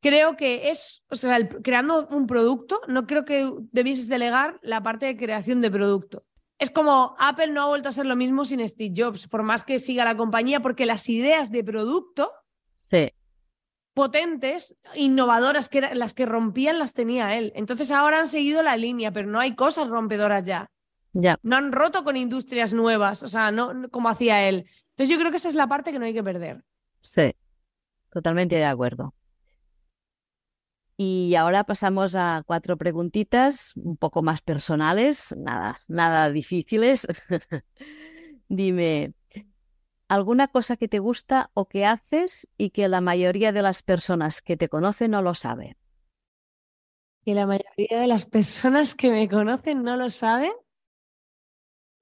creo 0.00 0.36
que 0.36 0.70
es, 0.70 1.02
o 1.10 1.16
sea, 1.16 1.48
creando 1.62 2.06
un 2.08 2.26
producto, 2.26 2.80
no 2.86 3.06
creo 3.06 3.24
que 3.24 3.52
debieses 3.72 4.08
delegar 4.08 4.60
la 4.62 4.82
parte 4.82 5.06
de 5.06 5.16
creación 5.16 5.60
de 5.60 5.70
producto. 5.70 6.24
Es 6.58 6.70
como 6.70 7.16
Apple 7.18 7.48
no 7.48 7.62
ha 7.62 7.66
vuelto 7.66 7.88
a 7.88 7.92
ser 7.92 8.06
lo 8.06 8.14
mismo 8.14 8.44
sin 8.44 8.66
Steve 8.66 8.94
Jobs, 8.96 9.26
por 9.26 9.42
más 9.42 9.64
que 9.64 9.80
siga 9.80 10.04
la 10.04 10.16
compañía, 10.16 10.60
porque 10.60 10.86
las 10.86 11.08
ideas 11.08 11.50
de 11.50 11.64
producto 11.64 12.30
sí. 12.76 13.12
potentes, 13.92 14.76
innovadoras, 14.94 15.68
que 15.68 15.80
las 15.80 16.14
que 16.14 16.26
rompían 16.26 16.78
las 16.78 16.94
tenía 16.94 17.36
él. 17.36 17.52
Entonces 17.56 17.90
ahora 17.90 18.20
han 18.20 18.28
seguido 18.28 18.62
la 18.62 18.76
línea, 18.76 19.10
pero 19.10 19.28
no 19.28 19.40
hay 19.40 19.56
cosas 19.56 19.88
rompedoras 19.88 20.44
ya. 20.44 20.70
No 21.42 21.56
han 21.56 21.72
roto 21.72 22.04
con 22.04 22.16
industrias 22.16 22.74
nuevas, 22.74 23.22
o 23.22 23.28
sea, 23.28 23.50
no 23.50 23.88
como 23.90 24.08
hacía 24.08 24.48
él. 24.48 24.66
Entonces 24.90 25.08
yo 25.08 25.18
creo 25.18 25.30
que 25.30 25.38
esa 25.38 25.48
es 25.48 25.54
la 25.54 25.68
parte 25.68 25.92
que 25.92 25.98
no 25.98 26.04
hay 26.04 26.14
que 26.14 26.24
perder. 26.24 26.64
Sí, 27.00 27.34
totalmente 28.10 28.56
de 28.56 28.64
acuerdo. 28.64 29.14
Y 30.96 31.34
ahora 31.34 31.64
pasamos 31.64 32.14
a 32.14 32.44
cuatro 32.46 32.76
preguntitas 32.76 33.72
un 33.76 33.96
poco 33.96 34.22
más 34.22 34.42
personales, 34.42 35.34
nada, 35.36 35.80
nada 35.88 36.30
difíciles. 36.30 37.06
Dime, 38.48 39.14
¿alguna 40.06 40.48
cosa 40.48 40.76
que 40.76 40.86
te 40.86 41.00
gusta 41.00 41.50
o 41.54 41.66
que 41.66 41.84
haces 41.84 42.48
y 42.56 42.70
que 42.70 42.86
la 42.86 43.00
mayoría 43.00 43.50
de 43.50 43.62
las 43.62 43.82
personas 43.82 44.40
que 44.40 44.56
te 44.56 44.68
conocen 44.68 45.10
no 45.12 45.22
lo 45.22 45.34
saben? 45.34 45.76
Que 47.24 47.34
la 47.34 47.46
mayoría 47.46 48.00
de 48.00 48.06
las 48.06 48.26
personas 48.26 48.94
que 48.94 49.10
me 49.10 49.28
conocen 49.28 49.82
no 49.82 49.96
lo 49.96 50.10
saben 50.10 50.52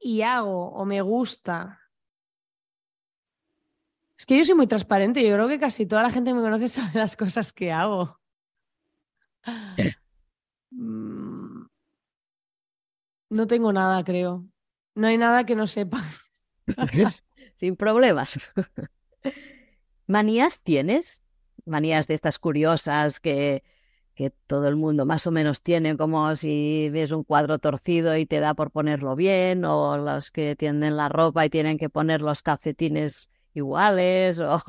y 0.03 0.23
hago 0.23 0.69
o 0.73 0.85
me 0.85 1.01
gusta. 1.01 1.81
Es 4.19 4.27
que 4.27 4.37
yo 4.39 4.45
soy 4.45 4.55
muy 4.55 4.67
transparente, 4.67 5.27
yo 5.27 5.35
creo 5.35 5.49
que 5.49 5.59
casi 5.59 5.87
toda 5.87 6.03
la 6.03 6.11
gente 6.11 6.31
que 6.31 6.35
me 6.35 6.43
conoce 6.43 6.69
sabe 6.69 6.99
las 6.99 7.17
cosas 7.17 7.53
que 7.53 7.73
hago. 7.73 8.21
Mm. 10.71 11.67
No 13.31 13.47
tengo 13.47 13.73
nada, 13.73 14.05
creo. 14.05 14.47
No 14.95 15.07
hay 15.07 15.17
nada 15.17 15.45
que 15.45 15.57
no 15.57 15.67
sepa. 15.67 16.03
Sin 17.55 17.77
problemas. 17.77 18.39
¿Manías 20.07 20.61
tienes? 20.61 21.25
Manías 21.65 22.07
de 22.07 22.15
estas 22.15 22.39
curiosas 22.39 23.21
que, 23.21 23.63
que 24.15 24.31
todo 24.47 24.69
el 24.69 24.77
mundo 24.77 25.07
más 25.07 25.27
o 25.27 25.31
menos 25.31 25.63
tiene, 25.63 25.97
como 25.97 26.37
si 26.37 26.91
ves 26.91 27.13
un 27.13 27.25
cuadro 27.25 27.59
torcido 27.59 28.17
y 28.17 28.27
te 28.27 28.41
da 28.41 28.55
por 28.55 28.71
ponerlo 28.71 29.17
bien, 29.17 29.65
o 29.65 29.97
los 29.97 30.31
que 30.31 30.57
tienden 30.57 30.97
la 30.97 31.09
ropa 31.09 31.47
y 31.47 31.51
tienen 31.51 31.79
que 31.79 31.89
poner 31.89 32.23
los 32.23 32.43
calcetines 32.43 33.29
iguales, 33.55 34.41
o... 34.41 34.63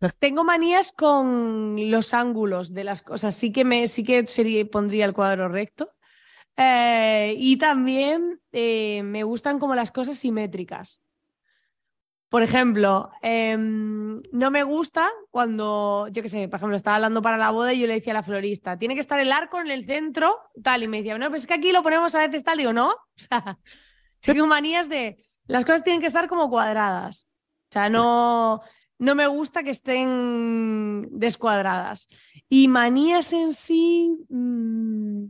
Tengo 0.18 0.44
manías 0.44 0.92
con 0.92 1.76
los 1.90 2.12
ángulos 2.14 2.74
de 2.74 2.84
las 2.84 3.02
cosas, 3.02 3.34
sí 3.34 3.52
que, 3.52 3.64
me, 3.64 3.86
sí 3.86 4.04
que 4.04 4.26
sería, 4.26 4.64
pondría 4.66 5.06
el 5.06 5.14
cuadro 5.14 5.48
recto. 5.48 5.90
Eh, 6.56 7.34
y 7.36 7.56
también 7.56 8.40
eh, 8.52 9.02
me 9.02 9.24
gustan 9.24 9.58
como 9.58 9.74
las 9.74 9.90
cosas 9.90 10.18
simétricas. 10.18 11.03
Por 12.34 12.42
ejemplo, 12.42 13.12
em, 13.22 14.20
no 14.32 14.50
me 14.50 14.64
gusta 14.64 15.08
cuando, 15.30 16.08
yo 16.08 16.20
qué 16.20 16.28
sé, 16.28 16.48
por 16.48 16.56
ejemplo, 16.56 16.74
estaba 16.74 16.96
hablando 16.96 17.22
para 17.22 17.38
la 17.38 17.52
boda 17.52 17.72
y 17.72 17.78
yo 17.78 17.86
le 17.86 17.94
decía 17.94 18.12
a 18.12 18.14
la 18.14 18.22
florista, 18.24 18.76
tiene 18.76 18.94
que 18.94 19.00
estar 19.00 19.20
el 19.20 19.30
arco 19.30 19.60
en 19.60 19.70
el 19.70 19.86
centro, 19.86 20.40
tal, 20.60 20.82
y 20.82 20.88
me 20.88 20.96
decía, 20.96 21.16
no, 21.16 21.30
pues 21.30 21.42
es 21.42 21.46
que 21.46 21.54
aquí 21.54 21.70
lo 21.70 21.84
ponemos 21.84 22.12
a 22.16 22.26
veces 22.26 22.42
tal, 22.42 22.58
digo, 22.58 22.72
no, 22.72 22.88
o 22.90 22.96
sea, 23.14 23.56
tengo 24.18 24.48
manías 24.48 24.88
de, 24.88 25.24
las 25.46 25.64
cosas 25.64 25.84
tienen 25.84 26.00
que 26.00 26.08
estar 26.08 26.26
como 26.26 26.50
cuadradas, 26.50 27.28
o 27.70 27.72
sea, 27.72 27.88
no, 27.88 28.62
no 28.98 29.14
me 29.14 29.28
gusta 29.28 29.62
que 29.62 29.70
estén 29.70 31.06
descuadradas. 31.12 32.08
Y 32.48 32.66
manías 32.66 33.32
en 33.32 33.54
sí, 33.54 34.10
mm, 34.28 35.26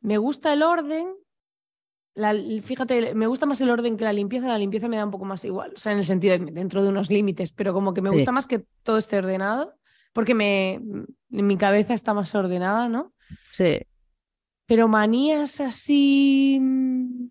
me 0.00 0.16
gusta 0.16 0.54
el 0.54 0.62
orden, 0.62 1.14
fíjate, 2.62 3.14
me 3.14 3.26
gusta 3.26 3.46
más 3.46 3.60
el 3.60 3.70
orden 3.70 3.96
que 3.96 4.04
la 4.04 4.12
limpieza, 4.12 4.48
la 4.48 4.58
limpieza 4.58 4.88
me 4.88 4.96
da 4.96 5.04
un 5.04 5.10
poco 5.10 5.24
más 5.24 5.44
igual, 5.44 5.72
o 5.74 5.78
sea, 5.78 5.92
en 5.92 5.98
el 5.98 6.04
sentido 6.04 6.38
de 6.38 6.52
dentro 6.52 6.82
de 6.82 6.88
unos 6.88 7.10
límites, 7.10 7.52
pero 7.52 7.72
como 7.72 7.94
que 7.94 8.02
me 8.02 8.10
gusta 8.10 8.32
más 8.32 8.46
que 8.46 8.64
todo 8.82 8.98
esté 8.98 9.18
ordenado, 9.18 9.74
porque 10.12 10.34
me, 10.34 10.80
mi 11.28 11.56
cabeza 11.56 11.94
está 11.94 12.14
más 12.14 12.34
ordenada, 12.34 12.88
¿no? 12.88 13.12
Sí. 13.50 13.80
Pero 14.66 14.88
manías 14.88 15.60
así... 15.60 16.58
Mm, 16.60 17.28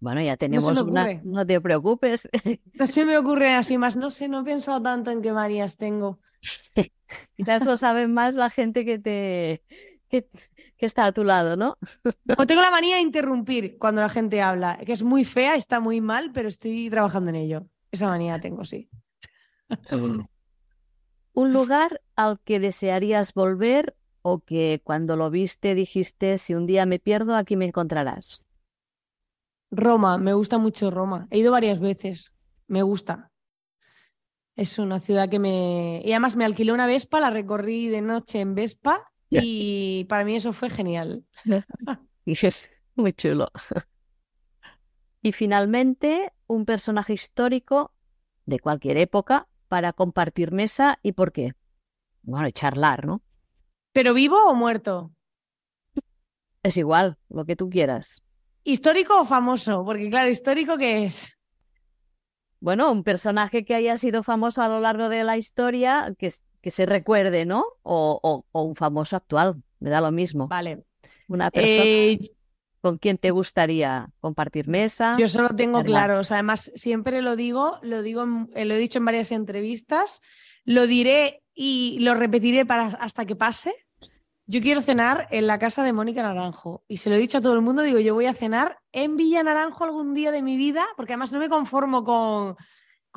bueno, 0.00 0.22
ya 0.22 0.36
tenemos 0.36 0.80
una, 0.80 1.20
no 1.24 1.44
te 1.44 1.60
preocupes. 1.60 2.28
No 2.74 2.86
se 2.86 3.04
me 3.04 3.18
ocurre 3.18 3.54
así 3.54 3.78
más, 3.78 3.96
no 3.96 4.10
sé, 4.10 4.28
no 4.28 4.40
he 4.40 4.44
pensado 4.44 4.80
tanto 4.80 5.10
en 5.10 5.22
qué 5.22 5.32
manías 5.32 5.76
tengo. 5.76 6.20
Quizás 7.36 7.66
lo 7.66 7.76
sabe 7.76 8.06
más 8.06 8.34
la 8.34 8.50
gente 8.50 8.84
que 8.84 8.98
te, 8.98 9.62
que 10.08 10.28
está 10.86 11.06
a 11.06 11.12
tu 11.12 11.24
lado, 11.24 11.56
¿no? 11.56 11.76
O 12.38 12.46
tengo 12.46 12.62
la 12.62 12.70
manía 12.70 12.96
de 12.96 13.02
interrumpir 13.02 13.78
cuando 13.78 14.00
la 14.00 14.08
gente 14.08 14.40
habla, 14.40 14.78
que 14.84 14.92
es 14.92 15.02
muy 15.02 15.24
fea, 15.24 15.54
está 15.54 15.80
muy 15.80 16.00
mal, 16.00 16.30
pero 16.32 16.48
estoy 16.48 16.88
trabajando 16.90 17.30
en 17.30 17.36
ello. 17.36 17.66
Esa 17.90 18.08
manía 18.08 18.40
tengo, 18.40 18.64
sí. 18.64 18.88
Un 21.32 21.52
lugar 21.52 22.00
al 22.16 22.40
que 22.40 22.60
desearías 22.60 23.34
volver 23.34 23.96
o 24.22 24.40
que 24.40 24.80
cuando 24.84 25.16
lo 25.16 25.30
viste 25.30 25.74
dijiste, 25.74 26.38
si 26.38 26.54
un 26.54 26.66
día 26.66 26.86
me 26.86 26.98
pierdo, 26.98 27.34
aquí 27.34 27.56
me 27.56 27.64
encontrarás. 27.64 28.46
Roma, 29.70 30.18
me 30.18 30.32
gusta 30.32 30.58
mucho 30.58 30.90
Roma. 30.90 31.28
He 31.30 31.38
ido 31.38 31.52
varias 31.52 31.78
veces, 31.78 32.32
me 32.66 32.82
gusta. 32.82 33.30
Es 34.56 34.78
una 34.78 34.98
ciudad 34.98 35.28
que 35.28 35.38
me... 35.38 36.02
Y 36.04 36.12
además 36.12 36.36
me 36.36 36.44
alquilé 36.44 36.72
una 36.72 36.86
Vespa, 36.86 37.20
la 37.20 37.30
recorrí 37.30 37.88
de 37.88 38.02
noche 38.02 38.40
en 38.40 38.54
Vespa 38.54 39.07
y 39.30 40.04
para 40.08 40.24
mí 40.24 40.36
eso 40.36 40.52
fue 40.52 40.70
genial. 40.70 41.24
y 42.24 42.32
es 42.46 42.70
muy 42.94 43.12
chulo. 43.12 43.50
Y 45.20 45.32
finalmente, 45.32 46.32
un 46.46 46.64
personaje 46.64 47.12
histórico 47.12 47.92
de 48.46 48.60
cualquier 48.60 48.96
época 48.98 49.48
para 49.66 49.92
compartir 49.92 50.52
mesa 50.52 50.98
y 51.02 51.12
por 51.12 51.32
qué. 51.32 51.54
Bueno, 52.22 52.46
y 52.46 52.52
charlar, 52.52 53.04
¿no? 53.04 53.20
¿Pero 53.92 54.14
vivo 54.14 54.36
o 54.46 54.54
muerto? 54.54 55.12
Es 56.62 56.76
igual, 56.76 57.18
lo 57.28 57.44
que 57.44 57.56
tú 57.56 57.68
quieras. 57.68 58.22
¿Histórico 58.64 59.20
o 59.20 59.24
famoso? 59.24 59.84
Porque 59.84 60.08
claro, 60.08 60.30
histórico 60.30 60.76
qué 60.76 61.04
es. 61.04 61.32
Bueno, 62.60 62.90
un 62.90 63.04
personaje 63.04 63.64
que 63.64 63.74
haya 63.74 63.96
sido 63.96 64.22
famoso 64.22 64.62
a 64.62 64.68
lo 64.68 64.80
largo 64.80 65.08
de 65.08 65.24
la 65.24 65.36
historia, 65.36 66.14
que, 66.18 66.32
que 66.60 66.70
se 66.70 66.86
recuerde, 66.86 67.44
¿no? 67.44 67.64
O, 67.82 68.44
un 68.52 68.76
famoso 68.76 69.16
actual, 69.16 69.62
me 69.80 69.90
da 69.90 70.00
lo 70.00 70.10
mismo. 70.10 70.48
Vale. 70.48 70.84
Una 71.28 71.50
persona 71.50 71.84
eh, 71.84 72.18
con 72.80 72.98
quien 72.98 73.18
te 73.18 73.30
gustaría 73.30 74.08
compartir 74.20 74.68
mesa. 74.68 75.16
Yo 75.18 75.28
solo 75.28 75.50
tengo 75.50 75.82
claro, 75.82 76.20
además 76.30 76.70
siempre 76.74 77.22
lo 77.22 77.36
digo, 77.36 77.78
lo 77.82 78.02
digo, 78.02 78.24
eh, 78.54 78.64
lo 78.64 78.74
he 78.74 78.78
dicho 78.78 78.98
en 78.98 79.04
varias 79.04 79.32
entrevistas, 79.32 80.22
lo 80.64 80.86
diré 80.86 81.42
y 81.54 81.98
lo 82.00 82.14
repetiré 82.14 82.64
para 82.64 82.86
hasta 82.86 83.26
que 83.26 83.36
pase. 83.36 83.74
Yo 84.46 84.62
quiero 84.62 84.80
cenar 84.80 85.28
en 85.30 85.46
la 85.46 85.58
casa 85.58 85.84
de 85.84 85.92
Mónica 85.92 86.22
Naranjo 86.22 86.82
y 86.88 86.98
se 86.98 87.10
lo 87.10 87.16
he 87.16 87.18
dicho 87.18 87.38
a 87.38 87.40
todo 87.42 87.54
el 87.54 87.60
mundo, 87.60 87.82
digo, 87.82 87.98
yo 87.98 88.14
voy 88.14 88.26
a 88.26 88.34
cenar 88.34 88.78
en 88.92 89.16
Villa 89.16 89.42
Naranjo 89.42 89.84
algún 89.84 90.14
día 90.14 90.30
de 90.30 90.42
mi 90.42 90.56
vida, 90.56 90.86
porque 90.96 91.12
además 91.12 91.32
no 91.32 91.38
me 91.38 91.50
conformo 91.50 92.02
con 92.04 92.56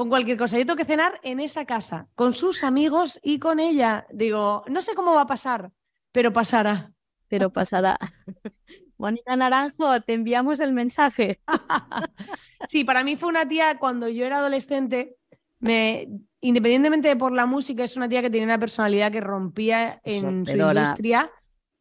con 0.01 0.09
cualquier 0.09 0.35
cosa. 0.35 0.57
Yo 0.57 0.65
tengo 0.65 0.77
que 0.77 0.85
cenar 0.85 1.19
en 1.21 1.39
esa 1.39 1.65
casa, 1.65 2.07
con 2.15 2.33
sus 2.33 2.63
amigos 2.63 3.19
y 3.21 3.37
con 3.37 3.59
ella. 3.59 4.07
Digo, 4.11 4.63
no 4.67 4.81
sé 4.81 4.95
cómo 4.95 5.13
va 5.13 5.21
a 5.21 5.27
pasar, 5.27 5.71
pero 6.11 6.33
pasará. 6.33 6.91
Pero 7.27 7.53
pasará. 7.53 7.99
Bonita 8.97 9.35
Naranjo, 9.35 10.01
te 10.01 10.13
enviamos 10.13 10.59
el 10.59 10.73
mensaje. 10.73 11.39
sí, 12.67 12.83
para 12.83 13.03
mí 13.03 13.15
fue 13.15 13.29
una 13.29 13.47
tía 13.47 13.77
cuando 13.77 14.09
yo 14.09 14.25
era 14.25 14.39
adolescente, 14.39 15.17
me, 15.59 16.07
independientemente 16.39 17.09
de 17.09 17.15
por 17.15 17.31
la 17.31 17.45
música, 17.45 17.83
es 17.83 17.95
una 17.95 18.09
tía 18.09 18.23
que 18.23 18.31
tenía 18.31 18.45
una 18.45 18.57
personalidad 18.57 19.11
que 19.11 19.21
rompía 19.21 20.01
en 20.03 20.47
su 20.47 20.57
industria 20.57 21.29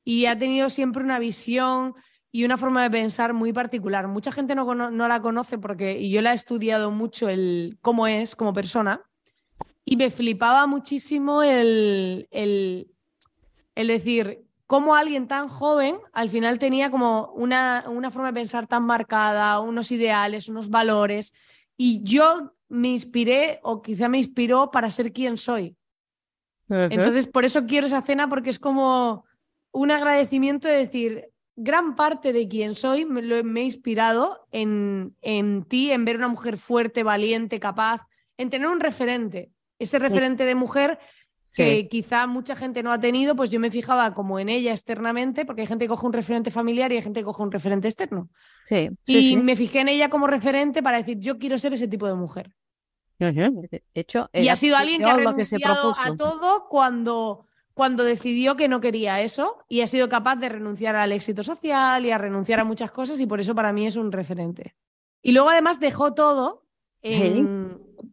y 0.04 0.26
ha 0.26 0.36
tenido 0.36 0.68
siempre 0.68 1.02
una 1.02 1.18
visión 1.18 1.94
y 2.32 2.44
una 2.44 2.56
forma 2.56 2.82
de 2.82 2.90
pensar 2.90 3.32
muy 3.32 3.52
particular. 3.52 4.06
Mucha 4.08 4.32
gente 4.32 4.54
no, 4.54 4.74
no, 4.74 5.08
la 5.08 5.20
conoce 5.20 5.58
porque 5.58 5.98
y 5.98 6.10
yo 6.10 6.22
la 6.22 6.32
he 6.32 6.34
estudiado 6.34 6.90
mucho 6.90 7.28
el 7.28 7.78
cómo 7.80 8.06
es 8.06 8.36
como 8.36 8.52
persona 8.52 9.02
y 9.84 9.96
me 9.96 10.10
flipaba 10.10 10.66
muchísimo 10.66 11.42
el, 11.42 12.28
el, 12.30 12.90
el 13.74 13.86
decir 13.88 14.44
cómo 14.66 14.94
alguien 14.94 15.26
tan 15.26 15.48
joven 15.48 15.98
al 16.12 16.30
final 16.30 16.60
tenía 16.60 16.90
como 16.90 17.32
una, 17.34 17.84
una 17.88 18.10
forma 18.10 18.28
de 18.28 18.34
pensar 18.34 18.68
tan 18.68 18.84
marcada, 18.84 19.58
unos 19.58 19.90
ideales, 19.90 20.48
unos 20.48 20.70
valores 20.70 21.34
y 21.76 22.02
yo 22.04 22.54
me 22.68 22.88
inspiré 22.88 23.58
o 23.62 23.82
quizá 23.82 24.08
me 24.08 24.18
inspiró 24.18 24.70
para 24.70 24.90
ser 24.90 25.12
quien 25.12 25.36
soy. 25.36 25.76
Entonces, 26.68 27.26
por 27.26 27.44
eso 27.44 27.66
quiero 27.66 27.88
esa 27.88 28.02
cena 28.02 28.28
porque 28.28 28.50
es 28.50 28.60
como 28.60 29.24
un 29.72 29.90
agradecimiento 29.90 30.68
de 30.68 30.76
decir, 30.76 31.29
gran 31.62 31.94
parte 31.94 32.32
de 32.32 32.48
quien 32.48 32.74
soy 32.74 33.04
me, 33.04 33.22
lo, 33.22 33.36
he 33.36 33.62
inspirado 33.62 34.46
en, 34.50 35.14
en 35.20 35.64
ti, 35.64 35.90
en 35.90 36.04
ver 36.04 36.16
una 36.16 36.28
mujer 36.28 36.56
fuerte, 36.56 37.02
valiente, 37.02 37.60
capaz, 37.60 38.06
en 38.36 38.50
tener 38.50 38.68
un 38.68 38.80
referente. 38.80 39.50
Ese 39.78 39.98
referente 39.98 40.44
de 40.44 40.54
mujer 40.54 40.98
que 41.54 41.88
quizá 41.88 42.26
mucha 42.26 42.54
gente 42.54 42.82
no 42.82 42.92
ha 42.92 43.00
tenido, 43.00 43.34
pues 43.34 43.50
yo 43.50 43.60
me 43.60 43.70
fijaba 43.70 44.14
como 44.14 44.38
en 44.38 44.48
ella 44.48 44.70
externamente, 44.72 45.44
porque 45.44 45.62
hay 45.62 45.66
gente 45.66 45.84
que 45.84 45.88
coge 45.88 46.06
un 46.06 46.12
referente 46.12 46.50
familiar 46.50 46.92
y 46.92 46.96
hay 46.96 47.02
gente 47.02 47.20
que 47.20 47.24
coge 47.24 47.42
un 47.42 47.50
referente 47.50 47.88
externo. 47.88 48.28
Sí, 48.64 48.88
y 49.06 49.36
me 49.36 49.56
fijé 49.56 49.80
en 49.80 49.88
ella 49.88 50.08
como 50.08 50.26
referente 50.26 50.82
para 50.82 50.98
decir, 50.98 51.18
yo 51.18 51.38
quiero 51.38 51.58
ser 51.58 51.72
ese 51.72 51.88
tipo 51.88 52.06
de 52.06 52.14
mujer. 52.14 52.54
De 53.18 53.82
hecho, 53.94 54.30
y 54.32 54.48
ha 54.48 54.56
sido 54.56 54.76
alguien 54.76 55.00
que 55.02 55.10
ha 55.10 55.16
renunciado 55.16 55.92
a 55.92 56.16
todo 56.16 56.68
cuando 56.68 57.44
cuando 57.74 58.04
decidió 58.04 58.56
que 58.56 58.68
no 58.68 58.80
quería 58.80 59.20
eso 59.20 59.64
y 59.68 59.80
ha 59.80 59.86
sido 59.86 60.08
capaz 60.08 60.36
de 60.36 60.48
renunciar 60.48 60.96
al 60.96 61.12
éxito 61.12 61.42
social 61.42 62.04
y 62.04 62.10
a 62.10 62.18
renunciar 62.18 62.60
a 62.60 62.64
muchas 62.64 62.90
cosas 62.90 63.20
y 63.20 63.26
por 63.26 63.40
eso 63.40 63.54
para 63.54 63.72
mí 63.72 63.86
es 63.86 63.96
un 63.96 64.12
referente. 64.12 64.74
Y 65.22 65.32
luego 65.32 65.50
además 65.50 65.80
dejó 65.80 66.14
todo 66.14 66.64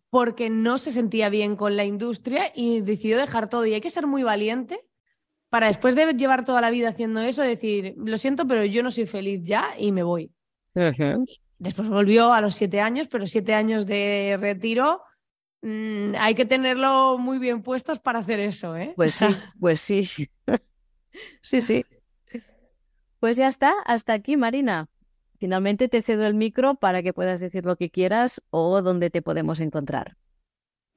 porque 0.10 0.50
no 0.50 0.78
se 0.78 0.92
sentía 0.92 1.30
bien 1.30 1.56
con 1.56 1.76
la 1.76 1.86
industria 1.86 2.52
y 2.56 2.82
decidió 2.82 3.18
dejar 3.18 3.50
todo 3.50 3.66
y 3.66 3.74
hay 3.74 3.82
que 3.82 3.90
ser 3.90 4.08
muy 4.08 4.24
valiente 4.24 4.86
para 5.50 5.68
después 5.68 5.96
de 5.96 6.14
llevar 6.14 6.46
toda 6.46 6.62
la 6.62 6.70
vida 6.70 6.90
haciendo 6.90 7.20
eso 7.22 7.42
decir, 7.42 7.96
lo 7.98 8.18
siento, 8.18 8.48
pero 8.48 8.66
yo 8.66 8.84
no 8.84 8.92
soy 8.92 9.06
feliz 9.06 9.42
ya 9.44 9.76
y 9.78 9.92
me 9.92 10.04
voy. 10.04 10.32
Después 11.60 11.90
volvió 11.90 12.34
a 12.34 12.42
los 12.42 12.56
siete 12.56 12.82
años, 12.82 13.08
pero 13.08 13.26
siete 13.26 13.54
años 13.54 13.86
de 13.86 14.38
retiro 14.40 15.02
Mm, 15.62 16.14
hay 16.18 16.36
que 16.36 16.46
tenerlo 16.46 17.18
muy 17.18 17.40
bien 17.40 17.62
puestos 17.62 18.00
para 18.00 18.20
hacer 18.20 18.40
eso, 18.40 18.76
¿eh? 18.76 18.94
Pues 18.96 19.14
sí, 19.16 19.26
pues 19.60 19.82
sí. 19.82 20.30
sí, 21.42 21.62
sí. 21.62 21.86
Pues 23.20 23.38
ya 23.38 23.48
está, 23.48 23.74
hasta 23.86 24.14
aquí, 24.14 24.38
Marina. 24.38 24.90
Finalmente 25.40 25.88
te 25.88 26.02
cedo 26.02 26.26
el 26.26 26.34
micro 26.34 26.76
para 26.76 27.04
que 27.04 27.14
puedas 27.14 27.40
decir 27.40 27.66
lo 27.66 27.76
que 27.76 27.90
quieras 27.90 28.42
o 28.50 28.82
dónde 28.82 29.10
te 29.10 29.22
podemos 29.22 29.60
encontrar. 29.60 30.18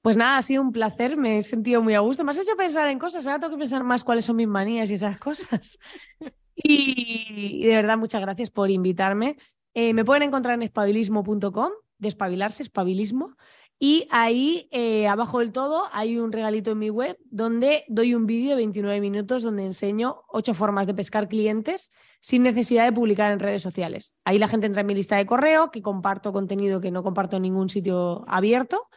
Pues 0.02 0.16
nada, 0.16 0.38
ha 0.38 0.42
sido 0.42 0.62
un 0.62 0.72
placer, 0.72 1.18
me 1.18 1.38
he 1.38 1.42
sentido 1.42 1.82
muy 1.82 1.94
a 1.94 2.00
gusto. 2.00 2.24
Me 2.24 2.30
has 2.30 2.38
hecho 2.38 2.56
pensar 2.56 2.88
en 2.88 2.98
cosas, 2.98 3.26
ahora 3.26 3.38
tengo 3.38 3.52
que 3.52 3.58
pensar 3.58 3.84
más 3.84 4.02
cuáles 4.02 4.24
son 4.24 4.36
mis 4.36 4.48
manías 4.48 4.90
y 4.90 4.94
esas 4.94 5.18
cosas. 5.18 5.78
y, 6.56 7.64
de 7.66 7.74
verdad, 7.76 7.98
muchas 7.98 8.22
gracias 8.22 8.50
por 8.50 8.70
invitarme. 8.70 9.36
Eh, 9.74 9.92
me 9.92 10.04
pueden 10.04 10.22
encontrar 10.22 10.54
en 10.54 10.62
espabilismo.com, 10.62 11.72
despabilarse, 11.98 12.62
espabilismo. 12.62 13.36
Y 13.82 14.06
ahí, 14.10 14.68
eh, 14.72 15.08
abajo 15.08 15.38
del 15.38 15.52
todo, 15.52 15.84
hay 15.92 16.18
un 16.18 16.32
regalito 16.32 16.72
en 16.72 16.78
mi 16.78 16.90
web 16.90 17.16
donde 17.30 17.84
doy 17.88 18.14
un 18.14 18.26
vídeo 18.26 18.50
de 18.50 18.56
29 18.56 19.00
minutos 19.00 19.42
donde 19.42 19.64
enseño 19.64 20.20
ocho 20.28 20.52
formas 20.52 20.86
de 20.86 20.92
pescar 20.92 21.28
clientes 21.28 21.90
sin 22.20 22.42
necesidad 22.42 22.84
de 22.84 22.92
publicar 22.92 23.32
en 23.32 23.38
redes 23.38 23.62
sociales. 23.62 24.14
Ahí 24.22 24.38
la 24.38 24.48
gente 24.48 24.66
entra 24.66 24.82
en 24.82 24.86
mi 24.86 24.94
lista 24.94 25.16
de 25.16 25.24
correo, 25.24 25.70
que 25.70 25.80
comparto 25.80 26.30
contenido 26.30 26.82
que 26.82 26.90
no 26.90 27.02
comparto 27.02 27.36
en 27.36 27.42
ningún 27.42 27.70
sitio 27.70 28.22
abierto. 28.28 28.90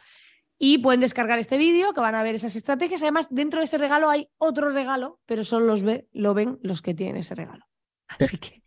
Y 0.58 0.76
pueden 0.78 1.00
descargar 1.00 1.38
este 1.38 1.56
vídeo, 1.56 1.94
que 1.94 2.00
van 2.02 2.14
a 2.14 2.22
ver 2.22 2.34
esas 2.34 2.54
estrategias. 2.54 3.02
Además, 3.02 3.28
dentro 3.30 3.60
de 3.60 3.64
ese 3.64 3.78
regalo 3.78 4.10
hay 4.10 4.28
otro 4.36 4.68
regalo, 4.68 5.18
pero 5.24 5.44
solo 5.44 5.64
los 5.64 5.82
lo 6.12 6.34
ven 6.34 6.58
los 6.60 6.82
que 6.82 6.92
tienen 6.92 7.16
ese 7.16 7.34
regalo. 7.34 7.64
Así 8.08 8.38
que 8.38 8.62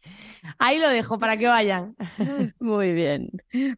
ahí 0.60 0.80
lo 0.80 0.90
dejo 0.90 1.20
para 1.20 1.38
que 1.38 1.48
vayan. 1.48 1.96
Muy 2.60 2.94
bien. 2.94 3.30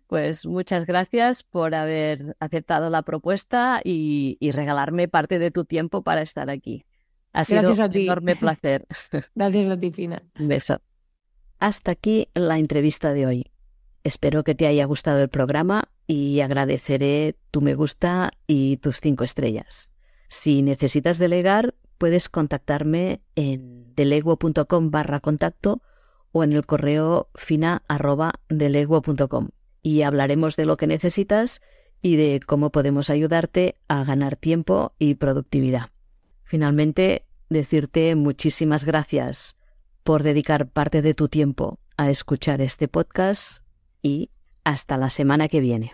Pues 0.08 0.46
muchas 0.46 0.86
gracias 0.86 1.44
por 1.44 1.76
haber 1.76 2.36
aceptado 2.40 2.90
la 2.90 3.02
propuesta 3.04 3.82
y, 3.84 4.38
regalarme 4.52 5.08
parte 5.08 5.40
de 5.40 5.52
tu 5.52 5.66
tiempo 5.66 6.04
para 6.04 6.22
estar 6.22 6.50
aquí. 6.50 6.86
Ha 7.32 7.44
sido 7.44 7.72
un 7.72 7.96
enorme 7.96 8.36
placer. 8.36 8.88
Gracias 9.36 9.68
a 9.68 9.80
ti, 9.80 9.92
Fina. 9.92 10.24
Un 10.40 10.48
beso. 10.48 10.82
Hasta 11.60 11.92
aquí 11.92 12.28
la 12.34 12.58
entrevista 12.58 13.14
de 13.14 13.28
hoy. 13.28 13.52
Espero 14.04 14.44
que 14.44 14.56
te 14.56 14.66
haya 14.66 14.86
gustado 14.86 15.22
el 15.22 15.30
programa 15.30 15.90
y 16.08 16.40
agradeceré 16.40 17.36
tu 17.52 17.62
me 17.62 17.76
gusta 17.76 18.32
y 18.48 18.78
tus 18.78 19.00
cinco 19.00 19.24
estrellas. 19.24 19.96
Si 20.28 20.64
necesitas 20.64 21.20
delegar, 21.20 21.76
puedes 22.00 22.30
contactarme 22.30 23.22
en 23.36 23.94
deleguo.com 23.94 24.90
barra 24.90 25.20
contacto 25.20 25.84
o 26.32 26.44
en 26.44 26.54
el 26.54 26.66
correo 26.66 27.30
fina 27.36 27.84
y 29.82 30.02
hablaremos 30.02 30.56
de 30.56 30.66
lo 30.66 30.78
que 30.78 30.88
necesitas 30.88 31.62
y 32.02 32.16
de 32.16 32.40
cómo 32.40 32.72
podemos 32.72 33.10
ayudarte 33.10 33.76
a 33.88 34.04
ganar 34.04 34.38
tiempo 34.38 34.94
y 34.98 35.16
productividad. 35.16 35.90
Finalmente, 36.44 37.26
decirte 37.50 38.16
muchísimas 38.16 38.86
gracias 38.86 39.58
por 40.04 40.24
dedicar 40.24 40.70
parte 40.70 41.02
de 41.02 41.14
tu 41.14 41.28
tiempo 41.28 41.80
a 41.98 42.10
escuchar 42.10 42.62
este 42.62 42.88
podcast 42.88 43.66
y 44.02 44.30
hasta 44.64 44.98
la 44.98 45.10
semana 45.10 45.50
que 45.50 45.60
viene. 45.60 45.94